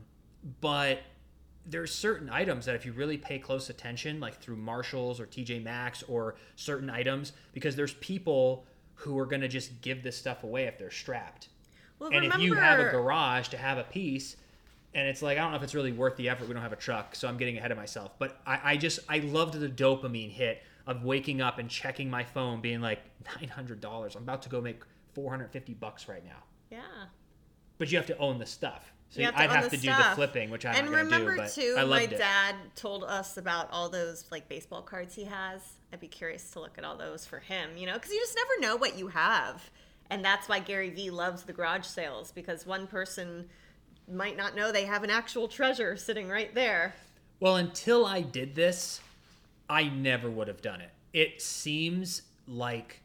but 0.61 0.99
there's 1.69 1.93
certain 1.93 2.29
items 2.29 2.65
that 2.65 2.75
if 2.75 2.85
you 2.85 2.93
really 2.93 3.17
pay 3.17 3.39
close 3.39 3.69
attention, 3.69 4.19
like 4.19 4.39
through 4.39 4.55
Marshalls 4.55 5.19
or 5.19 5.25
TJ 5.25 5.63
Maxx 5.63 6.03
or 6.03 6.35
certain 6.55 6.89
items, 6.89 7.33
because 7.53 7.75
there's 7.75 7.93
people 7.95 8.65
who 8.95 9.17
are 9.19 9.25
going 9.25 9.41
to 9.41 9.47
just 9.47 9.81
give 9.81 10.01
this 10.01 10.17
stuff 10.17 10.43
away 10.43 10.63
if 10.63 10.77
they're 10.77 10.89
strapped. 10.89 11.49
Well, 11.99 12.09
and 12.13 12.25
if 12.25 12.37
you 12.39 12.53
have 12.55 12.79
a 12.79 12.89
garage 12.89 13.49
to 13.49 13.57
have 13.57 13.77
a 13.77 13.83
piece, 13.83 14.37
and 14.93 15.07
it's 15.07 15.21
like 15.21 15.37
I 15.37 15.41
don't 15.41 15.51
know 15.51 15.57
if 15.57 15.63
it's 15.63 15.75
really 15.75 15.91
worth 15.91 16.15
the 16.15 16.29
effort. 16.29 16.47
We 16.47 16.53
don't 16.53 16.63
have 16.63 16.73
a 16.73 16.77
truck, 16.77 17.15
so 17.15 17.27
I'm 17.27 17.37
getting 17.37 17.57
ahead 17.57 17.71
of 17.71 17.77
myself. 17.77 18.13
But 18.17 18.39
I, 18.45 18.59
I 18.63 18.77
just 18.77 18.99
I 19.09 19.19
loved 19.19 19.59
the 19.59 19.69
dopamine 19.69 20.31
hit 20.31 20.63
of 20.85 21.03
waking 21.03 21.41
up 21.41 21.59
and 21.59 21.69
checking 21.69 22.09
my 22.09 22.23
phone, 22.23 22.61
being 22.61 22.81
like 22.81 23.01
nine 23.39 23.49
hundred 23.49 23.81
dollars. 23.81 24.15
I'm 24.15 24.23
about 24.23 24.41
to 24.43 24.49
go 24.49 24.61
make 24.61 24.81
four 25.13 25.29
hundred 25.29 25.51
fifty 25.51 25.73
bucks 25.73 26.07
right 26.07 26.23
now. 26.23 26.43
Yeah. 26.71 27.05
But 27.77 27.91
you 27.91 27.97
have 27.97 28.07
to 28.07 28.17
own 28.17 28.39
the 28.39 28.45
stuff. 28.45 28.93
So 29.09 29.19
You 29.21 29.25
have 29.27 29.35
to 29.35 29.41
I'd 29.41 29.49
have 29.49 29.69
to 29.69 29.77
do 29.77 29.87
the 29.87 30.03
flipping, 30.15 30.49
which 30.49 30.65
I'm 30.65 30.75
and 30.75 30.91
not 30.91 30.91
going 30.91 31.09
to 31.09 31.17
do. 31.17 31.25
remember 31.25 31.49
too, 31.49 31.87
my 31.87 32.01
it. 32.01 32.17
dad 32.17 32.55
told 32.75 33.03
us 33.03 33.37
about 33.37 33.69
all 33.71 33.89
those 33.89 34.25
like 34.31 34.49
baseball 34.49 34.81
cards 34.81 35.15
he 35.15 35.23
has. 35.23 35.61
I'd 35.93 35.99
be 36.01 36.07
curious 36.07 36.51
to 36.51 36.59
look 36.59 36.77
at 36.77 36.83
all 36.83 36.97
those 36.97 37.25
for 37.25 37.39
him, 37.39 37.77
you 37.77 37.85
know, 37.85 37.93
because 37.93 38.11
you 38.11 38.19
just 38.19 38.35
never 38.35 38.61
know 38.67 38.75
what 38.75 38.97
you 38.97 39.07
have, 39.07 39.69
and 40.09 40.23
that's 40.23 40.49
why 40.49 40.59
Gary 40.59 40.89
Vee 40.89 41.09
loves 41.09 41.43
the 41.43 41.53
garage 41.53 41.85
sales 41.85 42.31
because 42.31 42.65
one 42.65 42.85
person 42.87 43.47
might 44.11 44.35
not 44.35 44.55
know 44.55 44.71
they 44.71 44.85
have 44.85 45.03
an 45.03 45.09
actual 45.09 45.47
treasure 45.47 45.95
sitting 45.95 46.27
right 46.27 46.53
there. 46.53 46.93
Well, 47.39 47.55
until 47.55 48.05
I 48.05 48.21
did 48.21 48.55
this, 48.55 48.99
I 49.69 49.83
never 49.89 50.29
would 50.29 50.47
have 50.47 50.61
done 50.61 50.81
it. 50.81 50.91
It 51.13 51.41
seems 51.41 52.23
like 52.47 53.01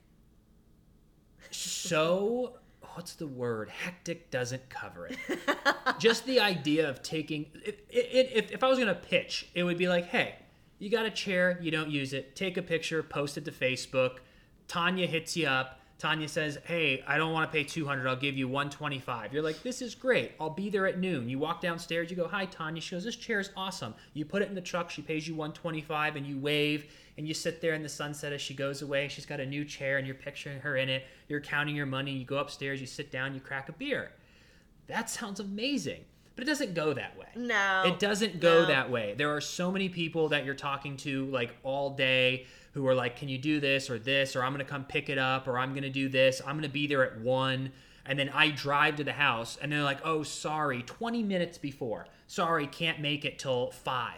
so 1.51 2.55
what's 2.95 3.15
the 3.15 3.27
word? 3.27 3.69
Hectic 3.69 4.31
doesn't 4.31 4.69
cover 4.69 5.09
it. 5.09 5.19
Just 5.99 6.27
the 6.27 6.41
idea 6.41 6.89
of 6.89 7.03
taking 7.03 7.47
if, 7.65 7.77
if, 7.91 8.53
if 8.53 8.65
I 8.65 8.69
was 8.69 8.79
going 8.79 8.89
to 8.89 8.95
pitch, 8.95 9.49
it 9.55 9.65
would 9.65 9.79
be 9.79 9.89
like, 9.89 10.07
"Hey, 10.07 10.37
you 10.79 10.91
got 10.91 11.07
a 11.07 11.11
chair, 11.11 11.59
you 11.63 11.71
don't 11.71 11.91
use 11.91 12.13
it. 12.13 12.35
Take 12.35 12.57
a 12.57 12.63
picture, 12.63 13.03
post 13.03 13.39
it 13.39 13.45
to 13.45 13.53
Facebook. 13.53 14.19
Tanya 14.67 15.07
hits 15.07 15.37
you 15.37 15.47
up. 15.47 15.81
Tanya 16.03 16.27
says, 16.27 16.59
"Hey, 16.65 17.05
I 17.07 17.17
don't 17.17 17.33
want 17.33 17.49
to 17.49 17.57
pay 17.57 17.63
200. 17.63 18.09
I'll 18.09 18.17
give 18.17 18.37
you 18.37 18.49
125." 18.49 19.33
You're 19.33 19.41
like, 19.41 19.63
"This 19.63 19.81
is 19.81 19.95
great. 19.95 20.33
I'll 20.41 20.51
be 20.51 20.69
there 20.69 20.89
at 20.89 20.99
noon." 20.99 21.29
You 21.29 21.39
walk 21.39 21.61
downstairs, 21.61 22.11
you 22.11 22.17
go, 22.17 22.27
"Hi, 22.27 22.45
Tanya." 22.45 22.83
She 22.83 22.97
goes, 22.97 23.05
"This 23.05 23.15
chair 23.15 23.39
is 23.39 23.51
awesome." 23.57 23.95
You 24.13 24.25
put 24.25 24.43
it 24.43 24.49
in 24.49 24.57
the 24.57 24.61
truck, 24.61 24.91
she 24.91 25.01
pays 25.01 25.29
you 25.29 25.37
125 25.37 26.17
and 26.17 26.27
you 26.27 26.39
wave 26.39 26.93
and 27.17 27.29
you 27.29 27.35
sit 27.35 27.61
there 27.61 27.75
in 27.75 27.85
the 27.85 27.89
sunset 27.89 28.33
as 28.33 28.41
she 28.41 28.53
goes 28.53 28.83
away. 28.83 29.07
She's 29.07 29.27
got 29.27 29.39
a 29.39 29.47
new 29.47 29.65
chair 29.65 29.99
and 29.99 30.05
you're 30.05 30.17
picturing 30.17 30.59
her 30.63 30.77
in 30.77 30.89
it. 30.89 31.07
You're 31.29 31.41
counting 31.41 31.77
your 31.77 31.87
money. 31.87 32.11
You 32.11 32.25
go 32.25 32.39
upstairs, 32.39 32.81
you 32.81 32.87
sit 32.89 33.13
down, 33.13 33.33
you 33.33 33.41
crack 33.41 33.69
a 33.69 33.73
beer. 33.73 34.11
That 34.89 35.09
sounds 35.09 35.39
amazing. 35.39 36.05
But 36.35 36.43
it 36.45 36.47
doesn't 36.49 36.75
go 36.75 36.95
that 36.95 37.17
way. 37.17 37.29
No, 37.37 37.85
It 37.87 38.01
doesn't 38.01 38.41
go 38.41 38.63
No. 38.63 38.67
that 38.67 38.91
way. 38.91 39.15
There 39.17 39.31
are 39.37 39.41
so 39.41 39.71
many 39.71 39.89
people 39.89 40.31
that 40.31 40.45
you're 40.45 40.55
talking 40.57 40.97
to 40.97 41.27
like 41.27 41.55
all 41.63 41.91
day 41.91 42.47
who 42.73 42.87
are 42.87 42.95
like, 42.95 43.17
"Can 43.17 43.29
you 43.29 43.39
do 43.39 43.61
this 43.61 43.91
or 43.91 43.99
this 43.99 44.35
or 44.37 44.43
I'm 44.43 44.53
going 44.53 44.65
to 44.65 44.71
come 44.71 44.85
pick 44.85 45.09
it 45.09 45.19
up 45.19 45.47
or 45.49 45.59
I'm 45.59 45.73
going 45.73 45.83
to 45.83 45.91
do 45.91 46.09
this. 46.09 46.41
I'm 46.45 46.57
going 46.57 46.63
to 46.63 46.69
be 46.69 46.87
there 46.87 47.05
at 47.05 47.21
1." 47.21 47.73
And 48.05 48.19
then 48.19 48.31
I 48.31 48.51
drive 48.51 48.97
to 48.97 49.05
the 49.05 49.13
house 49.13 49.57
and 49.61 49.71
they're 49.71 49.83
like, 49.83 50.01
oh, 50.05 50.23
sorry, 50.23 50.83
20 50.83 51.23
minutes 51.23 51.59
before. 51.59 52.07
Sorry, 52.27 52.67
can't 52.67 53.01
make 53.01 53.25
it 53.25 53.39
till 53.39 53.71
5. 53.71 54.15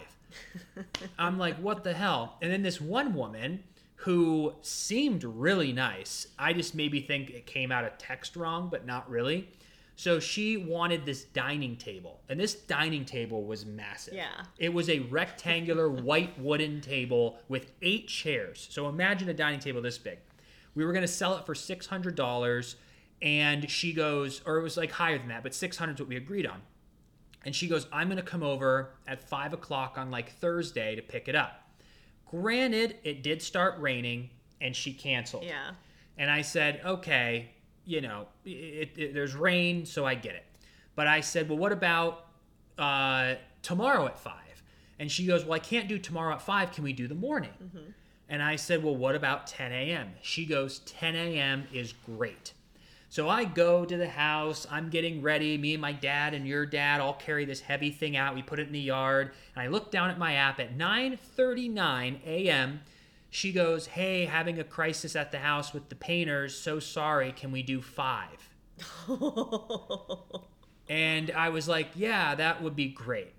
I'm 1.18 1.38
like, 1.38 1.56
what 1.56 1.84
the 1.84 1.92
hell? 1.92 2.36
And 2.40 2.50
then 2.50 2.62
this 2.62 2.80
one 2.80 3.14
woman 3.14 3.62
who 3.96 4.54
seemed 4.62 5.24
really 5.24 5.72
nice, 5.72 6.26
I 6.38 6.52
just 6.52 6.74
maybe 6.74 7.00
think 7.00 7.30
it 7.30 7.46
came 7.46 7.72
out 7.72 7.84
of 7.84 7.96
text 7.98 8.36
wrong, 8.36 8.68
but 8.70 8.86
not 8.86 9.08
really. 9.08 9.48
So 9.96 10.18
she 10.18 10.56
wanted 10.56 11.06
this 11.06 11.24
dining 11.24 11.76
table, 11.76 12.20
and 12.28 12.38
this 12.38 12.54
dining 12.54 13.04
table 13.04 13.44
was 13.44 13.64
massive. 13.64 14.14
Yeah. 14.14 14.44
It 14.58 14.72
was 14.72 14.90
a 14.90 15.00
rectangular 15.00 15.88
white 16.02 16.38
wooden 16.38 16.80
table 16.80 17.38
with 17.48 17.70
eight 17.82 18.08
chairs. 18.08 18.66
So 18.70 18.88
imagine 18.88 19.28
a 19.28 19.34
dining 19.34 19.60
table 19.60 19.80
this 19.80 19.98
big. 19.98 20.18
We 20.74 20.84
were 20.84 20.92
going 20.92 21.02
to 21.02 21.08
sell 21.08 21.36
it 21.36 21.46
for 21.46 21.54
$600, 21.54 22.74
and 23.22 23.70
she 23.70 23.92
goes, 23.92 24.42
or 24.44 24.58
it 24.58 24.62
was 24.62 24.76
like 24.76 24.90
higher 24.90 25.16
than 25.16 25.28
that, 25.28 25.44
but 25.44 25.54
600 25.54 25.94
is 25.94 26.00
what 26.00 26.08
we 26.08 26.16
agreed 26.16 26.46
on. 26.46 26.60
And 27.44 27.54
she 27.54 27.68
goes, 27.68 27.86
I'm 27.92 28.08
going 28.08 28.16
to 28.16 28.22
come 28.22 28.42
over 28.42 28.94
at 29.06 29.28
5 29.28 29.52
o'clock 29.52 29.96
on 29.96 30.10
like 30.10 30.32
Thursday 30.32 30.96
to 30.96 31.02
pick 31.02 31.28
it 31.28 31.36
up. 31.36 31.68
Granted, 32.28 32.96
it 33.04 33.22
did 33.22 33.40
start 33.42 33.78
raining, 33.78 34.30
and 34.60 34.74
she 34.74 34.92
canceled. 34.92 35.44
Yeah. 35.44 35.70
And 36.16 36.30
I 36.30 36.42
said, 36.42 36.80
okay, 36.84 37.50
you 37.84 38.00
know, 38.00 38.26
it, 38.44 38.90
it, 38.96 39.14
there's 39.14 39.34
rain, 39.34 39.84
so 39.86 40.04
I 40.06 40.14
get 40.14 40.34
it. 40.34 40.44
But 40.94 41.06
I 41.06 41.20
said, 41.20 41.48
well, 41.48 41.58
what 41.58 41.72
about 41.72 42.26
uh, 42.78 43.34
tomorrow 43.62 44.06
at 44.06 44.18
five? 44.18 44.62
And 44.98 45.10
she 45.10 45.26
goes, 45.26 45.44
well, 45.44 45.54
I 45.54 45.58
can't 45.58 45.88
do 45.88 45.98
tomorrow 45.98 46.34
at 46.34 46.42
five. 46.42 46.72
Can 46.72 46.84
we 46.84 46.92
do 46.92 47.08
the 47.08 47.14
morning? 47.14 47.50
And 48.28 48.42
I 48.42 48.56
said, 48.56 48.82
well, 48.82 48.96
what 48.96 49.14
about 49.14 49.46
10 49.46 49.72
a.m.? 49.72 50.12
She 50.22 50.46
goes, 50.46 50.78
10 50.80 51.14
a.m. 51.14 51.66
is 51.72 51.92
great. 52.06 52.52
So 53.10 53.28
I 53.28 53.44
go 53.44 53.84
to 53.84 53.96
the 53.96 54.08
house. 54.08 54.66
I'm 54.70 54.88
getting 54.88 55.22
ready. 55.22 55.56
Me 55.56 55.74
and 55.74 55.80
my 55.80 55.92
dad 55.92 56.34
and 56.34 56.46
your 56.46 56.66
dad 56.66 57.00
all 57.00 57.14
carry 57.14 57.44
this 57.44 57.60
heavy 57.60 57.90
thing 57.90 58.16
out. 58.16 58.34
We 58.34 58.42
put 58.42 58.58
it 58.58 58.66
in 58.66 58.72
the 58.72 58.80
yard. 58.80 59.32
And 59.54 59.62
I 59.62 59.68
look 59.68 59.92
down 59.92 60.10
at 60.10 60.18
my 60.18 60.34
app 60.34 60.58
at 60.58 60.76
9:39 60.76 62.24
a.m. 62.26 62.80
She 63.34 63.50
goes, 63.50 63.86
"Hey, 63.88 64.26
having 64.26 64.60
a 64.60 64.64
crisis 64.64 65.16
at 65.16 65.32
the 65.32 65.40
house 65.40 65.72
with 65.74 65.88
the 65.88 65.96
painters. 65.96 66.56
So 66.56 66.78
sorry. 66.78 67.32
Can 67.32 67.50
we 67.50 67.64
do 67.64 67.82
5?" 67.82 68.28
And 70.88 71.30
I 71.32 71.48
was 71.48 71.66
like, 71.66 71.88
"Yeah, 71.96 72.34
that 72.36 72.62
would 72.62 72.76
be 72.76 72.88
great." 72.88 73.32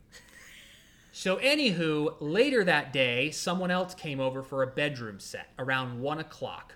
So, 1.13 1.37
anywho, 1.37 2.15
later 2.19 2.63
that 2.65 2.91
day, 2.91 3.31
someone 3.31 3.71
else 3.71 3.93
came 3.95 4.19
over 4.19 4.43
for 4.43 4.63
a 4.63 4.67
bedroom 4.67 5.19
set 5.19 5.49
around 5.57 6.01
one 6.01 6.19
o'clock. 6.19 6.73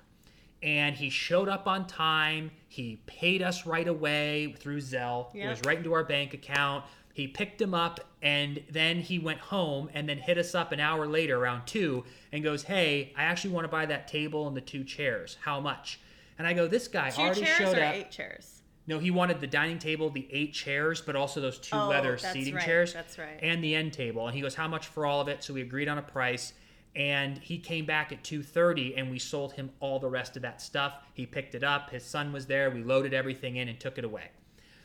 And 0.63 0.95
he 0.95 1.10
showed 1.10 1.49
up 1.49 1.67
on 1.67 1.88
time. 1.88 2.51
He 2.69 3.01
paid 3.05 3.41
us 3.41 3.65
right 3.65 3.88
away 3.88 4.55
through 4.60 4.79
Zelle. 4.79 5.34
It 5.36 5.39
Yep. 5.39 5.49
was 5.49 5.62
right 5.65 5.77
into 5.79 5.91
our 5.93 6.03
bank 6.05 6.34
account. 6.34 6.86
He 7.19 7.27
picked 7.27 7.62
him 7.62 7.73
up 7.73 7.99
and 8.21 8.63
then 8.71 9.01
he 9.01 9.19
went 9.19 9.39
home 9.39 9.89
and 9.93 10.08
then 10.08 10.19
hit 10.19 10.38
us 10.38 10.55
up 10.55 10.71
an 10.71 10.79
hour 10.79 11.05
later 11.05 11.38
around 11.38 11.65
two 11.65 12.05
and 12.32 12.41
goes, 12.41 12.63
Hey, 12.63 13.12
I 13.17 13.23
actually 13.23 13.49
want 13.49 13.65
to 13.65 13.67
buy 13.69 13.86
that 13.88 14.08
table 14.08 14.47
and 14.47 14.55
the 14.55 14.62
two 14.62 14.86
chairs. 14.86 15.36
How 15.41 15.60
much? 15.60 15.99
And 16.38 16.47
I 16.47 16.53
go, 16.53 16.65
This 16.65 16.88
guy 16.88 17.10
Two 17.10 17.21
already 17.23 17.41
chairs 17.41 17.58
showed 17.58 17.77
or 17.77 17.84
up. 17.84 17.93
eight 17.93 18.10
chairs? 18.10 18.62
No, 18.88 18.99
he 18.99 19.12
wanted 19.12 19.41
the 19.41 19.47
dining 19.47 19.79
table, 19.79 20.10
the 20.10 20.29
eight 20.32 20.53
chairs, 20.53 21.01
but 21.01 21.17
also 21.17 21.41
those 21.41 21.60
two 21.60 21.75
Oh, 21.75 21.89
leather 21.89 22.17
seating 22.17 22.55
right, 22.55 22.63
chairs. 22.63 22.93
that's 22.93 23.17
right. 23.19 23.38
And 23.41 23.62
the 23.62 23.75
end 23.75 23.91
table. 23.91 24.25
And 24.25 24.34
he 24.34 24.41
goes, 24.41 24.55
How 24.55 24.69
much 24.69 24.88
for 24.88 25.05
all 25.05 25.19
of 25.19 25.27
it? 25.27 25.43
So 25.43 25.53
we 25.53 25.60
agreed 25.62 25.89
on 25.89 25.97
a 25.97 26.01
price. 26.01 26.53
And 26.95 27.38
he 27.39 27.58
came 27.58 27.86
back 27.86 28.13
at 28.13 28.23
2:30 28.23 28.93
and 28.97 29.12
we 29.12 29.19
sold 29.19 29.51
him 29.51 29.71
all 29.82 29.99
the 29.99 30.08
rest 30.10 30.38
of 30.38 30.41
that 30.43 30.62
stuff. 30.62 30.93
He 31.13 31.25
picked 31.25 31.53
it 31.53 31.65
up. 31.65 31.89
His 31.89 32.05
son 32.05 32.32
was 32.32 32.45
there. 32.45 32.71
We 32.71 32.82
loaded 32.82 33.13
everything 33.13 33.58
in 33.58 33.67
and 33.67 33.77
took 33.77 33.97
it 33.97 34.05
away. 34.05 34.29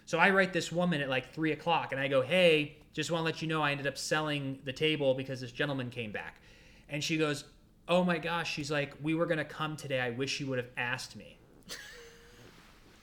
So 0.06 0.18
I 0.18 0.30
write 0.30 0.52
this 0.52 0.70
woman 0.70 1.00
at 1.00 1.08
like 1.08 1.32
three 1.32 1.52
o'clock 1.52 1.92
and 1.92 2.00
I 2.00 2.08
go, 2.08 2.22
Hey, 2.22 2.76
just 2.92 3.10
want 3.10 3.20
to 3.20 3.24
let 3.24 3.42
you 3.42 3.48
know 3.48 3.62
I 3.62 3.72
ended 3.72 3.86
up 3.86 3.98
selling 3.98 4.58
the 4.64 4.72
table 4.72 5.14
because 5.14 5.40
this 5.40 5.52
gentleman 5.52 5.90
came 5.90 6.12
back. 6.12 6.40
And 6.88 7.02
she 7.02 7.16
goes, 7.16 7.44
Oh 7.88 8.04
my 8.04 8.18
gosh. 8.18 8.52
She's 8.52 8.70
like, 8.70 8.94
We 9.02 9.14
were 9.14 9.26
going 9.26 9.38
to 9.38 9.44
come 9.44 9.76
today. 9.76 10.00
I 10.00 10.10
wish 10.10 10.40
you 10.40 10.46
would 10.46 10.58
have 10.58 10.70
asked 10.76 11.16
me. 11.16 11.38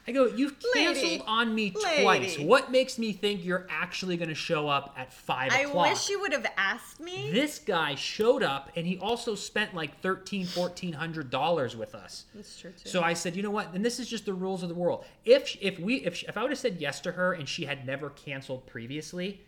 I 0.08 0.12
go, 0.14 0.26
You've 0.26 0.56
Lady. 0.76 0.86
canceled 0.86 1.24
on 1.28 1.54
me 1.54 1.72
Lady. 1.76 2.02
twice. 2.04 2.40
What 2.40 2.72
makes 2.72 2.98
me 2.98 3.14
think 3.14 3.46
you're 3.46 3.68
actually 3.70 4.18
going 4.18 4.30
to 4.30 4.36
show 4.36 4.68
up 4.68 4.96
at 4.98 5.14
five 5.14 5.52
I 5.52 5.60
o'clock? 5.62 5.88
I 5.88 5.90
wish 5.92 6.10
you 6.10 6.20
would 6.22 6.32
have 6.34 6.46
asked 6.58 7.00
me. 7.00 7.30
This 7.32 7.60
guy 7.60 7.94
showed 7.96 8.42
up 8.42 8.72
and 8.76 8.88
he 8.88 8.98
also 8.98 9.36
spent 9.36 9.76
like 9.76 10.02
thirteen, 10.02 10.46
fourteen 10.48 10.94
hundred 10.94 11.30
dollars 11.30 11.76
with 11.78 11.94
us. 11.94 12.26
That's 12.34 12.60
true 12.60 12.72
too. 12.72 12.90
So 12.90 13.04
I 13.04 13.14
said, 13.14 13.36
you 13.36 13.44
know 13.44 13.52
what? 13.52 13.74
And 13.74 13.86
this 13.86 14.00
is 14.00 14.08
just 14.08 14.26
the 14.26 14.34
rules 14.34 14.64
of 14.64 14.70
the 14.70 14.76
world. 14.76 15.06
If 15.24 15.56
if 15.62 15.78
we 15.80 15.98
if 15.98 16.24
if 16.24 16.36
I 16.38 16.42
would 16.42 16.52
have 16.52 16.60
said 16.60 16.78
yes 16.80 17.00
to 17.02 17.12
her 17.12 17.34
and 17.34 17.48
she 17.48 17.66
had 17.66 17.86
never 17.86 18.10
canceled 18.10 18.66
previously, 18.66 19.42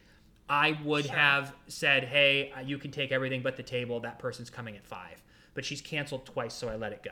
I 0.49 0.77
would 0.83 1.05
Sure. 1.05 1.15
have 1.15 1.55
said, 1.67 2.03
hey, 2.03 2.51
uh, 2.55 2.59
you 2.61 2.77
can 2.77 2.91
take 2.91 3.11
everything 3.11 3.41
but 3.41 3.55
the 3.57 3.63
table. 3.63 3.99
That 4.01 4.19
person's 4.19 4.49
coming 4.51 4.75
at 4.75 4.85
five. 4.85 5.23
But 5.55 5.65
she's 5.65 5.81
canceled 5.81 6.25
twice, 6.25 6.53
so 6.53 6.67
I 6.69 6.75
let 6.75 6.91
it 6.93 7.01
go. 7.03 7.11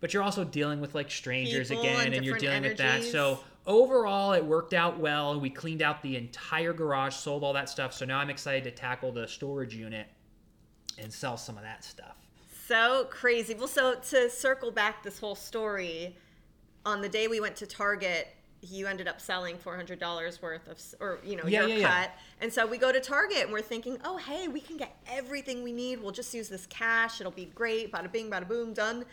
But 0.00 0.14
you're 0.14 0.22
also 0.22 0.44
dealing 0.44 0.80
with 0.80 0.94
like 0.94 1.10
strangers 1.10 1.68
People 1.70 1.82
again, 1.82 2.06
and 2.06 2.14
and 2.14 2.24
you're 2.24 2.38
dealing 2.38 2.62
with 2.62 2.78
that. 2.78 3.02
So 3.02 3.40
overall, 3.66 4.32
it 4.32 4.44
worked 4.44 4.72
out 4.72 4.98
well. 4.98 5.38
We 5.40 5.50
cleaned 5.50 5.82
out 5.82 6.02
the 6.02 6.16
entire 6.16 6.72
garage, 6.72 7.14
sold 7.14 7.42
all 7.42 7.52
that 7.54 7.68
stuff. 7.68 7.92
So 7.92 8.04
now 8.04 8.18
I'm 8.18 8.30
excited 8.30 8.64
to 8.64 8.70
tackle 8.70 9.12
the 9.12 9.26
storage 9.26 9.74
unit 9.74 10.06
and 10.98 11.12
sell 11.12 11.36
some 11.36 11.56
of 11.56 11.62
that 11.64 11.84
stuff. 11.84 12.16
So 12.66 13.06
crazy. 13.10 13.54
Well, 13.54 13.66
so 13.68 13.94
to 14.10 14.28
circle 14.30 14.70
back 14.70 15.02
this 15.02 15.18
whole 15.18 15.34
story, 15.34 16.16
on 16.84 17.00
the 17.00 17.08
day 17.08 17.26
we 17.26 17.40
went 17.40 17.56
to 17.56 17.66
Target, 17.66 18.28
you 18.60 18.86
ended 18.86 19.08
up 19.08 19.20
selling 19.20 19.56
four 19.56 19.74
hundred 19.76 19.98
dollars 19.98 20.42
worth 20.42 20.68
of, 20.68 20.78
or 21.00 21.20
you 21.24 21.36
know, 21.36 21.44
Yeah, 21.46 21.60
your 21.60 21.68
yeah, 21.68 21.76
yeah. 21.76 22.00
cut. 22.02 22.10
And 22.40 22.52
so 22.52 22.66
we 22.66 22.76
go 22.78 22.92
to 22.92 23.00
Target 23.00 23.44
and 23.44 23.52
we're 23.52 23.62
thinking, 23.62 23.98
oh 24.04 24.16
hey, 24.16 24.48
we 24.48 24.60
can 24.60 24.76
get 24.76 24.96
everything 25.10 25.62
we 25.62 25.72
need. 25.72 26.02
We'll 26.02 26.12
just 26.12 26.34
use 26.34 26.48
this 26.48 26.66
cash. 26.66 27.20
It'll 27.20 27.32
be 27.32 27.46
great. 27.46 27.92
Bada 27.92 28.10
bing, 28.10 28.30
bada 28.30 28.46
boom, 28.46 28.74
done. 28.74 29.04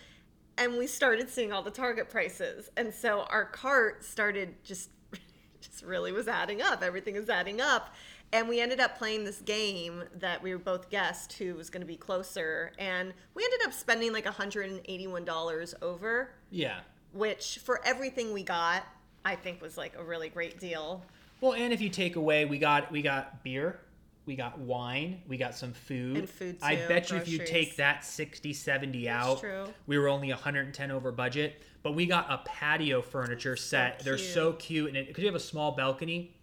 And 0.57 0.77
we 0.77 0.87
started 0.87 1.29
seeing 1.29 1.51
all 1.51 1.61
the 1.61 1.71
Target 1.71 2.09
prices, 2.09 2.69
and 2.77 2.93
so 2.93 3.21
our 3.29 3.45
cart 3.45 4.03
started 4.05 4.55
just, 4.63 4.89
just 5.61 5.83
really 5.83 6.11
was 6.13 6.27
adding 6.29 6.61
up. 6.61 6.81
Everything 6.81 7.15
is 7.15 7.29
adding 7.29 7.59
up. 7.59 7.93
And 8.33 8.49
we 8.49 8.59
ended 8.59 8.79
up 8.79 8.97
playing 8.97 9.23
this 9.23 9.39
game 9.41 10.03
that 10.19 10.41
we 10.41 10.51
were 10.51 10.59
both 10.59 10.89
guessed 10.89 11.33
who 11.33 11.55
was 11.55 11.69
going 11.69 11.81
to 11.81 11.87
be 11.87 11.95
closer. 11.95 12.71
And 12.79 13.13
we 13.33 13.43
ended 13.43 13.59
up 13.67 13.71
spending 13.73 14.11
like 14.11 14.25
$181 14.25 15.73
over, 15.81 16.31
Yeah. 16.49 16.79
which 17.13 17.59
for 17.63 17.85
everything 17.85 18.33
we 18.33 18.43
got, 18.43 18.83
I 19.23 19.35
think 19.35 19.61
was 19.61 19.77
like 19.77 19.95
a 19.97 20.03
really 20.03 20.29
great 20.29 20.59
deal. 20.59 21.03
Well, 21.41 21.53
and 21.53 21.71
if 21.73 21.81
you 21.81 21.89
take 21.89 22.15
away, 22.15 22.45
we 22.45 22.57
got 22.57 22.91
we 22.91 23.01
got 23.01 23.43
beer, 23.43 23.79
we 24.25 24.35
got 24.35 24.57
wine, 24.59 25.21
we 25.27 25.37
got 25.37 25.55
some 25.55 25.73
food. 25.73 26.17
And 26.17 26.29
food, 26.29 26.59
too, 26.59 26.65
I 26.65 26.75
bet 26.87 27.11
you 27.11 27.17
if 27.17 27.27
you 27.27 27.39
take 27.39 27.75
that 27.77 28.03
60, 28.03 28.53
70 28.53 29.05
That's 29.05 29.25
out, 29.25 29.39
true. 29.39 29.65
we 29.87 29.97
were 29.97 30.07
only 30.07 30.29
110 30.29 30.91
over 30.91 31.11
budget. 31.11 31.61
But 31.83 31.93
we 31.93 32.07
got 32.07 32.31
a 32.31 32.39
patio 32.45 33.01
furniture 33.01 33.55
set. 33.55 33.99
They're 33.99 34.17
so 34.17 34.53
cute, 34.53 34.95
and 34.95 35.05
because 35.05 35.21
you 35.21 35.27
have 35.27 35.35
a 35.35 35.39
small 35.39 35.73
balcony, 35.73 36.35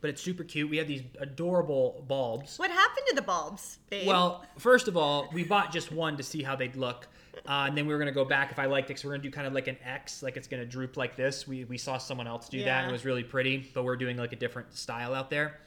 but 0.00 0.10
it's 0.10 0.20
super 0.20 0.42
cute. 0.42 0.68
We 0.68 0.76
have 0.78 0.88
these 0.88 1.02
adorable 1.20 2.04
bulbs. 2.08 2.58
What 2.58 2.70
happened 2.70 3.06
to 3.08 3.14
the 3.14 3.22
bulbs, 3.22 3.78
babe? 3.90 4.06
Well, 4.06 4.44
first 4.58 4.88
of 4.88 4.96
all, 4.96 5.28
we 5.32 5.44
bought 5.44 5.72
just 5.72 5.92
one 5.92 6.16
to 6.16 6.22
see 6.22 6.42
how 6.42 6.56
they'd 6.56 6.76
look. 6.76 7.08
Uh, 7.46 7.66
and 7.68 7.76
then 7.76 7.86
we 7.86 7.92
were 7.92 7.98
going 7.98 8.12
to 8.12 8.14
go 8.14 8.24
back 8.24 8.50
if 8.50 8.58
I 8.58 8.66
liked 8.66 8.90
it 8.90 8.98
So 8.98 9.06
we're 9.08 9.12
going 9.12 9.22
to 9.22 9.28
do 9.28 9.32
kind 9.32 9.46
of 9.46 9.52
like 9.52 9.68
an 9.68 9.76
X, 9.84 10.22
like 10.22 10.36
it's 10.36 10.48
going 10.48 10.62
to 10.62 10.68
droop 10.68 10.96
like 10.96 11.16
this. 11.16 11.46
We, 11.46 11.64
we 11.64 11.78
saw 11.78 11.98
someone 11.98 12.26
else 12.26 12.48
do 12.48 12.64
that 12.64 12.82
and 12.82 12.90
it 12.90 12.92
was 12.92 13.04
really 13.04 13.22
pretty, 13.22 13.70
but 13.74 13.84
we're 13.84 13.96
doing 13.96 14.16
like 14.16 14.32
a 14.32 14.36
different 14.36 14.74
style 14.74 15.14
out 15.14 15.30
there. 15.30 15.60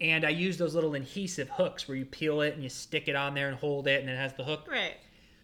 And 0.00 0.24
I 0.24 0.30
use 0.30 0.58
those 0.58 0.74
little 0.74 0.94
adhesive 0.94 1.48
hooks 1.48 1.88
where 1.88 1.96
you 1.96 2.04
peel 2.04 2.42
it 2.42 2.54
and 2.54 2.62
you 2.62 2.68
stick 2.68 3.08
it 3.08 3.16
on 3.16 3.34
there 3.34 3.48
and 3.48 3.56
hold 3.56 3.86
it 3.86 4.00
and 4.00 4.10
it 4.10 4.16
has 4.16 4.34
the 4.34 4.44
hook. 4.44 4.66
right. 4.70 4.96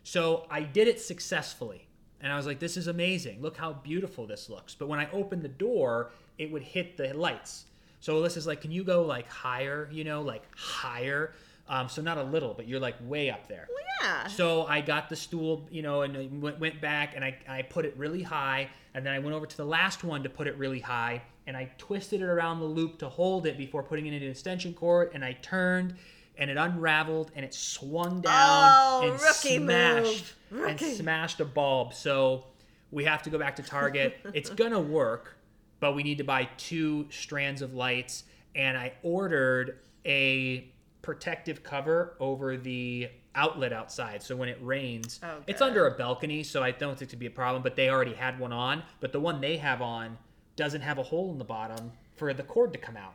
So 0.05 0.47
I 0.51 0.63
did 0.63 0.89
it 0.89 1.01
successfully. 1.01 1.87
And 2.21 2.33
I 2.33 2.37
was 2.37 2.47
like, 2.47 2.61
this 2.61 2.77
is 2.77 2.87
amazing. 2.87 3.41
Look 3.41 3.57
how 3.57 3.73
beautiful 3.73 4.27
this 4.27 4.49
looks. 4.49 4.75
But 4.75 4.89
when 4.89 5.01
I 5.01 5.11
opened 5.11 5.43
the 5.43 5.49
door, 5.49 6.13
it 6.39 6.51
would 6.53 6.63
hit 6.63 6.97
the 6.97 7.13
lights. 7.15 7.65
So 8.01 8.15
Alyssa's 8.15 8.47
like, 8.47 8.61
can 8.61 8.71
you 8.71 8.85
go 8.85 9.03
like 9.03 9.29
higher, 9.29 9.89
you 9.93 10.05
know, 10.05 10.23
like 10.23 10.43
higher? 10.57 11.35
Um, 11.69 11.89
so 11.89 12.03
not 12.03 12.19
a 12.19 12.23
little, 12.23 12.55
but 12.55 12.67
you're 12.69 12.81
like 12.81 12.97
way 13.03 13.31
up 13.31 13.49
there. 13.49 13.69
Well, 13.69 13.85
yeah. 14.03 14.27
So 14.29 14.67
I 14.67 14.81
got 14.81 15.09
the 15.09 15.17
stool, 15.17 15.67
you 15.71 15.83
know, 15.83 16.03
and 16.03 16.43
went, 16.43 16.59
went 16.61 16.81
back 16.81 17.15
and 17.17 17.25
I, 17.25 17.37
I 17.49 17.63
put 17.63 17.85
it 17.85 17.95
really 17.97 18.23
high. 18.23 18.69
And 18.95 19.07
then 19.07 19.15
I 19.15 19.19
went 19.19 19.35
over 19.35 19.47
to 19.47 19.57
the 19.57 19.65
last 19.65 20.05
one 20.05 20.23
to 20.25 20.29
put 20.29 20.47
it 20.47 20.57
really 20.59 20.81
high. 20.81 21.23
And 21.47 21.57
I 21.57 21.71
twisted 21.79 22.21
it 22.21 22.27
around 22.27 22.61
the 22.61 22.67
loop 22.67 22.99
to 23.01 23.09
hold 23.09 23.47
it 23.47 23.59
before 23.59 23.83
putting 23.83 24.07
it 24.07 24.13
into 24.13 24.27
an 24.27 24.31
extension 24.33 24.75
cord. 24.75 25.11
And 25.15 25.25
I 25.25 25.33
turned 25.35 25.97
and 26.39 26.51
it 26.51 26.57
unraveled 26.57 27.31
and 27.35 27.45
it 27.45 27.53
swung 27.55 28.21
down 28.21 28.33
Oh, 28.35 29.01
and 29.11 29.21
smashed 29.21 30.35
and 30.53 30.81
smashed 30.81 31.41
a 31.41 31.45
bulb. 31.45 31.95
So 31.95 32.47
we 32.91 33.05
have 33.05 33.23
to 33.23 33.31
go 33.31 33.39
back 33.39 33.57
to 33.57 33.63
Target. 33.63 34.19
it's 34.35 34.51
gonna 34.51 34.81
work, 34.81 35.37
but 35.81 35.95
we 35.95 36.03
need 36.03 36.19
to 36.19 36.25
buy 36.25 36.49
two 36.57 37.07
strands 37.11 37.61
of 37.63 37.75
lights. 37.75 38.25
And 38.55 38.77
I 38.77 38.93
ordered 39.03 39.79
a 40.07 40.69
protective 41.01 41.63
cover 41.63 42.15
over 42.21 42.57
the 42.57 43.09
outlet 43.35 43.73
outside. 43.73 44.23
So 44.23 44.37
when 44.37 44.49
it 44.49 44.59
rains, 44.61 45.21
Oh, 45.23 45.39
it's 45.47 45.61
under 45.61 45.87
a 45.87 45.91
balcony, 45.97 46.43
so 46.43 46.63
I 46.63 46.71
don't 46.71 46.99
think 46.99 47.09
it'd 47.11 47.19
be 47.19 47.27
a 47.27 47.31
problem. 47.31 47.63
But 47.63 47.77
they 47.77 47.89
already 47.91 48.15
had 48.15 48.39
one 48.39 48.53
on. 48.53 48.83
But 49.01 49.13
the 49.13 49.21
one 49.21 49.41
they 49.41 49.57
have 49.57 49.83
on 49.83 50.19
doesn't 50.63 50.83
have 50.83 50.99
a 50.99 51.03
hole 51.03 51.33
in 51.33 51.39
the 51.39 51.45
bottom 51.45 51.91
for 52.15 52.33
the 52.33 52.45
cord 52.45 52.73
to 52.73 52.79
come 52.79 52.97
out. 52.97 53.15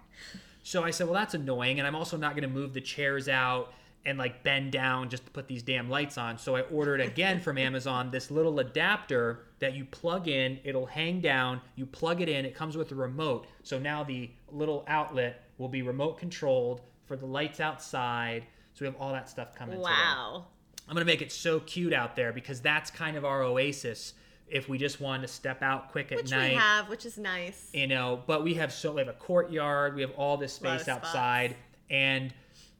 So 0.63 0.83
I 0.83 0.91
said, 0.91 1.07
well, 1.07 1.13
that's 1.13 1.33
annoying, 1.33 1.79
and 1.79 1.87
I'm 1.87 1.95
also 1.95 2.17
not 2.17 2.33
going 2.33 2.41
to 2.41 2.53
move 2.53 2.73
the 2.73 2.81
chairs 2.81 3.29
out 3.29 3.71
and 4.05 4.17
like 4.17 4.43
bend 4.43 4.73
down 4.73 5.07
just 5.07 5.23
to 5.23 5.31
put 5.31 5.47
these 5.47 5.63
damn 5.63 5.89
lights 5.89 6.17
on. 6.17 6.37
So 6.37 6.57
I 6.57 6.63
ordered 6.63 6.99
again 6.99 7.39
from 7.39 7.57
Amazon 7.57 8.11
this 8.11 8.29
little 8.31 8.59
adapter 8.59 9.45
that 9.59 9.75
you 9.75 9.85
plug 9.85 10.27
in, 10.27 10.59
it'll 10.65 10.85
hang 10.85 11.21
down, 11.21 11.61
you 11.77 11.85
plug 11.85 12.19
it 12.19 12.27
in, 12.27 12.43
it 12.43 12.53
comes 12.53 12.75
with 12.75 12.91
a 12.91 12.95
remote. 12.95 13.47
So 13.63 13.79
now 13.79 14.03
the 14.03 14.29
little 14.51 14.83
outlet 14.89 15.45
will 15.57 15.69
be 15.69 15.83
remote 15.83 16.17
controlled 16.19 16.81
for 17.05 17.15
the 17.15 17.25
lights 17.25 17.61
outside. 17.61 18.45
So 18.73 18.83
we 18.83 18.87
have 18.87 18.97
all 18.99 19.13
that 19.13 19.29
stuff 19.29 19.55
coming. 19.55 19.77
today. 19.77 19.89
Wow. 19.89 20.47
I'm 20.85 20.93
gonna 20.93 21.05
make 21.05 21.21
it 21.21 21.31
so 21.31 21.61
cute 21.61 21.93
out 21.93 22.17
there 22.17 22.33
because 22.33 22.59
that's 22.59 22.91
kind 22.91 23.15
of 23.15 23.23
our 23.23 23.41
oasis. 23.41 24.15
If 24.49 24.69
we 24.69 24.77
just 24.77 25.01
wanted 25.01 25.23
to 25.23 25.27
step 25.33 25.61
out 25.61 25.91
quick 25.91 26.11
at 26.11 26.17
Which 26.19 26.31
night, 26.31 26.51
we 26.51 26.55
have, 26.55 26.89
which 26.89 27.05
is 27.05 27.17
nice. 27.17 27.69
you 27.73 27.87
know. 27.87 28.23
But 28.27 28.43
we 28.43 28.53
have 28.55 28.71
so 28.71 28.93
we 28.93 28.99
have 29.01 29.07
a 29.09 29.13
courtyard, 29.13 29.95
we 29.95 30.01
have 30.01 30.11
all 30.11 30.37
this 30.37 30.53
space 30.53 30.83
spots. 30.83 31.05
outside, 31.05 31.55
and 31.89 32.33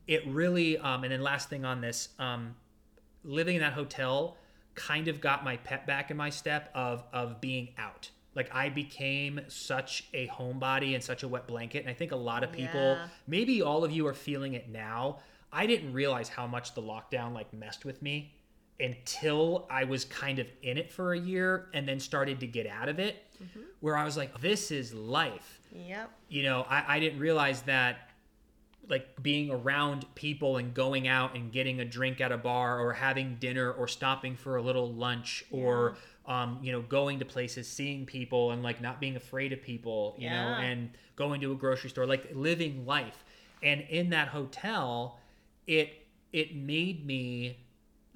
it 0.08 0.26
really. 0.28 0.78
Um, 0.78 1.04
and 1.04 1.12
then 1.12 1.22
last 1.22 1.50
thing 1.50 1.66
on 1.66 1.82
this, 1.82 2.10
um, 2.20 2.56
living 3.24 3.56
in 3.56 3.62
that 3.62 3.74
hotel 3.74 4.38
kind 4.76 5.08
of 5.08 5.20
got 5.20 5.44
my 5.44 5.58
pet 5.58 5.86
back 5.88 6.12
in 6.12 6.18
my 6.18 6.30
step 6.30 6.70
of 6.74 7.04
of 7.12 7.42
being 7.42 7.70
out. 7.78 8.10
Like 8.36 8.54
I 8.56 8.70
became 8.70 9.42
such 9.48 10.08
a 10.14 10.28
homebody 10.28 10.94
and 10.94 11.04
such 11.04 11.24
a 11.24 11.28
wet 11.28 11.48
blanket, 11.48 11.80
and 11.80 11.90
I 11.90 11.94
think 11.94 12.12
a 12.12 12.16
lot 12.18 12.44
of 12.44 12.52
people, 12.52 12.80
Yeah. 12.80 13.08
maybe 13.26 13.62
all 13.62 13.84
of 13.84 13.92
you 13.92 14.06
are 14.08 14.14
feeling 14.14 14.54
it 14.54 14.70
now. 14.70 15.20
I 15.52 15.66
didn't 15.66 15.92
realize 15.94 16.30
how 16.30 16.46
much 16.46 16.76
the 16.76 16.82
lockdown 16.82 17.34
like 17.34 17.52
messed 17.54 17.84
with 17.84 18.02
me 18.02 18.34
until 18.80 19.68
I 19.70 19.84
was 19.86 20.06
kind 20.06 20.40
of 20.40 20.48
in 20.62 20.78
it 20.78 20.92
for 20.92 21.14
a 21.14 21.20
year 21.20 21.68
and 21.74 21.88
then 21.88 22.00
started 22.00 22.40
to 22.42 22.48
get 22.48 22.68
out 22.68 22.90
of 22.90 23.00
it, 23.00 23.24
where 23.82 23.98
I 23.98 24.04
was 24.04 24.18
like, 24.18 24.40
this 24.40 24.72
is 24.72 24.94
life. 24.94 25.62
Yep. 25.74 26.12
You 26.30 26.44
know, 26.44 26.66
I, 26.70 26.96
I 26.96 27.00
didn't 27.00 27.20
realize 27.20 27.64
that 27.64 28.10
like 28.90 29.22
being 29.22 29.52
around 29.52 30.06
people 30.16 30.58
and 30.58 30.74
going 30.74 31.08
out 31.08 31.36
and 31.36 31.52
getting 31.52 31.82
a 31.82 31.86
drink 31.86 32.22
at 32.22 32.32
a 32.32 32.38
bar 32.38 32.80
or 32.80 32.94
having 32.94 33.36
dinner 33.36 33.72
or 33.72 33.88
stopping 33.88 34.36
for 34.36 34.58
a 34.58 34.62
little 34.62 34.94
lunch 34.94 35.44
or 35.52 35.98
um, 36.26 36.60
you 36.62 36.72
know 36.72 36.82
going 36.82 37.20
to 37.20 37.26
places 37.26 37.68
seeing 37.68 38.06
people 38.06 38.52
and 38.52 38.64
like 38.64 38.82
not 38.82 39.00
being 39.00 39.16
afraid 39.16 39.52
of 39.52 39.62
people 39.62 40.16
you 40.18 40.30
know 40.30 40.36
and 40.36 40.90
going 41.16 41.42
to 41.42 41.52
a 41.52 41.56
grocery 41.56 41.90
store 41.90 42.06
like 42.06 42.30
living 42.34 42.86
life 42.86 43.26
and 43.62 43.82
in 43.90 44.10
that 44.10 44.30
hotel 44.30 45.20
it 45.66 46.06
it 46.32 46.56
made 46.56 47.06
me 47.06 47.58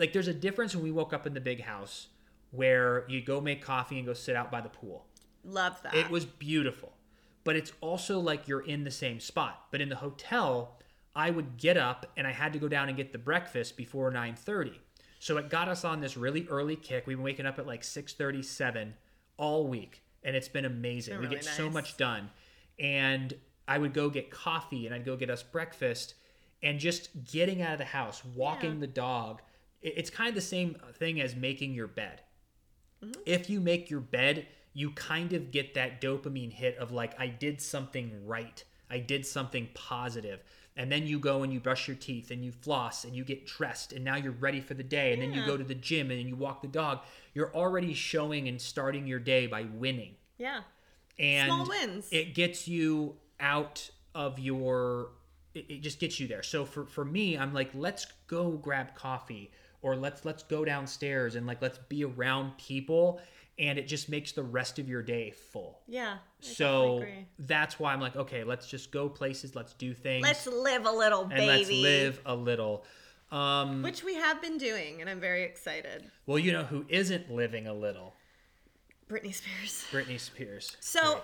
like 0.02 0.12
there's 0.12 0.28
a 0.28 0.34
difference 0.34 0.76
when 0.76 0.84
we 0.84 0.92
woke 0.92 1.14
up 1.14 1.26
in 1.26 1.34
the 1.34 1.40
big 1.40 1.62
house 1.62 2.08
where 2.52 3.06
you 3.08 3.22
go 3.22 3.40
make 3.40 3.62
coffee 3.64 3.98
and 3.98 4.06
go 4.06 4.14
sit 4.14 4.36
out 4.36 4.52
by 4.52 4.60
the 4.60 4.68
pool 4.70 5.06
Love 5.46 5.82
that. 5.84 5.96
it 5.96 6.10
was 6.10 6.26
beautiful. 6.26 6.92
But 7.44 7.56
it's 7.56 7.72
also 7.82 8.20
like 8.20 8.48
you're 8.48 8.62
in 8.66 8.84
the 8.84 8.92
same 8.92 9.20
spot. 9.20 9.66
But 9.72 9.82
in 9.82 9.90
the 9.90 9.96
hotel, 9.96 10.78
I 11.16 11.32
would 11.32 11.58
get 11.58 11.76
up 11.78 12.06
and 12.16 12.28
I 12.28 12.32
had 12.34 12.54
to 12.54 12.60
go 12.60 12.68
down 12.68 12.88
and 12.88 12.96
get 12.98 13.14
the 13.14 13.18
breakfast 13.18 13.76
before 13.78 14.12
9:30. 14.12 14.74
So 15.20 15.38
it 15.38 15.50
got 15.50 15.68
us 15.68 15.84
on 15.86 16.02
this 16.02 16.16
really 16.18 16.46
early 16.50 16.76
kick. 16.76 17.08
We've 17.08 17.18
been 17.18 17.24
waking 17.24 17.46
up 17.48 17.58
at 17.58 17.66
like 17.66 17.82
6:37 17.84 18.94
all 19.38 19.66
week 19.68 20.04
and 20.24 20.36
it's 20.36 20.48
been 20.50 20.66
amazing. 20.66 21.14
Been 21.14 21.22
we 21.22 21.26
really 21.28 21.38
get 21.38 21.46
so 21.46 21.70
much 21.70 21.98
done. 21.98 22.30
And 22.80 23.34
I 23.68 23.78
would 23.78 23.94
go 23.94 24.10
get 24.10 24.30
coffee 24.30 24.86
and 24.86 24.94
I'd 24.94 25.06
go 25.06 25.16
get 25.16 25.30
us 25.30 25.42
breakfast 25.44 26.14
and 26.62 26.80
just 26.80 27.10
getting 27.32 27.62
out 27.64 27.72
of 27.74 27.80
the 27.80 27.86
house, 27.86 28.24
walking 28.36 28.74
Yeah. 28.76 28.80
the 28.82 28.88
dog. 28.88 29.42
It- 29.82 29.94
It's 29.98 30.10
kind 30.10 30.30
of 30.30 30.36
the 30.36 30.42
same 30.42 30.76
thing 30.94 31.20
as 31.22 31.36
making 31.36 31.74
your 31.74 31.88
bed 31.88 32.22
Mm-hmm. 33.04 33.22
if 33.26 33.50
you 33.50 33.60
make 33.60 33.90
your 33.90 34.00
bed, 34.00 34.46
you 34.74 34.92
kind 34.92 35.34
of 35.34 35.50
get 35.52 35.74
that 35.74 36.00
dopamine 36.02 36.52
hit 36.54 36.78
of 36.78 36.92
like, 36.92 37.20
I 37.20 37.26
did 37.28 37.60
something 37.60 38.28
right. 38.28 38.64
I 38.92 39.00
did 39.00 39.26
something 39.26 39.70
positive. 39.74 40.44
And 40.78 40.92
then 40.92 41.08
you 41.08 41.18
go 41.18 41.42
and 41.42 41.52
you 41.52 41.60
brush 41.60 41.88
your 41.88 41.98
teeth 41.98 42.30
and 42.30 42.46
you 42.46 42.52
floss 42.52 43.04
and 43.04 43.16
you 43.16 43.24
get 43.24 43.48
dressed 43.48 43.92
and 43.92 44.06
now 44.06 44.18
you're 44.18 44.32
ready 44.34 44.62
for 44.62 44.76
the 44.76 44.84
day. 44.84 45.14
And 45.14 45.22
then 45.22 45.34
you 45.34 45.44
go 45.48 45.58
to 45.58 45.64
the 45.64 45.74
gym 45.74 46.12
and 46.12 46.20
then 46.20 46.28
you 46.28 46.36
walk 46.36 46.62
the 46.62 46.68
dog. 46.68 47.00
You're 47.34 47.54
already 47.56 47.96
showing 47.96 48.48
and 48.48 48.62
starting 48.62 49.08
your 49.08 49.20
day 49.20 49.48
by 49.48 49.64
winning. 49.64 50.16
yeah. 50.38 50.62
And 51.20 51.48
Small 51.48 51.68
wins. 51.68 52.08
it 52.12 52.36
gets 52.36 52.68
you 52.68 53.16
out 53.40 53.90
of 54.14 54.38
your 54.40 55.10
it, 55.56 55.66
it 55.70 55.82
just 55.82 56.00
gets 56.00 56.20
you 56.20 56.28
there 56.28 56.42
so 56.44 56.64
for 56.66 56.86
for 56.86 57.04
me 57.04 57.38
i'm 57.38 57.54
like 57.54 57.70
let's 57.74 58.06
go 58.28 58.52
grab 58.52 58.96
coffee 58.96 59.52
or 59.82 59.96
let's 59.96 60.26
let's 60.26 60.44
go 60.44 60.64
downstairs 60.66 61.36
and 61.36 61.46
like 61.48 61.62
let's 61.62 61.78
be 61.90 62.04
around 62.04 62.58
people 62.58 63.20
and 63.60 63.78
it 63.78 63.88
just 63.88 64.10
makes 64.10 64.32
the 64.32 64.42
rest 64.44 64.80
of 64.80 64.88
your 64.88 65.02
day 65.04 65.32
full 65.32 65.82
Yeah. 65.88 66.14
I 66.14 66.18
so 66.40 67.06
that's 67.40 67.80
why 67.80 67.94
i'm 67.94 68.00
like 68.00 68.16
okay 68.16 68.44
let's 68.44 68.68
just 68.68 68.92
go 68.92 69.10
places 69.10 69.56
let's 69.56 69.74
do 69.74 69.94
things 69.94 70.24
Let's 70.24 70.48
live 70.48 70.86
a 70.86 70.92
little, 70.92 71.22
and 71.24 71.32
baby. 71.32 71.48
let's 71.48 71.70
live 71.70 72.22
a 72.26 72.36
little 72.36 72.86
um 73.32 73.82
Which 73.82 74.04
we 74.04 74.16
have 74.16 74.42
been 74.42 74.58
doing, 74.58 75.00
and 75.02 75.10
I'm 75.10 75.20
very 75.20 75.44
excited. 75.44 76.10
well 76.26 76.40
you 76.40 76.52
know 76.52 76.64
who 76.64 76.86
isn't 76.90 77.32
living 77.32 77.68
a 77.68 77.74
little 77.74 78.14
Britney 79.10 79.34
Spears. 79.34 79.86
britney 79.92 80.20
spears 80.20 80.78
So- 80.80 81.22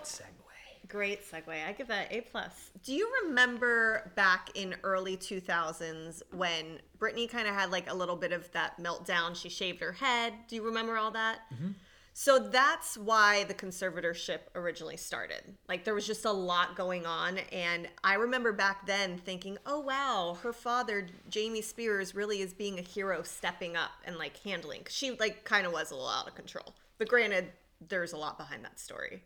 Great 0.88 1.20
segue 1.30 1.48
I 1.48 1.72
give 1.72 1.88
that 1.88 2.12
A 2.12 2.22
plus. 2.22 2.70
Do 2.82 2.94
you 2.94 3.10
remember 3.24 4.10
back 4.16 4.50
in 4.54 4.74
early 4.82 5.16
2000s 5.16 6.22
when 6.32 6.80
Britney 6.98 7.28
kind 7.28 7.46
of 7.46 7.54
had 7.54 7.70
like 7.70 7.90
a 7.90 7.94
little 7.94 8.16
bit 8.16 8.32
of 8.32 8.50
that 8.52 8.80
meltdown? 8.80 9.36
She 9.36 9.48
shaved 9.50 9.80
her 9.80 9.92
head. 9.92 10.32
Do 10.48 10.56
you 10.56 10.64
remember 10.64 10.96
all 10.96 11.10
that? 11.10 11.40
Mm-hmm. 11.54 11.72
So 12.14 12.40
that's 12.40 12.98
why 12.98 13.44
the 13.44 13.54
conservatorship 13.54 14.40
originally 14.56 14.96
started. 14.96 15.54
Like 15.68 15.84
there 15.84 15.94
was 15.94 16.04
just 16.04 16.24
a 16.24 16.32
lot 16.32 16.74
going 16.74 17.06
on, 17.06 17.38
and 17.52 17.88
I 18.02 18.14
remember 18.14 18.50
back 18.50 18.86
then 18.86 19.18
thinking, 19.18 19.56
"Oh 19.64 19.78
wow, 19.78 20.36
her 20.42 20.52
father 20.52 21.06
Jamie 21.28 21.62
Spears 21.62 22.16
really 22.16 22.40
is 22.40 22.52
being 22.52 22.76
a 22.76 22.82
hero, 22.82 23.22
stepping 23.22 23.76
up 23.76 23.92
and 24.04 24.16
like 24.16 24.36
handling. 24.38 24.84
she 24.88 25.12
like 25.12 25.44
kind 25.44 25.64
of 25.64 25.72
was 25.72 25.92
a 25.92 25.94
little 25.94 26.08
out 26.08 26.26
of 26.26 26.34
control. 26.34 26.74
But 26.98 27.06
granted, 27.06 27.52
there's 27.88 28.12
a 28.12 28.16
lot 28.16 28.36
behind 28.36 28.64
that 28.64 28.80
story. 28.80 29.22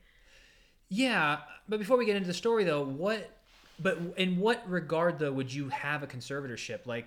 Yeah, 0.95 1.39
but 1.69 1.79
before 1.79 1.97
we 1.97 2.05
get 2.05 2.17
into 2.17 2.27
the 2.27 2.35
story 2.35 2.65
though, 2.65 2.85
what 2.85 3.31
but 3.79 3.99
in 4.19 4.39
what 4.39 4.69
regard 4.69 5.19
though 5.19 5.33
would 5.33 5.53
you 5.53 5.71
have 5.71 6.03
a 6.03 6.07
conservatorship? 6.07 6.87
Like 6.87 7.07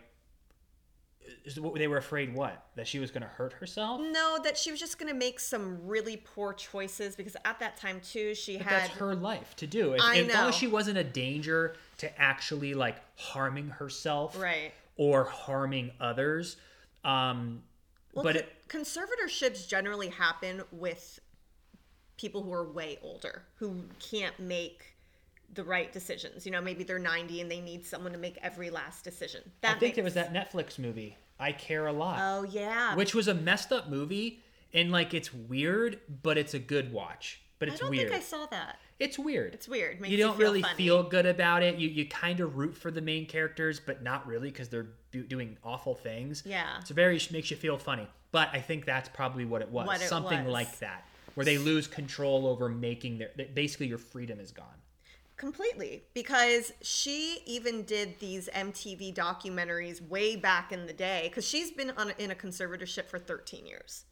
they 1.75 1.88
were 1.88 1.97
afraid 1.97 2.33
what? 2.33 2.65
That 2.75 2.88
she 2.88 2.97
was 2.97 3.11
going 3.11 3.21
to 3.21 3.27
hurt 3.27 3.53
herself? 3.53 4.01
No, 4.01 4.39
that 4.43 4.57
she 4.57 4.71
was 4.71 4.79
just 4.79 4.97
going 4.97 5.11
to 5.11 5.17
make 5.17 5.39
some 5.39 5.86
really 5.86 6.17
poor 6.17 6.53
choices 6.53 7.15
because 7.15 7.36
at 7.45 7.59
that 7.59 7.77
time 7.77 8.01
too, 8.01 8.33
she 8.33 8.57
But 8.57 8.65
had 8.65 8.81
that's 8.83 8.93
her 8.93 9.13
life 9.13 9.55
to 9.57 9.67
do. 9.67 9.93
If, 9.93 10.01
I 10.01 10.17
as 10.17 10.27
long 10.33 10.43
know. 10.43 10.47
as 10.49 10.55
she 10.55 10.67
wasn't 10.67 10.97
a 10.97 11.03
danger 11.03 11.75
to 11.97 12.21
actually 12.21 12.73
like 12.73 12.95
harming 13.17 13.69
herself 13.69 14.39
right. 14.39 14.71
or 14.97 15.25
harming 15.25 15.91
others. 15.99 16.57
Um 17.03 17.61
Well, 18.13 18.23
but 18.23 18.36
it, 18.38 18.67
conservatorships 18.67 19.67
generally 19.67 20.09
happen 20.09 20.63
with 20.71 21.19
people 22.18 22.41
who 22.43 22.53
are 22.53 22.63
way 22.63 22.97
older 23.01 23.43
who 23.57 23.82
can't 23.99 24.38
make 24.39 24.95
the 25.53 25.63
right 25.63 25.91
decisions. 25.93 26.45
You 26.45 26.51
know, 26.51 26.61
maybe 26.61 26.84
they're 26.84 26.99
90 26.99 27.41
and 27.41 27.49
they 27.51 27.61
need 27.61 27.86
someone 27.86 28.11
to 28.11 28.18
make 28.18 28.38
every 28.41 28.70
last 28.70 29.03
decision. 29.03 29.41
That 29.61 29.76
I 29.78 29.80
think 29.80 29.95
there 29.95 30.03
was 30.03 30.16
that 30.16 30.34
Netflix 30.34 30.80
movie, 30.80 31.18
I 31.39 31.51
Care 31.51 31.88
a 31.88 31.93
Lot. 31.93 32.20
Oh 32.22 32.43
yeah. 32.43 32.95
which 32.95 33.13
was 33.16 33.28
a 33.28 33.34
messed 33.34 33.72
up 33.72 33.89
movie 33.89 34.41
and 34.74 34.91
like 34.91 35.13
it's 35.13 35.34
weird 35.34 35.99
but 36.24 36.38
it's 36.38 36.53
a 36.53 36.59
good 36.59 36.91
watch 36.91 37.41
but 37.59 37.70
it's 37.70 37.82
weird. 37.82 37.93
I 37.93 37.95
don't 37.95 37.97
weird 37.97 38.09
think 38.11 38.22
I 38.22 38.26
saw 38.26 38.45
that. 38.47 38.80
it's 38.99 39.18
weird 39.20 39.53
It's 39.53 39.68
weird. 39.68 40.01
Makes 40.01 40.11
you 40.11 40.18
don't 40.18 40.36
feel 40.36 40.47
really 40.47 40.61
funny. 40.63 40.76
feel 40.76 41.03
good 41.03 41.26
about 41.26 41.63
it 41.63 41.78
you 41.78 41.88
you 41.88 42.05
kind 42.07 42.39
of 42.41 42.57
root 42.57 42.76
for 42.76 42.91
the 42.91 43.01
main 43.01 43.26
characters 43.26 43.80
but 43.80 44.03
not 44.03 44.26
really 44.28 44.49
because 44.49 44.68
they're 44.70 44.88
do, 45.11 45.24
doing 45.24 45.57
awful 45.63 45.95
things 45.95 46.43
Yeah. 46.45 46.80
it's 46.82 46.89
very 46.89 47.22
makes 47.32 47.51
you 47.51 47.55
feel 47.57 47.78
funny 47.78 48.07
but 48.32 48.49
i 48.51 48.59
think 48.59 48.86
that's 48.86 49.07
probably 49.09 49.45
what 49.45 49.61
it 49.61 49.70
was 49.70 49.88
What 49.88 50.01
it 50.01 50.07
something 50.09 50.43
was. 50.45 50.51
like 50.53 50.80
that 50.80 51.05
where 51.36 51.45
they 51.45 51.57
lose 51.57 51.88
control 51.88 52.47
over 52.47 52.67
making 52.69 53.19
their 53.19 53.29
basically 53.53 53.88
your 53.88 53.97
freedom 53.97 54.39
is 54.39 54.51
gone 54.51 54.81
Completely. 55.38 56.03
Because 56.13 56.71
she 56.81 57.39
even 57.45 57.83
did 57.83 58.19
these 58.19 58.47
MTV 58.53 59.13
documentaries 59.13 60.01
way 60.07 60.36
back 60.36 60.71
in 60.71 60.86
the 60.86 60.93
day, 60.93 61.27
because 61.29 61.45
she's 61.45 61.71
been 61.71 61.91
on, 61.91 62.13
in 62.17 62.31
a 62.31 62.36
conservatorship 62.36 63.07
for 63.09 63.19
13 63.19 63.65
years. 63.65 64.05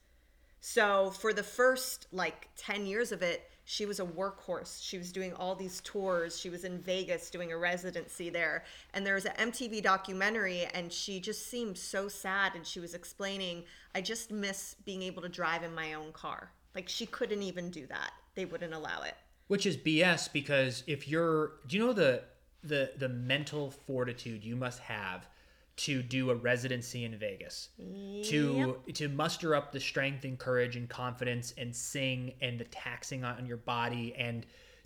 So 0.59 1.11
for 1.11 1.33
the 1.33 1.43
first 1.43 2.07
like 2.11 2.49
10 2.57 2.85
years 2.85 3.11
of 3.11 3.21
it, 3.21 3.49
she 3.65 3.85
was 3.85 4.01
a 4.01 4.05
workhorse. 4.05 4.83
She 4.83 4.97
was 4.97 5.13
doing 5.13 5.33
all 5.33 5.55
these 5.55 5.79
tours. 5.81 6.37
She 6.37 6.49
was 6.49 6.65
in 6.65 6.79
Vegas 6.79 7.29
doing 7.29 7.53
a 7.53 7.57
residency 7.57 8.29
there. 8.29 8.65
And 8.93 9.05
there 9.05 9.15
was 9.15 9.25
an 9.25 9.51
MTV 9.51 9.81
documentary, 9.81 10.65
and 10.73 10.91
she 10.91 11.21
just 11.21 11.47
seemed 11.49 11.77
so 11.77 12.09
sad. 12.09 12.55
And 12.55 12.67
she 12.67 12.81
was 12.81 12.93
explaining, 12.93 13.63
I 13.95 14.01
just 14.01 14.31
miss 14.31 14.75
being 14.83 15.01
able 15.03 15.21
to 15.21 15.29
drive 15.29 15.63
in 15.63 15.73
my 15.73 15.93
own 15.93 16.11
car. 16.11 16.51
Like 16.75 16.89
she 16.89 17.05
couldn't 17.05 17.41
even 17.43 17.69
do 17.69 17.85
that, 17.87 18.11
they 18.35 18.45
wouldn't 18.45 18.73
allow 18.73 19.01
it. 19.03 19.15
which 19.47 19.65
is 19.65 19.75
bs 19.77 20.31
because 20.33 20.83
if 20.87 21.07
you're 21.07 21.53
do 21.67 21.77
you 21.77 21.85
know 21.85 21.93
the 21.93 22.23
the 22.63 22.91
the 22.97 23.09
mental 23.09 23.69
fortitude 23.71 24.43
you 24.43 24.55
must 24.55 24.79
have 24.79 25.27
to 25.75 26.01
do 26.03 26.29
a 26.31 26.35
residency 26.35 27.03
in 27.03 27.15
Vegas 27.17 27.69
to 27.77 28.77
to 28.93 29.09
muster 29.09 29.53
up 29.55 29.71
the 29.71 29.79
strength 29.79 30.23
and 30.23 30.37
courage 30.39 30.75
and 30.75 30.87
confidence 30.87 31.53
and 31.57 31.75
sing 31.75 32.33
and 32.41 32.59
the 32.59 32.63
taxing 32.65 33.23
on 33.23 33.45
your 33.45 33.57
body 33.57 34.13
and 34.17 34.45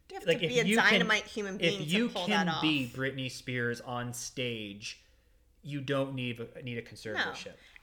You 0.10 0.20
like 0.26 0.40
to 0.40 0.46
if 0.46 0.52
be 0.54 0.60
a 0.60 0.64
you 0.66 0.78
can- 0.78 0.92
dynamite 0.94 1.24
human 1.26 1.58
being 1.58 1.82
if 1.82 1.88
you 1.92 2.10
pull 2.10 2.26
can 2.26 2.46
that 2.48 2.56
off. 2.56 2.62
be 2.62 2.90
Britney 2.96 3.30
Spears 3.30 3.82
on 3.82 4.14
stage, 4.14 5.02
you 5.62 5.82
don't 5.82 6.16
need 6.16 6.40
a, 6.40 6.62
need 6.64 6.78
a 6.78 6.82
No. 7.14 7.34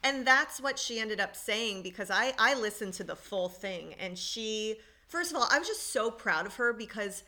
And 0.05 0.27
that's 0.27 0.61
what 0.61 0.79
she 0.79 1.01
ended 1.01 1.19
up 1.19 1.35
saying 1.35 1.83
because 1.83 2.11
I 2.11 2.35
I 2.39 2.55
listened 2.55 2.93
to 2.95 3.05
the 3.05 3.17
full 3.17 3.49
thing 3.49 3.95
and 3.99 4.17
she 4.17 4.77
first 5.09 5.31
of 5.33 5.37
all, 5.37 5.49
I 5.51 5.59
was 5.59 5.67
just 5.67 5.93
so 5.93 6.11
proud 6.11 6.47
of 6.47 6.57
her 6.57 6.73
because 6.73 7.25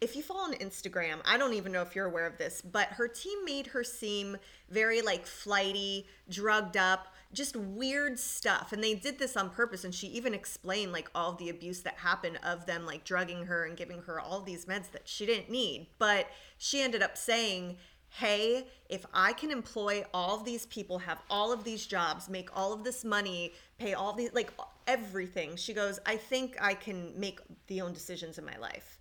if 0.00 0.16
you 0.16 0.22
follow 0.22 0.40
on 0.40 0.54
Instagram, 0.54 1.18
I 1.26 1.36
don't 1.36 1.52
even 1.52 1.72
know 1.72 1.82
if 1.82 1.94
you're 1.94 2.06
aware 2.06 2.26
of 2.26 2.38
this, 2.38 2.62
but 2.62 2.88
her 2.88 3.06
team 3.06 3.44
made 3.44 3.68
her 3.68 3.84
seem 3.84 4.38
very 4.70 5.02
like 5.02 5.26
flighty, 5.26 6.06
drugged 6.28 6.78
up, 6.78 7.14
just 7.34 7.54
weird 7.54 8.18
stuff. 8.18 8.72
And 8.72 8.82
they 8.82 8.94
did 8.94 9.18
this 9.18 9.36
on 9.36 9.50
purpose. 9.50 9.84
And 9.84 9.94
she 9.94 10.06
even 10.08 10.32
explained 10.32 10.92
like 10.92 11.10
all 11.14 11.34
the 11.34 11.50
abuse 11.50 11.80
that 11.80 11.98
happened 11.98 12.38
of 12.42 12.64
them 12.64 12.86
like 12.86 13.04
drugging 13.04 13.46
her 13.46 13.66
and 13.66 13.76
giving 13.76 14.00
her 14.02 14.18
all 14.18 14.40
these 14.40 14.64
meds 14.64 14.90
that 14.92 15.06
she 15.06 15.26
didn't 15.26 15.50
need. 15.50 15.88
But 15.98 16.28
she 16.56 16.80
ended 16.80 17.02
up 17.02 17.18
saying, 17.18 17.76
Hey, 18.10 18.66
if 18.88 19.06
I 19.14 19.32
can 19.32 19.50
employ 19.50 20.04
all 20.12 20.36
of 20.36 20.44
these 20.44 20.66
people, 20.66 20.98
have 20.98 21.22
all 21.30 21.52
of 21.52 21.62
these 21.64 21.86
jobs, 21.86 22.28
make 22.28 22.48
all 22.56 22.72
of 22.72 22.82
this 22.82 23.04
money, 23.04 23.52
pay 23.78 23.94
all 23.94 24.12
these, 24.12 24.32
like 24.32 24.52
everything, 24.86 25.56
she 25.56 25.72
goes, 25.72 26.00
I 26.04 26.16
think 26.16 26.56
I 26.60 26.74
can 26.74 27.12
make 27.18 27.40
the 27.68 27.80
own 27.80 27.92
decisions 27.92 28.36
in 28.38 28.44
my 28.44 28.56
life 28.58 28.98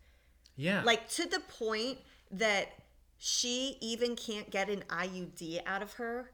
Yeah. 0.56 0.84
like 0.86 1.10
to 1.12 1.26
the 1.28 1.40
point 1.40 1.98
that 2.32 2.68
she 3.18 3.78
even 3.82 4.16
can't 4.16 4.50
get 4.52 4.70
an 4.70 4.84
IUD 4.90 5.62
out 5.66 5.82
of 5.82 5.94
her 5.94 6.32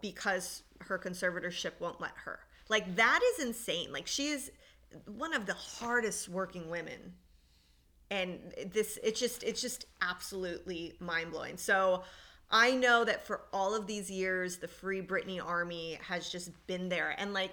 because 0.00 0.62
her 0.82 0.98
conservatorship 0.98 1.72
won't 1.80 2.00
let 2.00 2.12
her. 2.24 2.38
Like 2.68 2.94
that 2.96 3.20
is 3.34 3.44
insane. 3.44 3.92
Like 3.92 4.06
she 4.06 4.28
is 4.28 4.52
one 5.06 5.34
of 5.34 5.46
the 5.46 5.54
hardest 5.54 6.28
working 6.28 6.70
women. 6.70 7.14
And 8.10 8.38
this 8.72 8.98
it's 9.02 9.20
just 9.20 9.42
it's 9.42 9.60
just 9.60 9.86
absolutely 10.00 10.94
mind-blowing. 11.00 11.58
So 11.58 12.04
I 12.50 12.72
know 12.72 13.04
that 13.04 13.26
for 13.26 13.42
all 13.52 13.74
of 13.74 13.86
these 13.86 14.10
years 14.10 14.56
the 14.56 14.68
Free 14.68 15.02
Britney 15.02 15.44
army 15.44 15.98
has 16.02 16.28
just 16.30 16.50
been 16.66 16.88
there 16.88 17.14
and 17.18 17.34
like 17.34 17.52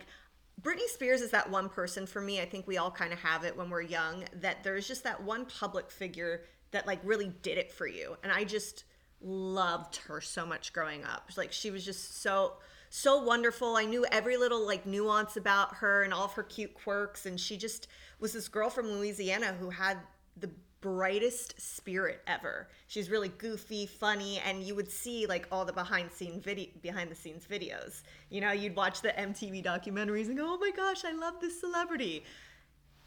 Britney 0.61 0.87
Spears 0.87 1.21
is 1.21 1.31
that 1.31 1.49
one 1.49 1.69
person 1.69 2.07
for 2.07 2.21
me. 2.21 2.41
I 2.41 2.45
think 2.45 2.65
we 2.65 2.77
all 2.77 2.91
kind 2.91 3.11
of 3.11 3.19
have 3.19 3.43
it 3.43 3.57
when 3.57 3.69
we're 3.69 3.81
young 3.81 4.23
that 4.35 4.63
there's 4.63 4.87
just 4.87 5.03
that 5.03 5.21
one 5.21 5.45
public 5.45 5.91
figure 5.91 6.43
that 6.71 6.87
like 6.87 6.99
really 7.03 7.31
did 7.41 7.57
it 7.57 7.71
for 7.71 7.87
you. 7.87 8.15
And 8.23 8.31
I 8.31 8.45
just 8.45 8.85
loved 9.21 9.97
her 9.97 10.21
so 10.21 10.45
much 10.45 10.71
growing 10.71 11.03
up. 11.03 11.29
Like 11.35 11.51
she 11.51 11.71
was 11.71 11.83
just 11.83 12.21
so 12.21 12.53
so 12.89 13.21
wonderful. 13.21 13.75
I 13.75 13.83
knew 13.83 14.05
every 14.09 14.37
little 14.37 14.65
like 14.65 14.85
nuance 14.85 15.35
about 15.35 15.75
her 15.75 16.03
and 16.03 16.13
all 16.13 16.25
of 16.25 16.33
her 16.33 16.43
cute 16.43 16.73
quirks 16.73 17.25
and 17.25 17.39
she 17.39 17.57
just 17.57 17.87
was 18.19 18.31
this 18.31 18.47
girl 18.47 18.69
from 18.69 18.87
Louisiana 18.87 19.53
who 19.59 19.69
had 19.69 19.97
the 20.37 20.49
brightest 20.81 21.59
spirit 21.59 22.21
ever. 22.27 22.67
She's 22.87 23.09
really 23.09 23.29
goofy, 23.29 23.87
funny, 23.87 24.39
and 24.45 24.61
you 24.61 24.75
would 24.75 24.91
see 24.91 25.25
like 25.25 25.47
all 25.51 25.65
the 25.65 25.73
behind 25.73 26.11
scene 26.11 26.39
video 26.39 26.67
behind 26.81 27.09
the 27.09 27.15
scenes 27.15 27.45
videos. 27.49 28.03
You 28.29 28.41
know, 28.41 28.51
you'd 28.51 28.75
watch 28.75 29.01
the 29.01 29.09
MTV 29.09 29.63
documentaries 29.63 30.27
and 30.27 30.37
go, 30.37 30.45
"Oh 30.53 30.57
my 30.59 30.71
gosh, 30.71 31.03
I 31.03 31.11
love 31.11 31.39
this 31.41 31.59
celebrity." 31.59 32.23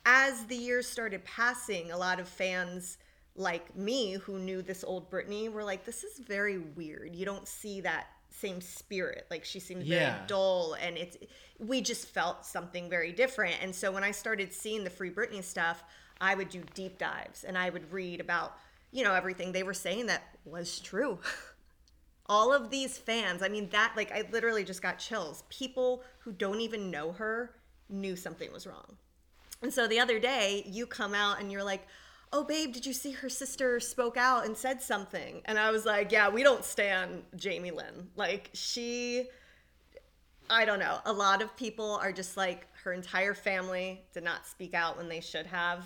As 0.05 0.45
the 0.47 0.57
years 0.57 0.89
started 0.89 1.25
passing, 1.25 1.93
a 1.93 1.97
lot 1.99 2.19
of 2.19 2.29
fans 2.29 2.99
like 3.37 3.77
me 3.77 4.15
who 4.15 4.39
knew 4.39 4.63
this 4.63 4.83
old 4.83 5.11
Britney 5.11 5.51
were 5.51 5.63
like, 5.63 5.85
"This 5.85 6.03
is 6.03 6.19
very 6.19 6.59
weird. 6.59 7.15
You 7.15 7.25
don't 7.25 7.47
see 7.47 7.81
that 7.83 8.09
same 8.31 8.61
spirit. 8.61 9.27
Like 9.31 9.45
she 9.45 9.61
seems 9.61 9.85
Yeah. 9.85 10.17
very 10.17 10.27
dull 10.27 10.75
and 10.75 10.97
it's 10.99 11.17
we 11.59 11.81
just 11.81 12.07
felt 12.07 12.45
something 12.45 12.89
very 12.91 13.13
different." 13.13 13.63
And 13.63 13.75
so 13.75 13.93
when 13.93 14.03
I 14.03 14.11
started 14.11 14.53
seeing 14.53 14.83
the 14.83 14.91
Free 14.91 15.11
Britney 15.11 15.45
stuff, 15.45 15.85
I 16.21 16.35
would 16.35 16.49
do 16.49 16.63
deep 16.75 16.99
dives 16.99 17.45
and 17.45 17.57
I 17.57 17.71
would 17.71 17.93
read 17.93 18.21
about, 18.21 18.57
you 18.91 19.05
know, 19.05 19.15
everything 19.15 19.53
they 19.53 19.63
were 19.63 19.75
saying 19.75 20.07
that 20.07 20.23
was 20.45 20.81
true. 20.81 21.19
All 22.27 22.53
of 22.53 22.71
these 22.71 22.99
fans, 22.99 23.43
I 23.43 23.49
mean, 23.49 23.71
that, 23.71 23.95
like, 23.97 24.13
I 24.13 24.25
literally 24.31 24.63
just 24.63 24.83
got 24.83 24.99
chills. 24.99 25.45
People 25.49 26.03
who 26.19 26.33
don't 26.33 26.61
even 26.61 26.91
know 26.91 27.13
her 27.13 27.55
knew 27.89 28.17
something 28.17 28.53
was 28.53 28.67
wrong. 28.67 28.97
And 29.63 29.73
so 29.73 29.89
the 29.89 29.99
other 29.99 30.19
day, 30.19 30.63
you 30.67 30.87
come 30.87 31.15
out 31.15 31.41
and 31.41 31.51
you're 31.51 31.65
like, 31.65 31.87
oh, 32.33 32.45
babe, 32.45 32.73
did 32.73 32.85
you 32.85 32.93
see 32.93 33.13
her 33.13 33.29
sister 33.29 33.81
spoke 33.81 34.17
out 34.17 34.45
and 34.45 34.57
said 34.57 34.83
something? 34.83 35.41
And 35.47 35.59
I 35.59 35.71
was 35.71 35.87
like, 35.87 36.13
yeah, 36.13 36.29
we 36.29 36.43
don't 36.43 36.65
stand 36.65 37.23
Jamie 37.37 37.71
Lynn. 37.71 38.09
Like, 38.17 38.51
she, 38.53 39.29
I 40.51 40.65
don't 40.65 40.79
know. 40.79 40.99
A 41.07 41.13
lot 41.13 41.43
of 41.43 41.57
people 41.57 41.99
are 42.03 42.13
just 42.13 42.37
like, 42.37 42.67
her 42.85 42.93
entire 42.93 43.35
family 43.35 44.03
did 44.13 44.23
not 44.23 44.47
speak 44.47 44.75
out 44.75 44.97
when 44.97 45.09
they 45.09 45.21
should 45.21 45.47
have. 45.47 45.85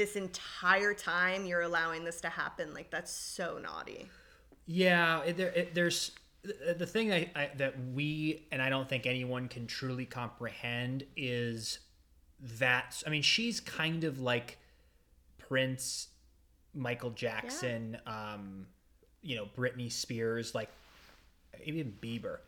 This 0.00 0.16
entire 0.16 0.94
time, 0.94 1.44
you're 1.44 1.60
allowing 1.60 2.04
this 2.04 2.22
to 2.22 2.30
happen. 2.30 2.72
Like, 2.72 2.90
that's 2.90 3.12
so 3.12 3.58
naughty. 3.62 4.08
Yeah, 4.64 5.20
it, 5.24 5.36
there, 5.36 5.50
it, 5.50 5.74
there's 5.74 6.12
the 6.78 6.86
thing 6.86 7.12
I, 7.12 7.30
I, 7.36 7.50
that 7.58 7.74
we 7.92 8.46
and 8.50 8.62
I 8.62 8.70
don't 8.70 8.88
think 8.88 9.04
anyone 9.04 9.46
can 9.46 9.66
truly 9.66 10.06
comprehend 10.06 11.04
is 11.18 11.80
that 12.58 13.02
I 13.06 13.10
mean 13.10 13.20
she's 13.20 13.60
kind 13.60 14.04
of 14.04 14.20
like 14.20 14.56
Prince, 15.36 16.08
Michael 16.74 17.10
Jackson, 17.10 17.98
um, 18.06 18.66
you 19.20 19.36
know 19.36 19.48
Britney 19.54 19.92
Spears, 19.92 20.54
like 20.54 20.70
even 21.62 21.92
Bieber. 22.00 22.38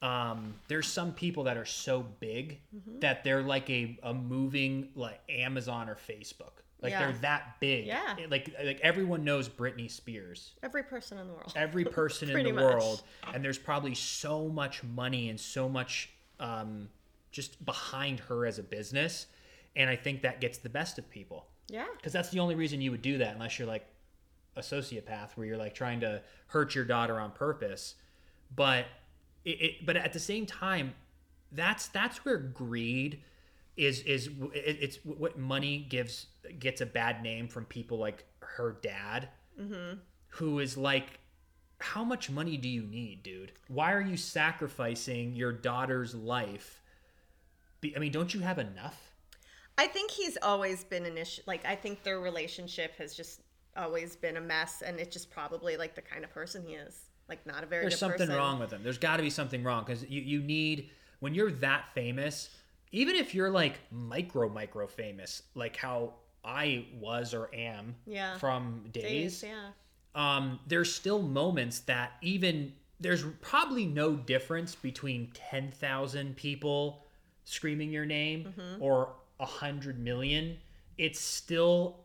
Um, 0.00 0.54
there's 0.68 0.86
some 0.86 1.12
people 1.12 1.44
that 1.44 1.58
are 1.58 1.66
so 1.66 2.06
big 2.20 2.60
Mm-hmm. 2.74 3.00
that 3.00 3.22
they're 3.22 3.42
like 3.42 3.68
a, 3.68 3.98
a 4.02 4.14
moving 4.14 4.88
like 4.94 5.20
Amazon 5.28 5.90
or 5.90 5.96
Facebook. 5.96 6.62
Like 6.86 6.92
Yeah. 6.92 7.06
they're 7.10 7.18
that 7.22 7.56
big. 7.60 7.86
Yeah. 7.86 8.16
Like 8.30 8.54
like 8.64 8.80
everyone 8.80 9.24
knows 9.24 9.48
Britney 9.48 9.90
Spears 9.90 10.52
Every 10.62 10.82
person 10.84 11.18
in 11.18 11.26
the 11.26 11.32
world. 11.32 11.52
every 11.56 11.84
person 12.00 12.30
in 12.30 12.44
the 12.44 12.52
much. 12.52 12.62
world 12.64 13.02
and 13.34 13.44
there's 13.44 13.58
probably 13.58 13.94
so 13.94 14.48
much 14.48 14.82
money 14.84 15.28
and 15.30 15.38
so 15.40 15.68
much 15.68 16.10
um, 16.38 16.88
just 17.32 17.62
behind 17.64 18.20
her 18.20 18.46
as 18.46 18.58
a 18.58 18.62
business 18.62 19.26
and 19.74 19.90
i 19.90 19.96
think 19.96 20.22
that 20.22 20.40
gets 20.40 20.58
the 20.58 20.68
best 20.68 20.96
of 20.98 21.10
people 21.10 21.46
Yeah. 21.68 21.86
because 21.96 22.12
that's 22.12 22.30
the 22.30 22.38
only 22.40 22.54
reason 22.54 22.80
you 22.80 22.90
would 22.92 23.02
do 23.02 23.18
that 23.18 23.34
unless 23.34 23.58
you're 23.58 23.68
like 23.68 23.86
a 24.54 24.60
sociopath 24.60 25.32
where 25.34 25.46
you're 25.46 25.56
like 25.56 25.74
trying 25.74 26.00
to 26.00 26.22
hurt 26.48 26.74
your 26.74 26.84
daughter 26.84 27.18
on 27.18 27.30
purpose 27.32 27.94
but 28.54 28.86
it, 29.44 29.50
it 29.60 29.86
but 29.86 29.96
at 29.96 30.12
the 30.12 30.20
same 30.20 30.46
time 30.46 30.94
that's 31.52 31.88
that's 31.88 32.24
where 32.24 32.38
greed 32.38 33.22
is 33.76 34.00
is 34.00 34.28
it, 34.54 34.78
it's 34.80 34.98
what 35.04 35.38
money 35.38 35.86
gives 35.88 36.26
gets 36.58 36.80
a 36.80 36.86
bad 36.86 37.22
name 37.22 37.48
from 37.48 37.64
people 37.64 37.98
like 37.98 38.24
her 38.40 38.78
dad 38.82 39.28
mm-hmm. 39.60 39.98
who 40.28 40.58
is 40.58 40.76
like 40.76 41.20
how 41.78 42.02
much 42.02 42.30
money 42.30 42.56
do 42.56 42.68
you 42.68 42.82
need 42.82 43.22
dude 43.22 43.52
why 43.68 43.92
are 43.92 44.00
you 44.00 44.16
sacrificing 44.16 45.34
your 45.36 45.52
daughter's 45.52 46.14
life 46.14 46.80
Be- 47.80 47.94
i 47.94 47.98
mean 47.98 48.12
don't 48.12 48.32
you 48.32 48.40
have 48.40 48.58
enough 48.58 49.12
I 49.78 49.86
think 49.86 50.10
he's 50.10 50.38
always 50.42 50.84
been 50.84 51.04
an 51.04 51.18
issue. 51.18 51.42
Like, 51.46 51.66
I 51.66 51.74
think 51.74 52.02
their 52.02 52.20
relationship 52.20 52.96
has 52.96 53.14
just 53.14 53.42
always 53.76 54.16
been 54.16 54.36
a 54.36 54.40
mess, 54.40 54.82
and 54.82 54.98
it's 54.98 55.12
just 55.12 55.30
probably 55.30 55.76
like 55.76 55.94
the 55.94 56.02
kind 56.02 56.24
of 56.24 56.30
person 56.32 56.64
he 56.66 56.74
is. 56.74 56.98
Like, 57.28 57.46
not 57.46 57.62
a 57.62 57.66
very 57.66 57.82
there's 57.82 57.98
something 57.98 58.26
person. 58.26 58.36
wrong 58.36 58.58
with 58.58 58.72
him 58.72 58.82
there's 58.82 58.98
got 58.98 59.16
to 59.16 59.22
be 59.22 59.30
something 59.30 59.62
wrong 59.62 59.84
because 59.84 60.08
you, 60.08 60.22
you 60.22 60.40
need 60.40 60.90
when 61.18 61.34
you're 61.34 61.50
that 61.50 61.88
famous 61.92 62.50
even 62.92 63.16
if 63.16 63.34
you're 63.34 63.50
like 63.50 63.78
micro 63.90 64.48
micro 64.48 64.86
famous 64.86 65.42
like 65.54 65.76
how 65.76 66.12
i 66.44 66.84
was 67.00 67.34
or 67.34 67.48
am 67.54 67.94
Yeah. 68.06 68.38
from 68.38 68.84
Days, 68.92 69.40
days 69.40 69.44
yeah. 69.44 69.70
um, 70.14 70.60
there's 70.66 70.92
still 70.94 71.20
moments 71.22 71.80
that 71.80 72.12
even 72.22 72.72
there's 73.00 73.24
probably 73.42 73.84
no 73.84 74.14
difference 74.14 74.74
between 74.74 75.30
10,000 75.34 76.34
people 76.36 77.04
screaming 77.44 77.90
your 77.92 78.06
name 78.06 78.54
Mm-hmm. 78.58 78.82
or 78.82 79.12
a 79.38 79.44
100 79.44 79.98
million. 79.98 80.56
It's 80.96 81.20
still 81.20 81.98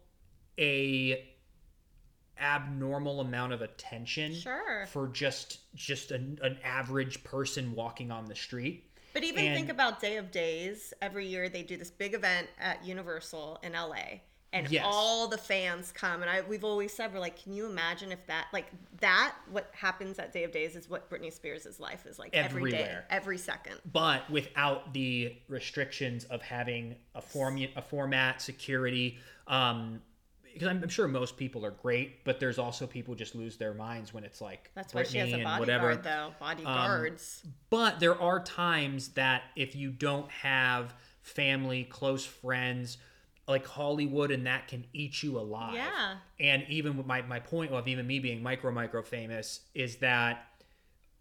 a 0.59 1.29
abnormal 2.39 3.21
amount 3.21 3.53
of 3.53 3.61
attention 3.61 4.33
Sure. 4.33 4.85
for 4.87 5.07
just 5.07 5.59
just 5.75 6.11
an, 6.11 6.39
an 6.41 6.57
average 6.63 7.23
person 7.23 7.73
walking 7.75 8.11
on 8.11 8.25
the 8.25 8.35
street. 8.35 8.90
But 9.13 9.23
even 9.23 9.45
And- 9.45 9.55
think 9.55 9.69
about 9.69 9.99
Day 9.99 10.17
of 10.17 10.31
Days. 10.31 10.93
Every 11.01 11.25
year 11.27 11.49
they 11.49 11.63
do 11.63 11.77
this 11.77 11.91
big 11.91 12.13
event 12.13 12.47
at 12.59 12.83
Universal 12.85 13.59
in 13.63 13.73
LA. 13.73 14.21
And 14.53 14.69
Yes. 14.69 14.83
all 14.85 15.29
the 15.29 15.37
fans 15.37 15.93
come, 15.93 16.21
and 16.21 16.29
I 16.29 16.41
we've 16.41 16.65
always 16.65 16.93
said 16.93 17.13
we're 17.13 17.19
like, 17.21 17.41
can 17.41 17.53
you 17.53 17.65
imagine 17.67 18.11
if 18.11 18.25
that 18.27 18.47
like 18.51 18.65
that 18.99 19.33
what 19.49 19.69
happens 19.73 20.19
at 20.19 20.33
Day 20.33 20.43
of 20.43 20.51
Days 20.51 20.75
is 20.75 20.89
what 20.89 21.09
Britney 21.09 21.31
Spears' 21.31 21.79
life 21.79 22.05
is 22.05 22.19
like 22.19 22.35
every 22.35 22.69
day, 22.69 22.97
every 23.09 23.37
second. 23.37 23.79
but 23.93 24.29
without 24.29 24.93
the 24.93 25.37
restrictions 25.47 26.25
of 26.25 26.41
having 26.41 26.97
a 27.15 27.21
form 27.21 27.57
a 27.77 27.81
format 27.81 28.41
security 28.41 29.19
um 29.47 30.01
because 30.53 30.67
I'm, 30.67 30.81
I'm 30.83 30.89
sure 30.89 31.07
most 31.07 31.37
people 31.37 31.65
are 31.65 31.71
great 31.71 32.23
but 32.23 32.39
there's 32.39 32.59
also 32.59 32.87
people 32.87 33.15
just 33.15 33.35
lose 33.35 33.57
their 33.57 33.73
minds 33.73 34.13
when 34.13 34.23
it's 34.23 34.41
like 34.41 34.71
That's 34.75 34.93
why 34.93 35.03
she 35.03 35.17
has 35.17 35.33
a 35.33 35.43
bodyguard, 35.43 36.03
though. 36.03 36.27
Um, 36.27 36.33
bodyguards. 36.39 37.43
but 37.69 37.99
there 37.99 38.19
are 38.19 38.41
times 38.43 39.09
that 39.09 39.43
if 39.55 39.75
you 39.75 39.91
don't 39.91 40.29
have 40.31 40.93
family 41.21 41.83
close 41.83 42.25
friends 42.25 42.97
like 43.47 43.65
Hollywood 43.65 44.31
and 44.31 44.47
that 44.47 44.67
can 44.67 44.85
eat 44.93 45.21
you 45.21 45.37
alive. 45.37 45.73
Yeah. 45.75 46.15
And 46.39 46.63
even 46.69 46.97
with 46.97 47.05
my, 47.05 47.21
my 47.23 47.39
point 47.39 47.71
of 47.71 47.87
even 47.87 48.07
me 48.07 48.19
being 48.19 48.41
micro 48.41 48.71
micro 48.71 49.03
famous 49.03 49.61
is 49.73 49.97
that 49.97 50.47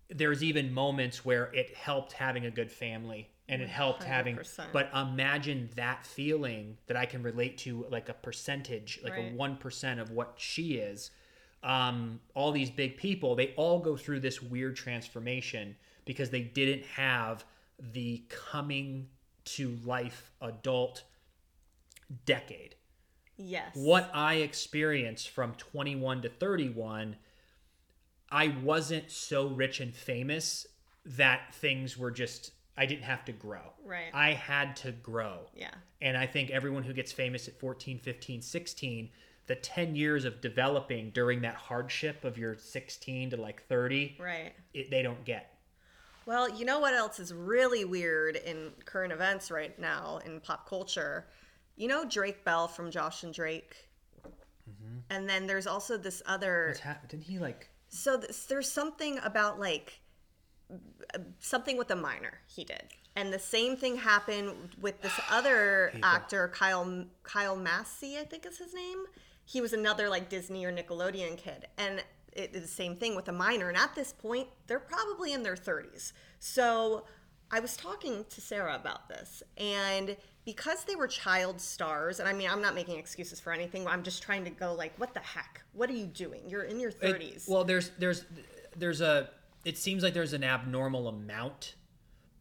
there's 0.08 0.42
even 0.42 0.72
moments 0.72 1.24
where 1.24 1.52
it 1.54 1.74
helped 1.74 2.12
having 2.12 2.46
a 2.46 2.50
good 2.50 2.70
family 2.70 3.28
and 3.50 3.60
it 3.62 3.68
helped 3.68 4.02
having 4.04 4.36
100%. 4.36 4.72
but 4.72 4.90
imagine 4.94 5.68
that 5.76 6.06
feeling 6.06 6.78
that 6.86 6.96
I 6.96 7.04
can 7.06 7.22
relate 7.22 7.58
to 7.58 7.86
like 7.90 8.08
a 8.08 8.14
percentage, 8.14 9.00
like 9.02 9.12
Right. 9.14 9.32
a 9.32 9.36
1% 9.36 10.00
of 10.00 10.10
what 10.10 10.34
she 10.38 10.74
is. 10.74 11.10
Um, 11.62 12.20
all 12.34 12.52
these 12.52 12.70
big 12.70 12.96
people, 12.96 13.34
they 13.34 13.52
all 13.56 13.80
go 13.80 13.96
through 13.96 14.20
this 14.20 14.40
weird 14.40 14.76
transformation 14.76 15.76
because 16.06 16.30
they 16.30 16.40
didn't 16.42 16.86
have 16.86 17.44
the 17.78 18.24
coming 18.28 19.08
to 19.44 19.76
life 19.84 20.32
adult 20.40 21.04
decade. 22.24 22.76
Yes. 23.36 23.74
What 23.74 24.10
I 24.14 24.34
experienced 24.36 25.30
from 25.30 25.54
21 25.54 26.22
to 26.22 26.28
31, 26.28 27.16
I 28.30 28.48
wasn't 28.62 29.10
so 29.10 29.48
rich 29.48 29.80
and 29.80 29.94
famous 29.94 30.66
that 31.04 31.54
things 31.54 31.96
were 31.96 32.10
just, 32.10 32.52
I 32.80 32.86
didn't 32.86 33.04
have 33.04 33.26
to 33.26 33.32
grow. 33.32 33.60
Right. 33.84 34.10
I 34.14 34.30
had 34.32 34.74
to 34.76 34.92
grow. 34.92 35.40
Yeah. 35.54 35.68
And 36.00 36.16
I 36.16 36.26
think 36.26 36.48
everyone 36.50 36.82
who 36.82 36.94
gets 36.94 37.12
famous 37.12 37.46
at 37.46 37.60
14, 37.60 37.98
15, 37.98 38.40
16, 38.40 39.10
the 39.48 39.54
10 39.54 39.94
years 39.94 40.24
of 40.24 40.40
developing 40.40 41.10
during 41.10 41.42
that 41.42 41.56
hardship 41.56 42.24
of 42.24 42.38
your 42.38 42.56
16 42.56 43.30
to 43.30 43.36
like 43.36 43.62
30, 43.68 44.16
Right. 44.18 44.54
it, 44.72 44.90
they 44.90 45.02
don't 45.02 45.22
get. 45.26 45.58
Well, 46.24 46.48
you 46.48 46.64
know 46.64 46.78
what 46.80 46.94
else 46.94 47.20
is 47.20 47.34
really 47.34 47.84
weird 47.84 48.36
in 48.36 48.70
current 48.86 49.12
events 49.12 49.50
right 49.50 49.78
now 49.78 50.20
in 50.24 50.40
pop 50.40 50.66
culture? 50.66 51.26
You 51.76 51.88
know 51.88 52.06
Drake 52.06 52.44
Bell 52.44 52.66
from 52.66 52.90
Josh 52.90 53.24
and 53.24 53.34
Drake? 53.34 53.74
Mm-hmm. 54.24 54.98
And 55.10 55.28
then 55.28 55.46
there's 55.46 55.66
also 55.66 55.98
this 55.98 56.22
other. 56.26 56.66
What's 56.68 56.80
hap- 56.80 57.08
didn't 57.08 57.24
he 57.24 57.38
like, 57.38 57.68
So 57.88 58.16
this, 58.16 58.46
there's 58.46 58.70
something 58.70 59.18
about 59.22 59.58
like 59.60 60.00
something 61.38 61.76
with 61.76 61.90
a 61.90 61.96
minor 61.96 62.40
he 62.46 62.64
did. 62.64 62.82
And 63.16 63.32
the 63.32 63.38
same 63.38 63.76
thing 63.76 63.96
happened 63.96 64.76
with 64.80 65.00
this 65.02 65.12
other 65.30 65.92
actor, 66.02 66.48
Kyle 66.54 67.04
Kyle 67.22 67.56
Massey, 67.56 68.16
I 68.18 68.24
think 68.24 68.46
is 68.46 68.58
his 68.58 68.72
name. 68.72 69.04
He 69.44 69.60
was 69.60 69.72
another 69.72 70.08
like 70.08 70.28
Disney 70.28 70.64
or 70.64 70.72
Nickelodeon 70.72 71.36
kid, 71.36 71.66
and 71.76 72.04
it 72.32 72.54
is 72.54 72.62
the 72.62 72.68
same 72.68 72.94
thing 72.94 73.16
with 73.16 73.26
a 73.28 73.32
minor. 73.32 73.68
And 73.68 73.76
at 73.76 73.94
this 73.96 74.12
point, 74.12 74.46
they're 74.68 74.78
probably 74.78 75.32
in 75.32 75.42
their 75.42 75.56
30s. 75.56 76.12
So 76.38 77.04
I 77.50 77.58
was 77.58 77.76
talking 77.76 78.24
to 78.30 78.40
Sarah 78.40 78.76
about 78.76 79.08
this, 79.08 79.42
and 79.58 80.16
because 80.44 80.84
they 80.84 80.94
were 80.94 81.08
child 81.08 81.60
stars, 81.60 82.20
and 82.20 82.28
I 82.28 82.32
mean, 82.32 82.48
I'm 82.48 82.62
not 82.62 82.76
making 82.76 82.96
excuses 82.98 83.40
for 83.40 83.52
anything. 83.52 83.88
I'm 83.88 84.04
just 84.04 84.22
trying 84.22 84.44
to 84.44 84.50
go 84.50 84.72
like, 84.72 84.92
what 84.98 85.14
the 85.14 85.20
heck? 85.20 85.62
What 85.72 85.90
are 85.90 85.94
you 85.94 86.06
doing? 86.06 86.42
You're 86.48 86.62
in 86.62 86.78
your 86.78 86.90
It- 86.90 87.00
30s. 87.00 87.48
well, 87.48 87.64
there's 87.64 87.90
there's 87.98 88.24
there's 88.76 89.00
a 89.00 89.30
it 89.64 89.78
seems 89.78 90.02
like 90.02 90.14
there's 90.14 90.32
an 90.32 90.44
abnormal 90.44 91.08
amount 91.08 91.74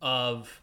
of 0.02 0.62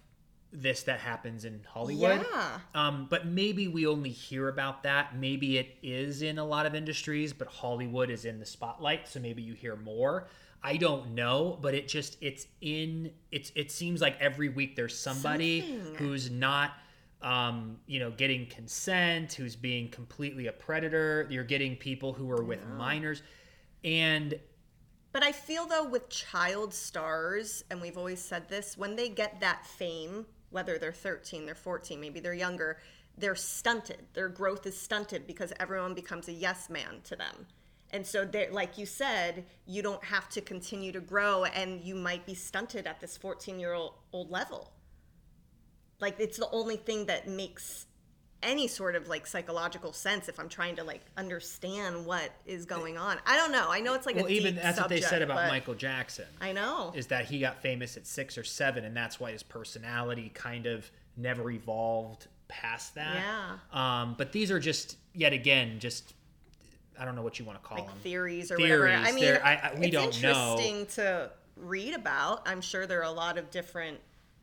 this 0.52 0.84
that 0.84 1.00
happens 1.00 1.44
in 1.44 1.60
Hollywood. 1.68 2.24
Yeah. 2.32 2.58
Um, 2.74 3.06
but 3.10 3.26
maybe 3.26 3.68
we 3.68 3.86
only 3.86 4.10
hear 4.10 4.48
about 4.48 4.82
that. 4.84 5.16
Maybe 5.16 5.58
it 5.58 5.76
is 5.82 6.22
in 6.22 6.38
a 6.38 6.44
lot 6.44 6.66
of 6.66 6.74
industries, 6.74 7.32
but 7.32 7.48
Hollywood 7.48 8.10
is 8.10 8.24
in 8.24 8.38
the 8.38 8.46
spotlight, 8.46 9.08
so 9.08 9.20
maybe 9.20 9.42
you 9.42 9.54
hear 9.54 9.76
more. 9.76 10.28
I 10.62 10.78
don't 10.78 11.14
know, 11.14 11.58
but 11.60 11.74
it 11.74 11.86
just 11.86 12.16
it's 12.20 12.46
in 12.60 13.12
it's 13.30 13.52
it 13.54 13.70
seems 13.70 14.00
like 14.00 14.18
every 14.20 14.48
week 14.48 14.74
there's 14.74 14.98
somebody 14.98 15.60
Something. 15.60 15.94
who's 15.96 16.30
not 16.30 16.72
um, 17.22 17.78
you 17.86 17.98
know, 17.98 18.10
getting 18.10 18.46
consent, 18.46 19.32
who's 19.32 19.56
being 19.56 19.88
completely 19.88 20.46
a 20.46 20.52
predator. 20.52 21.26
You're 21.30 21.44
getting 21.44 21.76
people 21.76 22.12
who 22.12 22.30
are 22.30 22.42
with 22.42 22.64
minors. 22.68 23.22
And 23.84 24.38
But 25.16 25.24
I 25.24 25.32
feel 25.32 25.64
though 25.64 25.88
with 25.88 26.10
child 26.10 26.74
stars, 26.74 27.64
and 27.70 27.80
we've 27.80 27.96
always 27.96 28.20
said 28.20 28.50
this, 28.50 28.76
when 28.76 28.96
they 28.96 29.08
get 29.08 29.40
that 29.40 29.64
fame, 29.64 30.26
whether 30.50 30.76
they're 30.76 30.92
13, 30.92 31.46
they're 31.46 31.54
14, 31.54 31.98
maybe 31.98 32.20
they're 32.20 32.34
younger, 32.34 32.76
they're 33.16 33.34
stunted. 33.34 34.04
Their 34.12 34.28
growth 34.28 34.66
is 34.66 34.78
stunted 34.78 35.26
because 35.26 35.54
everyone 35.58 35.94
becomes 35.94 36.28
a 36.28 36.34
yes 36.34 36.68
man 36.68 37.00
to 37.04 37.16
them. 37.16 37.46
And 37.92 38.06
so 38.06 38.26
they 38.26 38.50
like 38.50 38.76
you 38.76 38.84
said, 38.84 39.46
you 39.64 39.80
don't 39.80 40.04
have 40.04 40.28
to 40.28 40.42
continue 40.42 40.92
to 40.92 41.00
grow 41.00 41.46
and 41.46 41.80
you 41.80 41.94
might 41.94 42.26
be 42.26 42.34
stunted 42.34 42.86
at 42.86 43.00
this 43.00 43.16
14 43.16 43.58
year 43.58 43.72
old 43.72 43.94
level. 44.12 44.70
Like 45.98 46.16
it's 46.20 46.36
the 46.36 46.50
only 46.50 46.76
thing 46.76 47.06
that 47.06 47.26
makes 47.26 47.85
any 48.46 48.68
sort 48.68 48.94
of 48.94 49.08
like 49.08 49.26
psychological 49.26 49.92
sense 49.92 50.28
if 50.28 50.38
I'm 50.40 50.48
trying 50.48 50.76
to 50.76 50.84
like 50.84 51.02
understand 51.16 52.06
what 52.06 52.30
is 52.46 52.64
going 52.64 52.96
on. 52.96 53.18
I 53.26 53.36
don't 53.36 53.52
know. 53.52 53.66
I 53.70 53.80
know 53.80 53.94
it's 53.94 54.06
like 54.06 54.16
well, 54.16 54.26
a 54.26 54.30
even 54.30 54.54
that's 54.54 54.80
what 54.80 54.88
they 54.88 55.00
said 55.00 55.20
about 55.20 55.48
Michael 55.48 55.74
Jackson. 55.74 56.26
I 56.40 56.52
know. 56.52 56.92
is 56.94 57.08
that 57.08 57.26
he 57.26 57.40
got 57.40 57.60
famous 57.60 57.96
at 57.96 58.06
six 58.06 58.38
or 58.38 58.44
seven, 58.44 58.84
and 58.84 58.96
that's 58.96 59.20
why 59.20 59.32
his 59.32 59.42
personality 59.42 60.30
kind 60.32 60.66
of 60.66 60.90
never 61.16 61.50
evolved 61.50 62.28
past 62.48 62.94
that. 62.94 63.16
Yeah. 63.16 64.02
Um, 64.02 64.14
but 64.16 64.32
these 64.32 64.50
are 64.50 64.60
just 64.60 64.96
yet 65.12 65.32
again 65.32 65.80
just 65.80 66.14
I 66.98 67.04
don't 67.04 67.16
know 67.16 67.22
what 67.22 67.38
you 67.38 67.44
want 67.44 67.60
to 67.60 67.68
call 67.68 67.78
like 67.78 67.88
them. 67.88 67.98
theories 67.98 68.50
or 68.50 68.58
whatever. 68.58 68.88
I 68.88 69.12
mean, 69.12 69.24
I- 69.24 69.56
I- 69.56 69.74
we 69.78 69.86
it's 69.86 69.92
don't 69.92 70.22
know. 70.22 70.56
interesting 70.58 70.86
to 71.02 71.30
read 71.56 71.94
about. 71.94 72.42
I'm 72.46 72.60
sure 72.60 72.86
there 72.86 73.00
are 73.00 73.04
a 73.04 73.10
lot 73.10 73.36
of 73.38 73.50
different 73.50 73.98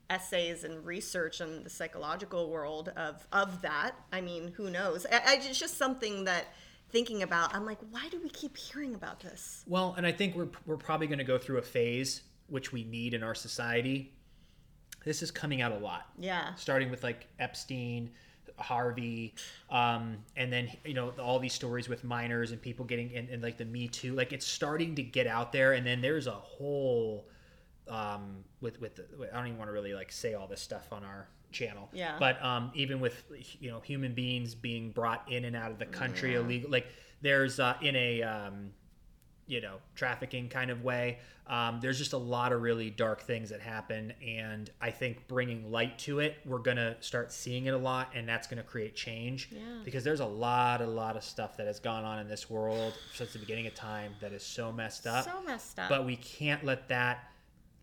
essays 0.09 0.63
and 0.63 0.85
research 0.85 1.41
in 1.41 1.63
the 1.63 1.69
psychological 1.69 2.49
world 2.49 2.89
of 2.95 3.27
of 3.31 3.61
that. 3.61 3.93
I 4.11 4.21
mean, 4.21 4.53
who 4.55 4.69
knows? 4.69 5.05
I, 5.11 5.15
I, 5.15 5.35
it's 5.35 5.59
just 5.59 5.77
something 5.77 6.25
that 6.25 6.47
thinking 6.89 7.23
about. 7.23 7.55
I'm 7.55 7.65
like, 7.65 7.79
why 7.91 8.07
do 8.09 8.19
we 8.21 8.29
keep 8.29 8.55
hearing 8.55 8.95
about 8.95 9.19
this? 9.19 9.63
Well, 9.67 9.95
and 9.97 10.05
I 10.05 10.11
think 10.11 10.35
we're 10.35 10.49
we're 10.65 10.77
probably 10.77 11.07
going 11.07 11.19
to 11.19 11.25
go 11.25 11.37
through 11.37 11.57
a 11.57 11.63
phase 11.63 12.21
which 12.47 12.71
we 12.71 12.83
need 12.83 13.13
in 13.13 13.23
our 13.23 13.35
society. 13.35 14.13
This 15.05 15.21
is 15.21 15.31
coming 15.31 15.61
out 15.61 15.71
a 15.71 15.77
lot. 15.77 16.09
Yeah. 16.19 16.53
starting 16.55 16.89
with 16.91 17.03
like 17.03 17.27
Epstein, 17.39 18.11
Harvey, 18.57 19.33
um, 19.69 20.17
and 20.37 20.53
then 20.53 20.69
you 20.85 20.93
know 20.93 21.09
all 21.19 21.39
these 21.39 21.53
stories 21.53 21.89
with 21.89 22.03
minors 22.03 22.51
and 22.51 22.61
people 22.61 22.85
getting 22.85 23.11
in, 23.11 23.27
and 23.31 23.41
like 23.41 23.57
the 23.57 23.65
Me 23.65 23.87
Too. 23.87 24.13
Like 24.13 24.31
it's 24.31 24.45
starting 24.45 24.95
to 24.95 25.03
get 25.03 25.27
out 25.27 25.51
there, 25.51 25.73
and 25.73 25.85
then 25.85 26.01
there's 26.01 26.27
a 26.27 26.31
whole 26.31 27.27
um, 27.89 28.43
with 28.61 28.79
with 28.81 28.99
I 29.31 29.35
don't 29.37 29.47
even 29.47 29.57
want 29.57 29.69
to 29.69 29.73
really 29.73 29.93
like 29.93 30.11
say 30.11 30.33
all 30.33 30.47
this 30.47 30.61
stuff 30.61 30.91
on 30.91 31.03
our 31.03 31.27
channel. 31.51 31.89
Yeah. 31.93 32.15
But 32.19 32.43
um, 32.43 32.71
even 32.73 32.99
with 32.99 33.23
you 33.59 33.69
know 33.71 33.79
human 33.79 34.13
beings 34.13 34.55
being 34.55 34.91
brought 34.91 35.23
in 35.31 35.45
and 35.45 35.55
out 35.55 35.71
of 35.71 35.79
the 35.79 35.85
country 35.85 36.35
illegal, 36.35 36.69
like 36.69 36.87
there's 37.21 37.59
uh, 37.59 37.75
in 37.81 37.95
a 37.95 38.21
um, 38.23 38.71
you 39.47 39.59
know 39.61 39.75
trafficking 39.95 40.47
kind 40.49 40.71
of 40.71 40.83
way 40.83 41.19
um, 41.47 41.79
there's 41.81 41.97
just 41.97 42.13
a 42.13 42.17
lot 42.17 42.53
of 42.53 42.61
really 42.61 42.89
dark 42.89 43.21
things 43.21 43.49
that 43.49 43.59
happen 43.59 44.13
and 44.25 44.69
i 44.79 44.89
think 44.89 45.27
bringing 45.27 45.69
light 45.69 45.99
to 45.99 46.19
it 46.19 46.37
we're 46.45 46.59
gonna 46.59 46.95
start 47.01 47.29
seeing 47.33 47.65
it 47.65 47.73
a 47.73 47.77
lot 47.77 48.09
and 48.15 48.27
that's 48.27 48.47
gonna 48.47 48.63
create 48.63 48.95
change 48.95 49.49
Yeah. 49.51 49.59
because 49.83 50.05
there's 50.05 50.21
a 50.21 50.25
lot 50.25 50.79
a 50.81 50.85
lot 50.87 51.17
of 51.17 51.25
stuff 51.25 51.57
that 51.57 51.67
has 51.67 51.81
gone 51.81 52.05
on 52.05 52.19
in 52.19 52.29
this 52.29 52.49
world 52.49 52.93
since 53.13 53.33
the 53.33 53.39
beginning 53.39 53.67
of 53.67 53.75
time 53.75 54.13
that 54.21 54.31
is 54.31 54.43
so 54.43 54.71
messed 54.71 55.05
up 55.05 55.25
So 55.25 55.41
messed 55.45 55.77
up. 55.77 55.89
but 55.89 56.05
we 56.05 56.15
can't 56.15 56.63
let 56.63 56.87
that 56.87 57.29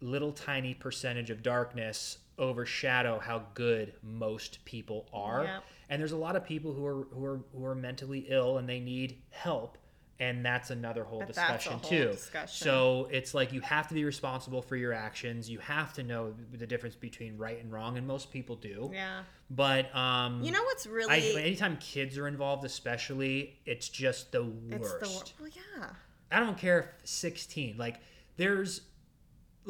little 0.01 0.33
tiny 0.33 0.75
percentage 0.75 1.31
of 1.31 1.43
darkness 1.43 2.19
overshadow 2.39 3.19
how 3.19 3.43
good 3.55 3.93
most 4.03 4.65
people 4.65 5.07
are 5.13 5.45
Yep. 5.45 5.63
and 5.91 6.01
there's 6.01 6.13
a 6.13 6.17
lot 6.17 6.37
of 6.37 6.45
people 6.45 6.73
who 6.73 6.87
are 6.87 7.05
who 7.13 7.25
are 7.25 7.41
who 7.55 7.65
are 7.67 7.75
mentally 7.75 8.27
ill 8.29 8.59
and 8.59 8.67
they 8.69 8.81
need 8.81 9.21
help 9.31 9.77
and 10.19 10.45
that's 10.45 10.71
another 10.71 11.05
whole 11.05 11.19
But 11.21 11.29
discussion 11.29 11.73
whole 11.73 11.81
too 11.91 12.09
discussion. 12.13 12.67
so 12.67 13.09
it's 13.11 13.35
like 13.35 13.53
you 13.53 13.61
have 13.61 13.89
to 13.89 13.95
be 13.95 14.05
responsible 14.05 14.63
for 14.63 14.77
your 14.77 14.93
actions 14.95 15.51
you 15.51 15.59
have 15.59 15.93
to 15.95 16.03
know 16.03 16.35
the 16.53 16.67
difference 16.67 16.95
between 16.97 17.37
right 17.37 17.61
and 17.63 17.71
wrong 17.71 17.99
and 17.99 18.07
most 18.07 18.31
people 18.33 18.57
do 18.57 18.91
yeah. 18.93 19.21
but 19.51 19.95
um 19.95 20.43
You 20.43 20.53
know 20.53 20.63
what's 20.63 20.87
I, 20.87 20.91
really? 20.91 21.43
anytime 21.43 21.77
kids 21.77 22.17
are 22.17 22.27
involved 22.27 22.65
especially 22.65 23.59
it's 23.67 23.89
just 23.91 24.33
the 24.33 24.51
it's 24.71 24.81
worst 24.93 25.01
the 25.37 25.43
wor- 25.43 25.51
well, 25.51 25.79
yeah. 25.79 25.87
I 26.33 26.41
don't 26.41 26.57
care 26.57 26.79
if 26.81 26.87
16. 27.09 27.77
Like 27.77 28.01
there's 28.37 28.83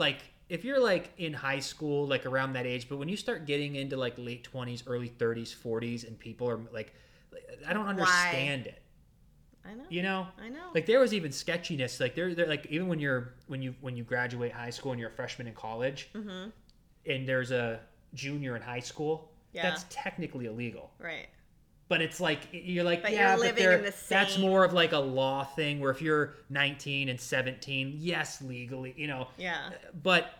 like 0.00 0.18
if 0.48 0.64
you're 0.64 0.80
like 0.80 1.12
in 1.18 1.32
high 1.32 1.60
school, 1.60 2.08
like 2.08 2.26
around 2.26 2.54
that 2.54 2.66
age, 2.66 2.88
but 2.88 2.96
when 2.96 3.08
you 3.08 3.16
start 3.16 3.46
getting 3.46 3.76
into 3.76 3.96
like 3.96 4.14
late 4.18 4.48
20s, 4.52 4.82
early 4.88 5.08
30s, 5.08 5.54
40s, 5.54 6.06
and 6.08 6.18
people 6.18 6.48
are 6.50 6.58
like, 6.72 6.92
I 7.68 7.72
don't 7.72 7.86
understand 7.86 8.66
it. 8.66 8.82
I 9.64 9.74
know. 9.74 9.84
You 9.90 10.02
know, 10.02 10.26
I 10.42 10.48
know. 10.48 10.70
like 10.74 10.86
there 10.86 10.98
was 10.98 11.12
even 11.14 11.30
sketchiness. 11.30 12.00
Like 12.00 12.14
there, 12.16 12.34
there, 12.34 12.46
like 12.48 12.66
even 12.66 12.88
when 12.88 12.98
you're 12.98 13.34
when 13.46 13.62
you 13.62 13.74
when 13.80 13.96
you 13.96 14.02
graduate 14.02 14.50
high 14.52 14.70
school 14.70 14.90
and 14.92 15.00
you're 15.00 15.10
a 15.10 15.12
freshman 15.12 15.46
in 15.46 15.54
college, 15.54 16.08
Mm-hmm. 16.14 16.48
and 17.06 17.28
there's 17.28 17.50
a 17.52 17.78
junior 18.14 18.56
in 18.56 18.62
high 18.62 18.80
school, 18.80 19.30
Yeah. 19.52 19.68
that's 19.68 19.84
technically 19.90 20.46
illegal. 20.46 20.90
right. 20.98 21.28
But 21.90 22.00
it's 22.02 22.20
like 22.20 22.38
you're 22.52 22.84
like 22.84 23.02
But 23.02 23.10
yeah, 23.10 23.30
you're 23.30 23.36
but 23.36 23.40
living 23.40 23.64
they're- 23.64 23.72
in 23.78 23.82
the 23.84 23.94
that's 24.08 24.38
more 24.38 24.64
of 24.64 24.72
like 24.72 24.92
a 24.92 24.98
law 24.98 25.42
thing 25.42 25.80
where 25.80 25.90
if 25.90 26.00
you're 26.00 26.34
19 26.48 27.08
and 27.08 27.20
17, 27.20 27.94
yes, 27.98 28.40
legally, 28.40 28.94
you 28.96 29.08
know. 29.08 29.26
Yeah. 29.36 29.58
Uh, 29.66 29.72
but 30.00 30.32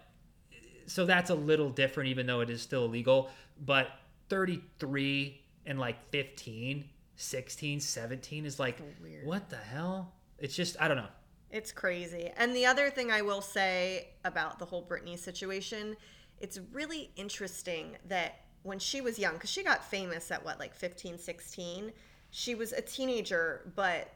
so 0.86 1.04
that's 1.04 1.30
a 1.30 1.34
little 1.34 1.68
different, 1.68 2.08
even 2.08 2.24
though 2.26 2.38
it 2.40 2.50
is 2.50 2.62
still 2.62 2.84
illegal. 2.84 3.30
But 3.66 3.88
33 4.28 5.40
and 5.66 5.80
like 5.80 5.96
15, 6.12 6.84
16, 7.16 7.80
17 7.80 8.46
is 8.46 8.60
like, 8.60 8.78
weird. 9.02 9.26
what 9.26 9.50
the 9.50 9.56
hell? 9.56 10.12
It's 10.38 10.54
just, 10.54 10.76
I 10.80 10.86
don't 10.86 10.98
know. 10.98 11.08
It's 11.50 11.72
crazy. 11.72 12.30
And 12.36 12.54
the 12.54 12.64
other 12.66 12.90
thing 12.90 13.10
I 13.10 13.22
will 13.22 13.42
say 13.42 14.10
about 14.24 14.60
the 14.60 14.64
whole 14.66 14.86
Britney 14.86 15.18
situation, 15.18 15.96
it's 16.38 16.60
really 16.72 17.10
interesting 17.16 17.96
that 18.06 18.36
when 18.62 18.78
she 18.78 19.00
was 19.00 19.18
young, 19.18 19.34
because 19.34 19.50
she 19.50 19.62
got 19.62 19.84
famous 19.84 20.30
at 20.30 20.44
what, 20.44 20.58
like 20.58 20.74
15, 20.74 21.18
16, 21.18 21.92
she 22.30 22.54
was 22.54 22.72
a 22.72 22.80
teenager, 22.80 23.72
but 23.74 24.12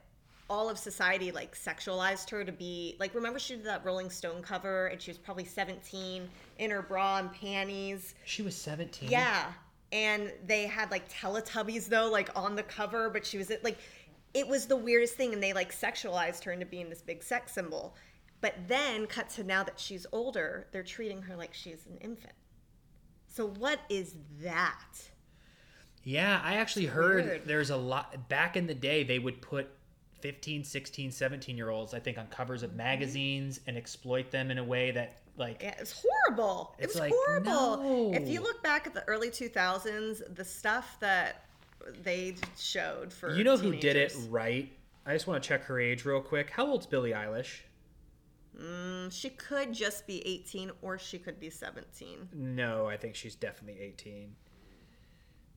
all 0.50 0.68
of 0.68 0.78
society 0.78 1.32
like 1.32 1.56
sexualized 1.56 2.28
her 2.28 2.44
to 2.44 2.52
be 2.52 2.96
like 3.00 3.14
remember 3.14 3.38
she 3.38 3.54
did 3.56 3.64
that 3.64 3.84
rolling 3.84 4.10
stone 4.10 4.42
cover 4.42 4.88
and 4.88 5.00
she 5.00 5.10
was 5.10 5.16
probably 5.18 5.44
17 5.44 6.28
in 6.58 6.70
her 6.70 6.82
bra 6.82 7.18
and 7.18 7.32
panties? 7.32 8.14
She 8.24 8.42
was 8.42 8.54
17. 8.54 9.10
yeah. 9.10 9.52
And 9.92 10.32
they 10.46 10.66
had 10.66 10.90
like 10.90 11.08
teletubbies 11.10 11.88
though 11.88 12.10
like 12.10 12.30
on 12.36 12.56
the 12.56 12.62
cover 12.62 13.08
but 13.08 13.24
she 13.24 13.38
was 13.38 13.50
like 13.62 13.78
it 14.34 14.46
was 14.46 14.66
the 14.66 14.76
weirdest 14.76 15.14
thing 15.14 15.32
and 15.32 15.42
they 15.42 15.52
like 15.52 15.74
sexualized 15.74 16.44
her 16.44 16.52
into 16.52 16.66
being 16.66 16.90
this 16.90 17.00
big 17.00 17.22
sex 17.22 17.52
symbol. 17.52 17.94
But 18.40 18.54
then 18.68 19.06
cut 19.06 19.30
to 19.30 19.44
now 19.44 19.64
that 19.64 19.80
she's 19.80 20.06
older 20.12 20.66
they're 20.72 20.82
treating 20.82 21.22
her 21.22 21.36
like 21.36 21.54
she's 21.54 21.86
an 21.86 21.96
infant 22.02 22.34
so 23.34 23.48
what 23.48 23.80
is 23.88 24.14
that 24.42 25.10
Yeah, 26.04 26.40
I 26.44 26.54
actually 26.56 26.86
heard 26.86 27.24
weird. 27.24 27.46
there's 27.46 27.70
a 27.70 27.76
lot 27.76 28.28
back 28.28 28.56
in 28.56 28.66
the 28.66 28.74
day 28.74 29.02
they 29.02 29.18
would 29.18 29.42
put 29.42 29.68
15, 30.20 30.62
16, 30.64 31.10
17 31.10 31.56
year 31.56 31.70
olds 31.70 31.94
I 31.94 32.00
think 32.00 32.16
on 32.16 32.28
covers 32.28 32.62
of 32.62 32.70
mm-hmm. 32.70 32.78
magazines 32.78 33.60
and 33.66 33.76
exploit 33.76 34.30
them 34.30 34.50
in 34.50 34.58
a 34.58 34.64
way 34.64 34.92
that 34.92 35.18
like 35.36 35.62
Yeah, 35.62 35.74
it's 35.78 36.00
horrible. 36.00 36.76
It 36.78 36.86
was 36.86 36.96
like, 36.96 37.12
horrible. 37.12 38.14
If 38.14 38.28
you 38.28 38.40
look 38.40 38.62
back 38.62 38.86
at 38.86 38.94
the 38.94 39.02
early 39.08 39.30
2000s, 39.30 40.34
the 40.34 40.44
stuff 40.44 40.96
that 41.00 41.44
they 42.02 42.36
showed 42.56 43.12
for 43.12 43.34
You 43.34 43.42
know 43.42 43.56
who 43.56 43.74
did 43.74 43.96
it 43.96 44.14
right? 44.28 44.70
I 45.06 45.12
just 45.12 45.26
want 45.26 45.42
to 45.42 45.48
check 45.48 45.64
her 45.64 45.80
age 45.80 46.04
real 46.04 46.20
quick. 46.20 46.50
How 46.50 46.66
old's 46.66 46.86
Billie 46.86 47.10
Eilish? 47.10 47.60
Mm, 48.60 49.10
she 49.12 49.30
could 49.30 49.72
just 49.72 50.06
be 50.06 50.26
18 50.26 50.70
or 50.82 50.98
she 50.98 51.18
could 51.18 51.38
be 51.40 51.50
17. 51.50 52.28
No, 52.32 52.86
I 52.86 52.96
think 52.96 53.14
she's 53.14 53.34
definitely 53.34 53.80
18. 53.82 54.34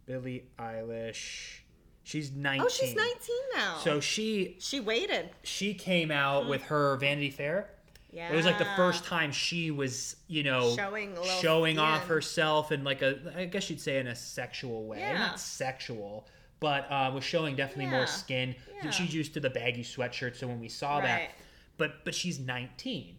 Billie 0.06 0.46
Eilish. 0.58 1.60
She's 2.04 2.32
19. 2.32 2.62
Oh, 2.66 2.70
she's 2.70 2.96
19 2.96 3.12
now. 3.56 3.78
So 3.84 4.00
she 4.00 4.56
she 4.60 4.80
waited. 4.80 5.30
she 5.44 5.74
came 5.74 6.10
out 6.12 6.48
with 6.48 6.62
her 6.64 6.96
Vanity 6.98 7.30
Fair. 7.30 7.70
Yeah. 8.14 8.32
It 8.32 8.36
was 8.36 8.46
like 8.46 8.58
the 8.58 8.68
first 8.78 9.04
time 9.04 9.34
she 9.34 9.70
was, 9.70 10.16
you 10.28 10.42
know, 10.44 10.74
Showing 10.76 11.18
showing 11.42 11.78
off 11.78 12.08
herself 12.08 12.72
in 12.72 12.86
like 12.86 13.02
a, 13.02 13.20
I 13.36 13.46
guess 13.46 13.70
you'd 13.70 13.82
say 13.82 14.00
in 14.00 14.08
a 14.08 14.16
sexual 14.16 14.86
way, 14.86 15.00
Yeah. 15.00 15.18
not 15.18 15.40
sexual, 15.42 16.26
but 16.62 16.90
uh, 16.90 17.12
was 17.14 17.26
showing 17.26 17.58
definitely 17.58 17.86
Yeah. 17.86 17.98
more 17.98 18.08
skin. 18.08 18.56
Yeah. 18.82 18.92
She's 18.92 19.14
used 19.14 19.34
to 19.34 19.42
the 19.42 19.50
baggy 19.50 19.84
sweatshirt, 19.84 20.38
so 20.38 20.48
when 20.48 20.62
we 20.62 20.70
saw 20.70 20.96
Right. 21.00 21.04
that, 21.04 21.32
but 21.78 22.04
but 22.06 22.14
she's 22.16 22.40
19 22.40 23.16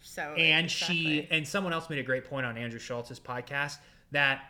So 0.00 0.22
and 0.34 0.70
she 0.70 1.26
and 1.30 1.46
someone 1.46 1.72
else 1.72 1.88
made 1.90 1.98
a 1.98 2.02
great 2.02 2.24
point 2.24 2.46
on 2.46 2.56
Andrew 2.56 2.78
Schulz's 2.80 3.20
podcast 3.20 3.78
that 4.12 4.42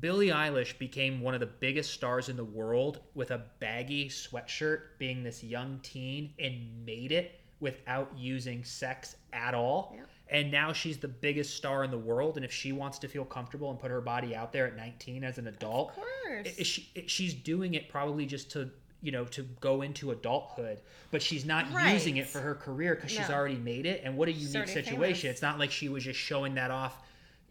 Billie 0.00 0.28
Eilish 0.28 0.78
became 0.78 1.20
one 1.20 1.34
of 1.34 1.40
the 1.40 1.46
biggest 1.46 1.92
stars 1.92 2.28
in 2.28 2.36
the 2.36 2.44
world 2.44 3.00
with 3.14 3.32
a 3.32 3.42
baggy 3.58 4.08
sweatshirt, 4.08 4.80
being 4.98 5.24
this 5.24 5.42
young 5.42 5.80
teen, 5.82 6.32
and 6.38 6.84
made 6.86 7.10
it 7.10 7.40
without 7.58 8.08
using 8.16 8.62
sex 8.62 9.16
at 9.32 9.52
all. 9.52 9.92
Yeah. 9.96 10.02
And 10.30 10.52
now 10.52 10.72
she's 10.72 10.96
the 10.96 11.08
biggest 11.08 11.56
star 11.56 11.82
in 11.82 11.90
the 11.90 11.98
world. 11.98 12.36
And 12.36 12.44
if 12.44 12.52
she 12.52 12.70
wants 12.70 13.00
to 13.00 13.08
feel 13.08 13.24
comfortable 13.24 13.68
and 13.70 13.80
put 13.80 13.90
her 13.90 14.00
body 14.00 14.36
out 14.36 14.52
there 14.52 14.64
at 14.68 14.76
19 14.76 15.24
as 15.24 15.38
an 15.38 15.48
adult, 15.48 15.88
Of 15.90 15.96
course. 15.96 16.48
i- 16.60 16.62
she, 16.62 16.88
i- 16.96 17.04
she's 17.08 17.34
doing 17.34 17.74
it 17.74 17.88
probably 17.88 18.26
just 18.26 18.48
to 18.52 18.70
you 19.02 19.12
know 19.12 19.24
to 19.24 19.42
go 19.60 19.82
into 19.82 20.10
adulthood 20.10 20.80
but 21.10 21.22
she's 21.22 21.44
not 21.44 21.72
Right. 21.72 21.92
using 21.92 22.18
it 22.18 22.26
for 22.26 22.40
her 22.40 22.54
career 22.54 22.94
because 22.94 23.10
she's 23.10 23.30
already 23.30 23.56
made 23.56 23.86
it 23.86 24.02
and 24.04 24.16
what 24.16 24.28
a 24.28 24.32
unique 24.32 24.68
situation 24.68 25.22
famous. 25.22 25.24
it's 25.24 25.42
not 25.42 25.58
like 25.58 25.70
she 25.70 25.88
was 25.88 26.04
just 26.04 26.18
showing 26.18 26.54
that 26.54 26.70
off 26.70 26.98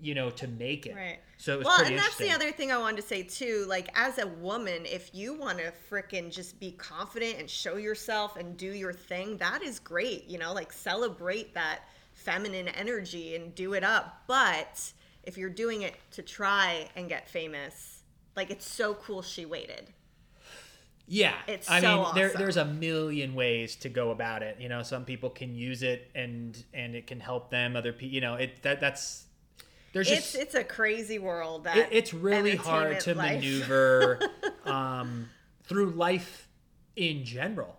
you 0.01 0.15
know 0.15 0.29
to 0.29 0.47
make 0.47 0.85
it 0.85 0.95
Right. 0.95 1.19
so 1.37 1.55
it 1.55 1.57
was 1.57 1.65
well, 1.65 1.81
and 1.85 1.97
that's 1.97 2.17
the 2.17 2.31
other 2.31 2.51
thing 2.51 2.71
I 2.71 2.77
wanted 2.77 2.97
to 2.97 3.07
say 3.07 3.23
too. 3.23 3.65
Like, 3.67 3.89
as 3.95 4.17
a 4.17 4.27
woman, 4.27 4.85
if 4.85 5.13
you 5.13 5.33
want 5.33 5.57
to 5.57 5.73
frickin' 5.89 6.31
just 6.31 6.57
be 6.59 6.71
confident 6.71 7.35
and 7.37 7.49
show 7.49 7.75
yourself 7.75 8.37
and 8.37 8.55
do 8.55 8.71
your 8.73 8.93
thing, 8.93 9.37
that 9.37 9.61
is 9.61 9.77
great. 9.79 10.25
You 10.27 10.37
know, 10.37 10.53
like 10.53 10.71
celebrate 10.71 11.53
that 11.53 11.81
feminine 12.13 12.69
energy 12.69 13.35
and 13.35 13.53
do 13.55 13.73
it 13.73 13.83
up. 13.83 14.23
But 14.27 14.93
if 15.23 15.37
you're 15.37 15.49
doing 15.49 15.81
it 15.81 15.95
to 16.11 16.21
try 16.21 16.89
and 16.95 17.09
get 17.09 17.29
famous, 17.29 18.03
like 18.37 18.49
it's 18.51 18.69
so 18.69 18.93
cool 18.93 19.21
she 19.21 19.45
waited. 19.45 19.91
Yeah 21.11 21.33
It's 21.47 21.69
i 21.69 21.81
so 21.81 22.03
mean 22.03 22.15
there, 22.15 22.29
there's 22.37 22.57
a 22.57 22.65
million 22.65 23.33
ways 23.33 23.75
to 23.77 23.89
go 23.89 24.11
about 24.11 24.43
it 24.43 24.57
you 24.59 24.69
know 24.69 24.83
some 24.83 25.03
people 25.05 25.29
can 25.31 25.55
use 25.55 25.81
it 25.83 26.09
and 26.15 26.63
and 26.73 26.95
it 26.95 27.07
can 27.07 27.19
help 27.19 27.49
them 27.49 27.75
other 27.75 27.91
people 27.91 28.13
you 28.13 28.21
know 28.21 28.35
it 28.35 28.61
that 28.63 28.79
that's 28.79 29.25
there's 29.91 30.09
It's 30.11 30.33
just 30.33 30.35
it's 30.35 30.53
a 30.55 30.63
crazy 30.63 31.17
world. 31.17 31.63
That 31.63 31.75
it, 31.77 31.87
it's 31.91 32.13
really 32.13 32.55
hard 32.55 32.99
to 33.01 33.15
life- 33.15 33.37
maneuver 33.41 34.19
um, 34.65 35.27
through 35.63 35.89
life 35.93 36.47
in 36.95 37.25
general. 37.25 37.75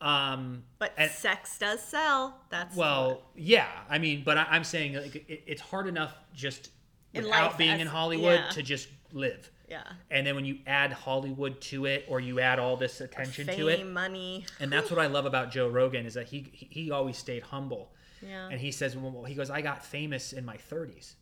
Um, 0.00 0.64
But 0.80 0.94
and- 0.96 1.12
sex 1.12 1.58
does 1.58 1.80
sell. 1.80 2.40
That's 2.50 2.74
well, 2.76 3.22
yeah, 3.36 3.68
I 3.88 3.98
mean, 3.98 4.22
but 4.24 4.36
I, 4.36 4.46
I'm 4.50 4.64
saying 4.64 4.94
like 4.96 5.14
it, 5.14 5.44
it's 5.46 5.62
hard 5.62 5.86
enough 5.86 6.12
just 6.34 6.70
In 7.14 7.22
without 7.22 7.56
being 7.56 7.70
as- 7.70 7.80
in 7.82 7.86
Hollywood 7.86 8.40
yeah. 8.40 8.48
to 8.50 8.62
just 8.64 8.88
live. 9.12 9.48
Yeah. 9.72 9.82
And 10.10 10.26
then 10.26 10.34
when 10.36 10.44
you 10.44 10.58
add 10.66 10.92
Hollywood 10.92 11.60
to 11.72 11.86
it, 11.86 12.04
or 12.08 12.20
you 12.20 12.40
add 12.40 12.58
all 12.58 12.76
this 12.76 13.00
attention 13.00 13.46
to 13.46 13.68
it, 13.68 13.78
Fame, 13.78 13.92
money. 13.92 14.44
and 14.60 14.70
that's 14.70 14.90
what 14.90 15.00
I 15.00 15.06
love 15.06 15.26
about 15.26 15.50
Joe 15.50 15.68
Rogan 15.68 16.04
is 16.06 16.14
that 16.14 16.26
he 16.28 16.50
he 16.52 16.90
always 16.90 17.16
stayed 17.16 17.42
humble. 17.42 17.92
Yeah. 18.20 18.48
And 18.50 18.60
he 18.60 18.70
says, 18.70 18.96
well, 18.96 19.24
he 19.24 19.34
goes, 19.34 19.50
I 19.50 19.62
got 19.62 19.84
famous 19.84 20.32
in 20.32 20.44
my 20.44 20.56
30s. 20.56 21.14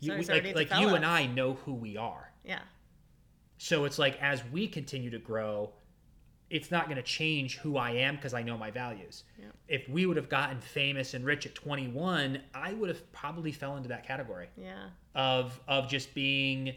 You, 0.00 0.22
So 0.22 0.32
like 0.32 0.54
like 0.54 0.70
you 0.80 0.88
and. 0.94 1.04
I 1.04 1.26
know 1.26 1.54
who 1.64 1.74
we 1.74 1.96
are. 1.96 2.32
Yeah. 2.44 2.60
So 3.58 3.84
it's 3.84 3.98
like 3.98 4.20
as 4.22 4.42
we 4.52 4.66
continue 4.66 5.10
to 5.10 5.18
grow, 5.18 5.72
it's 6.50 6.70
not 6.70 6.84
going 6.86 6.96
to 6.96 7.02
change 7.02 7.56
who 7.58 7.76
I 7.76 7.90
am 7.92 8.16
because 8.16 8.34
I 8.34 8.42
know 8.42 8.56
my 8.58 8.70
values. 8.70 9.24
Yeah. 9.38 9.46
If 9.68 9.88
we 9.88 10.04
would 10.06 10.16
have 10.16 10.28
gotten 10.28 10.60
famous 10.60 11.14
and 11.14 11.24
rich 11.24 11.46
at 11.46 11.54
21, 11.54 12.40
I 12.54 12.72
would 12.74 12.88
have 12.88 13.10
probably 13.12 13.52
fell 13.52 13.76
into 13.76 13.88
that 13.90 14.06
category 14.06 14.48
Yeah. 14.56 14.88
of 15.14 15.58
of 15.68 15.88
just 15.88 16.14
being 16.14 16.74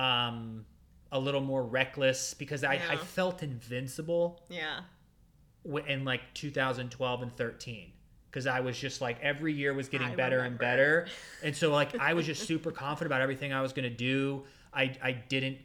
um, 0.00 0.64
a 1.12 1.18
little 1.18 1.40
more 1.40 1.62
reckless 1.64 2.34
because 2.34 2.64
I, 2.64 2.80
I 2.88 2.96
felt 2.96 3.42
invincible 3.42 4.42
Yeah. 4.48 4.80
in 5.86 6.04
like 6.04 6.22
2012 6.34 7.22
and 7.22 7.36
13 7.36 7.92
because 8.30 8.46
I 8.46 8.60
was 8.60 8.78
just 8.78 9.00
like 9.00 9.18
every 9.20 9.52
year 9.52 9.74
was 9.74 9.88
getting 9.88 10.08
I 10.08 10.14
better 10.14 10.40
and 10.40 10.56
better, 10.56 11.08
and 11.42 11.54
so 11.54 11.72
like 11.72 11.98
I 11.98 12.14
was 12.14 12.26
just 12.26 12.46
super 12.46 12.70
confident 12.70 13.06
about 13.08 13.20
everything 13.22 13.52
I 13.52 13.60
was 13.60 13.72
gonna 13.72 13.90
do. 13.90 14.44
I 14.72 14.96
I 15.02 15.12
didn't 15.12 15.58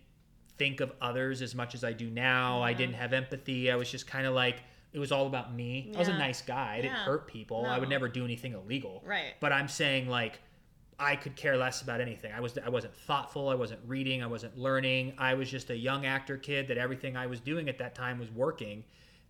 think 0.57 0.79
of 0.79 0.91
others 1.01 1.41
as 1.41 1.53
much 1.53 1.75
as 1.75 1.83
I 1.83 1.93
do 1.93 2.09
now. 2.09 2.61
I 2.63 2.73
didn't 2.73 2.95
have 2.95 3.13
empathy. 3.13 3.69
I 3.69 3.75
was 3.75 3.91
just 3.91 4.07
kind 4.07 4.25
of 4.25 4.33
like 4.33 4.57
it 4.93 4.99
was 4.99 5.11
all 5.11 5.27
about 5.27 5.53
me. 5.53 5.91
I 5.93 5.99
was 5.99 6.07
a 6.07 6.17
nice 6.17 6.41
guy. 6.41 6.73
I 6.73 6.81
didn't 6.81 6.93
Yeah. 6.95 7.03
hurt 7.03 7.27
people. 7.27 7.65
I 7.65 7.77
would 7.77 7.89
never 7.89 8.07
do 8.07 8.23
anything 8.25 8.53
illegal. 8.53 9.03
Right. 9.05 9.33
But 9.41 9.51
I'm 9.51 9.67
saying 9.67 10.07
like 10.09 10.39
I 10.99 11.15
could 11.15 11.35
care 11.35 11.57
less 11.57 11.81
about 11.81 11.99
anything. 11.99 12.31
I 12.31 12.39
was 12.39 12.57
I 12.57 12.69
wasn't 12.69 12.95
thoughtful. 12.95 13.49
I 13.49 13.55
wasn't 13.55 13.81
reading. 13.85 14.23
I 14.23 14.27
wasn't 14.27 14.57
learning. 14.57 15.13
I 15.17 15.33
was 15.33 15.49
just 15.49 15.69
a 15.69 15.77
young 15.77 16.05
actor 16.05 16.37
kid 16.37 16.67
that 16.69 16.77
everything 16.77 17.17
I 17.17 17.27
was 17.27 17.39
doing 17.39 17.67
at 17.67 17.77
that 17.79 17.95
time 17.95 18.17
was 18.17 18.31
working, 18.31 18.83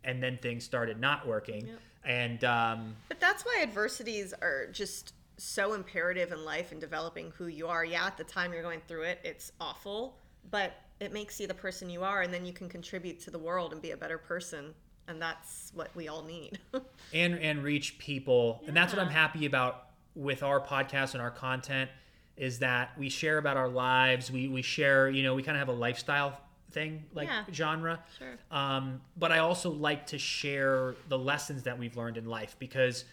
and 0.03 0.21
then 0.21 0.37
things 0.41 0.63
started 0.63 0.99
not 0.99 1.27
working. 1.27 1.67
Yep. 1.67 1.79
And 2.05 2.43
um, 2.43 2.95
But 3.07 3.19
that's 3.19 3.43
why 3.43 3.61
adversities 3.63 4.33
are 4.41 4.67
just 4.71 5.13
so 5.37 5.73
imperative 5.73 6.31
in 6.31 6.45
life 6.45 6.71
and 6.71 6.79
developing 6.79 7.31
who 7.35 7.47
you 7.47 7.67
are. 7.67 7.83
Yeah, 7.83 8.05
at 8.05 8.17
the 8.17 8.23
time 8.23 8.53
you're 8.53 8.61
going 8.61 8.81
through 8.87 9.03
it, 9.03 9.19
it's 9.23 9.51
awful, 9.59 10.17
but 10.51 10.73
it 10.99 11.11
makes 11.11 11.39
you 11.39 11.47
the 11.47 11.53
person 11.53 11.89
you 11.89 12.03
are, 12.03 12.21
and 12.21 12.33
then 12.33 12.45
you 12.45 12.53
can 12.53 12.69
contribute 12.69 13.19
to 13.21 13.31
the 13.31 13.39
world 13.39 13.73
and 13.73 13.81
be 13.81 13.91
a 13.91 13.97
better 13.97 14.19
person. 14.19 14.73
And 15.07 15.21
that's 15.21 15.71
what 15.73 15.95
we 15.95 16.07
all 16.07 16.23
need. 16.23 16.59
and 17.13 17.35
and 17.35 17.63
reach 17.63 17.97
people 17.97 18.63
and 18.67 18.75
that's 18.75 18.91
what 18.91 19.01
i'm 19.01 19.11
happy 19.11 19.45
about 19.45 19.84
with 20.15 20.43
our 20.43 20.59
podcast 20.59 21.13
and 21.13 21.21
our 21.21 21.31
content 21.31 21.89
is 22.37 22.59
that 22.59 22.97
we 22.97 23.09
share 23.09 23.37
about 23.37 23.57
our 23.57 23.69
lives 23.69 24.31
we 24.31 24.47
we 24.47 24.61
share 24.61 25.09
you 25.09 25.23
know 25.23 25.35
we 25.35 25.43
kind 25.43 25.57
of 25.57 25.59
have 25.67 25.75
a 25.75 25.79
lifestyle 25.79 26.39
thing 26.71 27.03
like 27.13 27.27
Yeah. 27.27 27.43
genre 27.53 27.99
Sure. 28.17 28.35
um, 28.51 29.01
but 29.17 29.31
i 29.31 29.39
also 29.39 29.69
like 29.69 30.07
to 30.07 30.17
share 30.17 30.95
the 31.09 31.17
lessons 31.17 31.63
that 31.63 31.77
we've 31.77 31.95
learned 31.95 32.17
in 32.17 32.25
life 32.25 32.55
because 32.59 33.05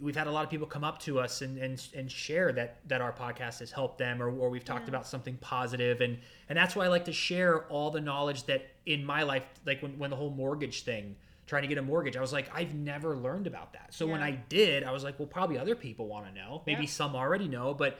we've 0.00 0.16
had 0.16 0.26
a 0.26 0.30
lot 0.30 0.44
of 0.44 0.50
people 0.50 0.66
come 0.66 0.84
up 0.84 0.98
to 1.00 1.18
us 1.20 1.42
and 1.42 1.58
and, 1.58 1.82
and 1.96 2.10
share 2.10 2.52
that 2.52 2.78
that 2.88 3.00
our 3.00 3.12
podcast 3.12 3.60
has 3.60 3.70
helped 3.70 3.98
them 3.98 4.20
or, 4.22 4.28
or 4.30 4.50
we've 4.50 4.64
talked 4.64 4.84
Yeah. 4.84 4.90
about 4.90 5.06
something 5.06 5.36
positive 5.40 6.00
and 6.00 6.18
and 6.48 6.56
that's 6.58 6.74
why 6.76 6.84
i 6.84 6.88
like 6.88 7.04
to 7.06 7.12
share 7.12 7.64
all 7.66 7.90
the 7.90 8.00
knowledge 8.00 8.44
that 8.44 8.66
in 8.84 9.04
my 9.04 9.22
life 9.22 9.44
like 9.64 9.80
when, 9.82 9.98
when 9.98 10.10
the 10.10 10.16
whole 10.16 10.30
mortgage 10.30 10.82
thing 10.82 11.16
trying 11.46 11.62
to 11.62 11.68
get 11.68 11.78
a 11.78 11.82
mortgage 11.82 12.16
i 12.16 12.20
was 12.20 12.32
like 12.32 12.48
i've 12.54 12.74
never 12.74 13.16
learned 13.16 13.46
about 13.46 13.72
that 13.72 13.92
so 13.94 14.06
when 14.06 14.22
i 14.22 14.30
did 14.32 14.82
i 14.84 14.90
was 14.92 15.04
like 15.04 15.18
well 15.18 15.28
probably 15.28 15.58
other 15.58 15.74
people 15.76 16.06
want 16.08 16.26
to 16.26 16.32
know 16.34 16.62
maybe 16.66 16.82
Yeah. 16.82 16.88
some 16.88 17.14
already 17.16 17.48
know 17.48 17.72
but 17.74 17.98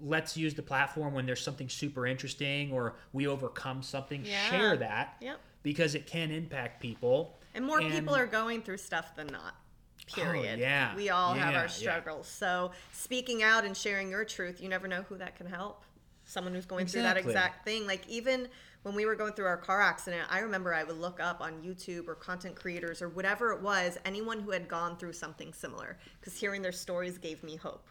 let's 0.00 0.36
use 0.36 0.54
the 0.54 0.62
platform 0.62 1.12
when 1.14 1.26
there's 1.26 1.40
something 1.42 1.68
super 1.68 2.06
interesting 2.06 2.70
or 2.70 2.94
we 3.12 3.26
overcome 3.26 3.82
something. 3.82 4.24
Yeah. 4.24 4.48
Share 4.48 4.76
that 4.76 5.16
Yep. 5.20 5.40
because 5.64 5.96
it 5.96 6.06
can 6.06 6.30
impact 6.30 6.80
people. 6.80 7.36
And 7.52 7.64
more 7.66 7.80
And- 7.80 7.92
people 7.92 8.14
are 8.14 8.28
going 8.28 8.62
through 8.62 8.76
stuff 8.76 9.16
than 9.16 9.26
not. 9.26 9.56
Oh, 10.12 10.14
period. 10.14 10.60
yeah. 10.60 10.94
We 10.94 11.10
all 11.10 11.34
have 11.34 11.52
Yeah, 11.52 11.58
our 11.58 11.64
yeah. 11.64 11.68
struggles. 11.68 12.28
So 12.28 12.70
speaking 12.92 13.42
out 13.42 13.64
and 13.64 13.76
sharing 13.76 14.08
your 14.08 14.24
truth, 14.24 14.60
you 14.60 14.68
never 14.68 14.86
know 14.86 15.02
who 15.02 15.16
that 15.18 15.34
can 15.34 15.48
help. 15.48 15.82
Someone 16.26 16.54
who's 16.54 16.64
going 16.66 16.86
through 16.86 17.02
that 17.02 17.16
exact 17.16 17.64
thing. 17.64 17.84
Like 17.84 18.06
even 18.06 18.48
when 18.82 18.94
we 18.94 19.04
were 19.06 19.14
going 19.14 19.32
through 19.32 19.46
our 19.46 19.56
car 19.56 19.80
accident, 19.80 20.26
I 20.30 20.40
remember 20.40 20.72
I 20.74 20.84
would 20.84 20.98
look 20.98 21.20
up 21.20 21.40
on 21.40 21.62
YouTube 21.62 22.08
or 22.08 22.14
content 22.14 22.54
creators 22.56 23.02
or 23.02 23.08
whatever 23.08 23.52
it 23.52 23.60
was, 23.60 23.98
anyone 24.04 24.40
who 24.40 24.50
had 24.50 24.68
gone 24.68 24.96
through 24.96 25.12
something 25.14 25.52
similar, 25.52 25.98
because 26.20 26.38
hearing 26.38 26.62
their 26.62 26.72
stories 26.72 27.18
gave 27.18 27.42
me 27.42 27.56
hope 27.56 27.86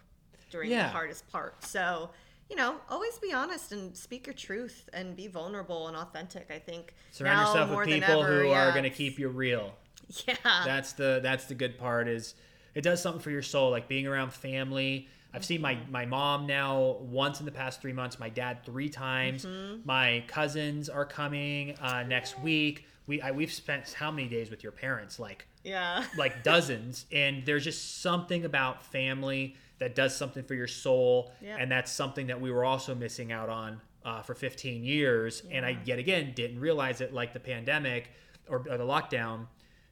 during 0.49 0.71
Yeah. 0.71 0.83
the 0.83 0.89
hardest 0.89 1.27
part. 1.29 1.61
So, 1.63 2.09
you 2.49 2.55
know, 2.55 2.77
always 2.89 3.19
be 3.19 3.33
honest 3.33 3.73
and 3.73 3.95
speak 3.95 4.25
your 4.25 4.33
truth 4.33 4.89
and 4.93 5.15
be 5.15 5.27
vulnerable 5.27 5.87
and 5.89 5.97
authentic. 5.97 6.49
I 6.49 6.59
think 6.59 6.93
Surround 7.11 7.45
yourself 7.47 7.69
with 7.77 7.87
people 7.87 8.23
ever, 8.23 8.43
who 8.43 8.49
are 8.51 8.71
going 8.71 8.83
to 8.83 8.89
keep 8.89 9.19
you 9.19 9.27
real. 9.29 9.73
Yeah. 10.25 10.35
that's 10.63 10.93
the 10.93 11.19
that's 11.21 11.45
the 11.45 11.55
good 11.55 11.77
part 11.77 12.07
is 12.07 12.33
it 12.73 12.81
does 12.81 13.01
something 13.01 13.21
for 13.21 13.29
your 13.29 13.41
soul 13.41 13.71
like 13.71 13.89
being 13.89 14.07
around 14.07 14.31
family 14.31 15.09
i've 15.37 15.45
seen 15.45 15.61
my 15.61 15.77
my 15.89 16.05
mom 16.05 16.47
now 16.47 16.97
once 16.99 17.39
in 17.39 17.45
the 17.45 17.51
past 17.51 17.79
three 17.79 17.93
months 17.93 18.19
my 18.19 18.29
dad 18.29 18.65
three 18.65 18.89
times. 18.89 19.45
My 19.85 20.23
cousins 20.27 20.89
are 20.89 21.05
coming 21.05 21.75
uh, 21.79 22.03
next 22.03 22.39
week. 22.39 22.85
We 23.05 23.21
I, 23.21 23.31
we've 23.31 23.53
spent 23.53 23.93
how 23.93 24.09
many 24.11 24.27
days 24.27 24.49
with 24.49 24.63
your 24.63 24.71
parents? 24.71 25.19
Like 25.19 25.47
yeah. 25.63 26.03
like 26.17 26.43
dozens. 26.43 27.05
And 27.11 27.45
there's 27.45 27.63
just 27.63 28.01
something 28.01 28.45
about 28.45 28.83
family 28.83 29.55
that 29.79 29.93
does 29.95 30.15
something 30.15 30.43
for 30.43 30.55
your 30.55 30.67
soul. 30.67 31.31
Yeah. 31.41 31.57
and 31.59 31.71
that's 31.71 31.91
something 31.91 32.27
that 32.27 32.41
we 32.41 32.51
were 32.51 32.65
also 32.65 32.95
missing 32.95 33.31
out 33.31 33.49
on 33.49 33.79
uh, 34.03 34.23
for 34.23 34.33
15 34.33 34.83
years. 34.83 35.43
And 35.51 35.65
i 35.65 35.77
yet 35.85 35.99
again 35.99 36.33
didn't 36.35 36.59
realize 36.59 36.99
it 37.01 37.13
like 37.13 37.33
the 37.33 37.39
pandemic 37.39 38.09
or, 38.49 38.65
or 38.69 38.77
the 38.77 38.85
lockdown 38.85 39.47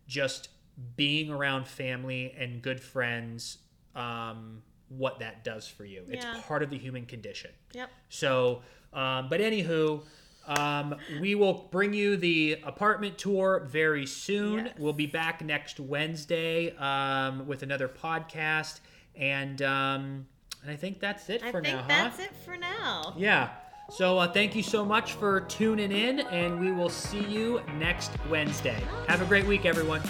just 0.08 0.50
being 0.96 1.30
around 1.30 1.68
family 1.68 2.36
and 2.38 2.62
good 2.62 2.82
friends 2.82 3.60
um, 3.96 4.62
what 4.90 5.20
that 5.20 5.44
does 5.44 5.68
for 5.68 5.84
you 5.86 6.04
it's 6.10 6.24
Yeah. 6.26 6.42
part 6.48 6.62
of 6.64 6.70
the 6.70 6.78
human 6.78 7.06
condition 7.06 7.52
Yep. 7.74 7.90
so, 8.10 8.62
um, 8.94 9.28
but 9.30 9.40
anywho, 9.42 10.04
um, 10.48 10.96
we 11.20 11.34
will 11.36 11.68
bring 11.72 11.94
you 11.94 12.16
the 12.18 12.60
apartment 12.64 13.18
tour 13.18 13.66
very 13.68 14.06
soon. 14.06 14.66
Yes. 14.68 14.76
We'll 14.78 14.94
be 14.94 15.08
back 15.08 15.44
next 15.44 15.80
Wednesday 15.80 16.76
um, 16.78 17.48
with 17.48 17.64
another 17.64 17.88
podcast, 17.90 18.80
and 19.16 19.60
um, 19.64 20.28
and 20.62 20.70
I 20.72 20.76
think 20.76 21.00
that's 21.00 21.30
it 21.32 21.42
for 21.42 21.46
now. 21.46 21.50
I 21.50 21.52
for 21.52 21.62
think 21.64 21.78
now, 21.80 21.88
that's 21.88 22.18
huh? 22.20 22.24
it 22.26 22.36
for 22.46 22.58
now. 22.58 23.14
Yeah. 23.18 23.50
So 23.90 24.20
uh, 24.20 24.32
thank 24.32 24.56
you 24.56 24.62
so 24.64 24.86
much 24.86 25.14
for 25.14 25.42
tuning 25.42 25.92
in, 25.92 26.20
and 26.20 26.60
we 26.60 26.72
will 26.72 26.90
see 26.90 27.24
you 27.26 27.62
next 27.80 28.12
Wednesday. 28.30 28.82
Have 29.08 29.22
a 29.24 29.26
great 29.26 29.46
week, 29.48 29.66
everyone. 29.66 30.02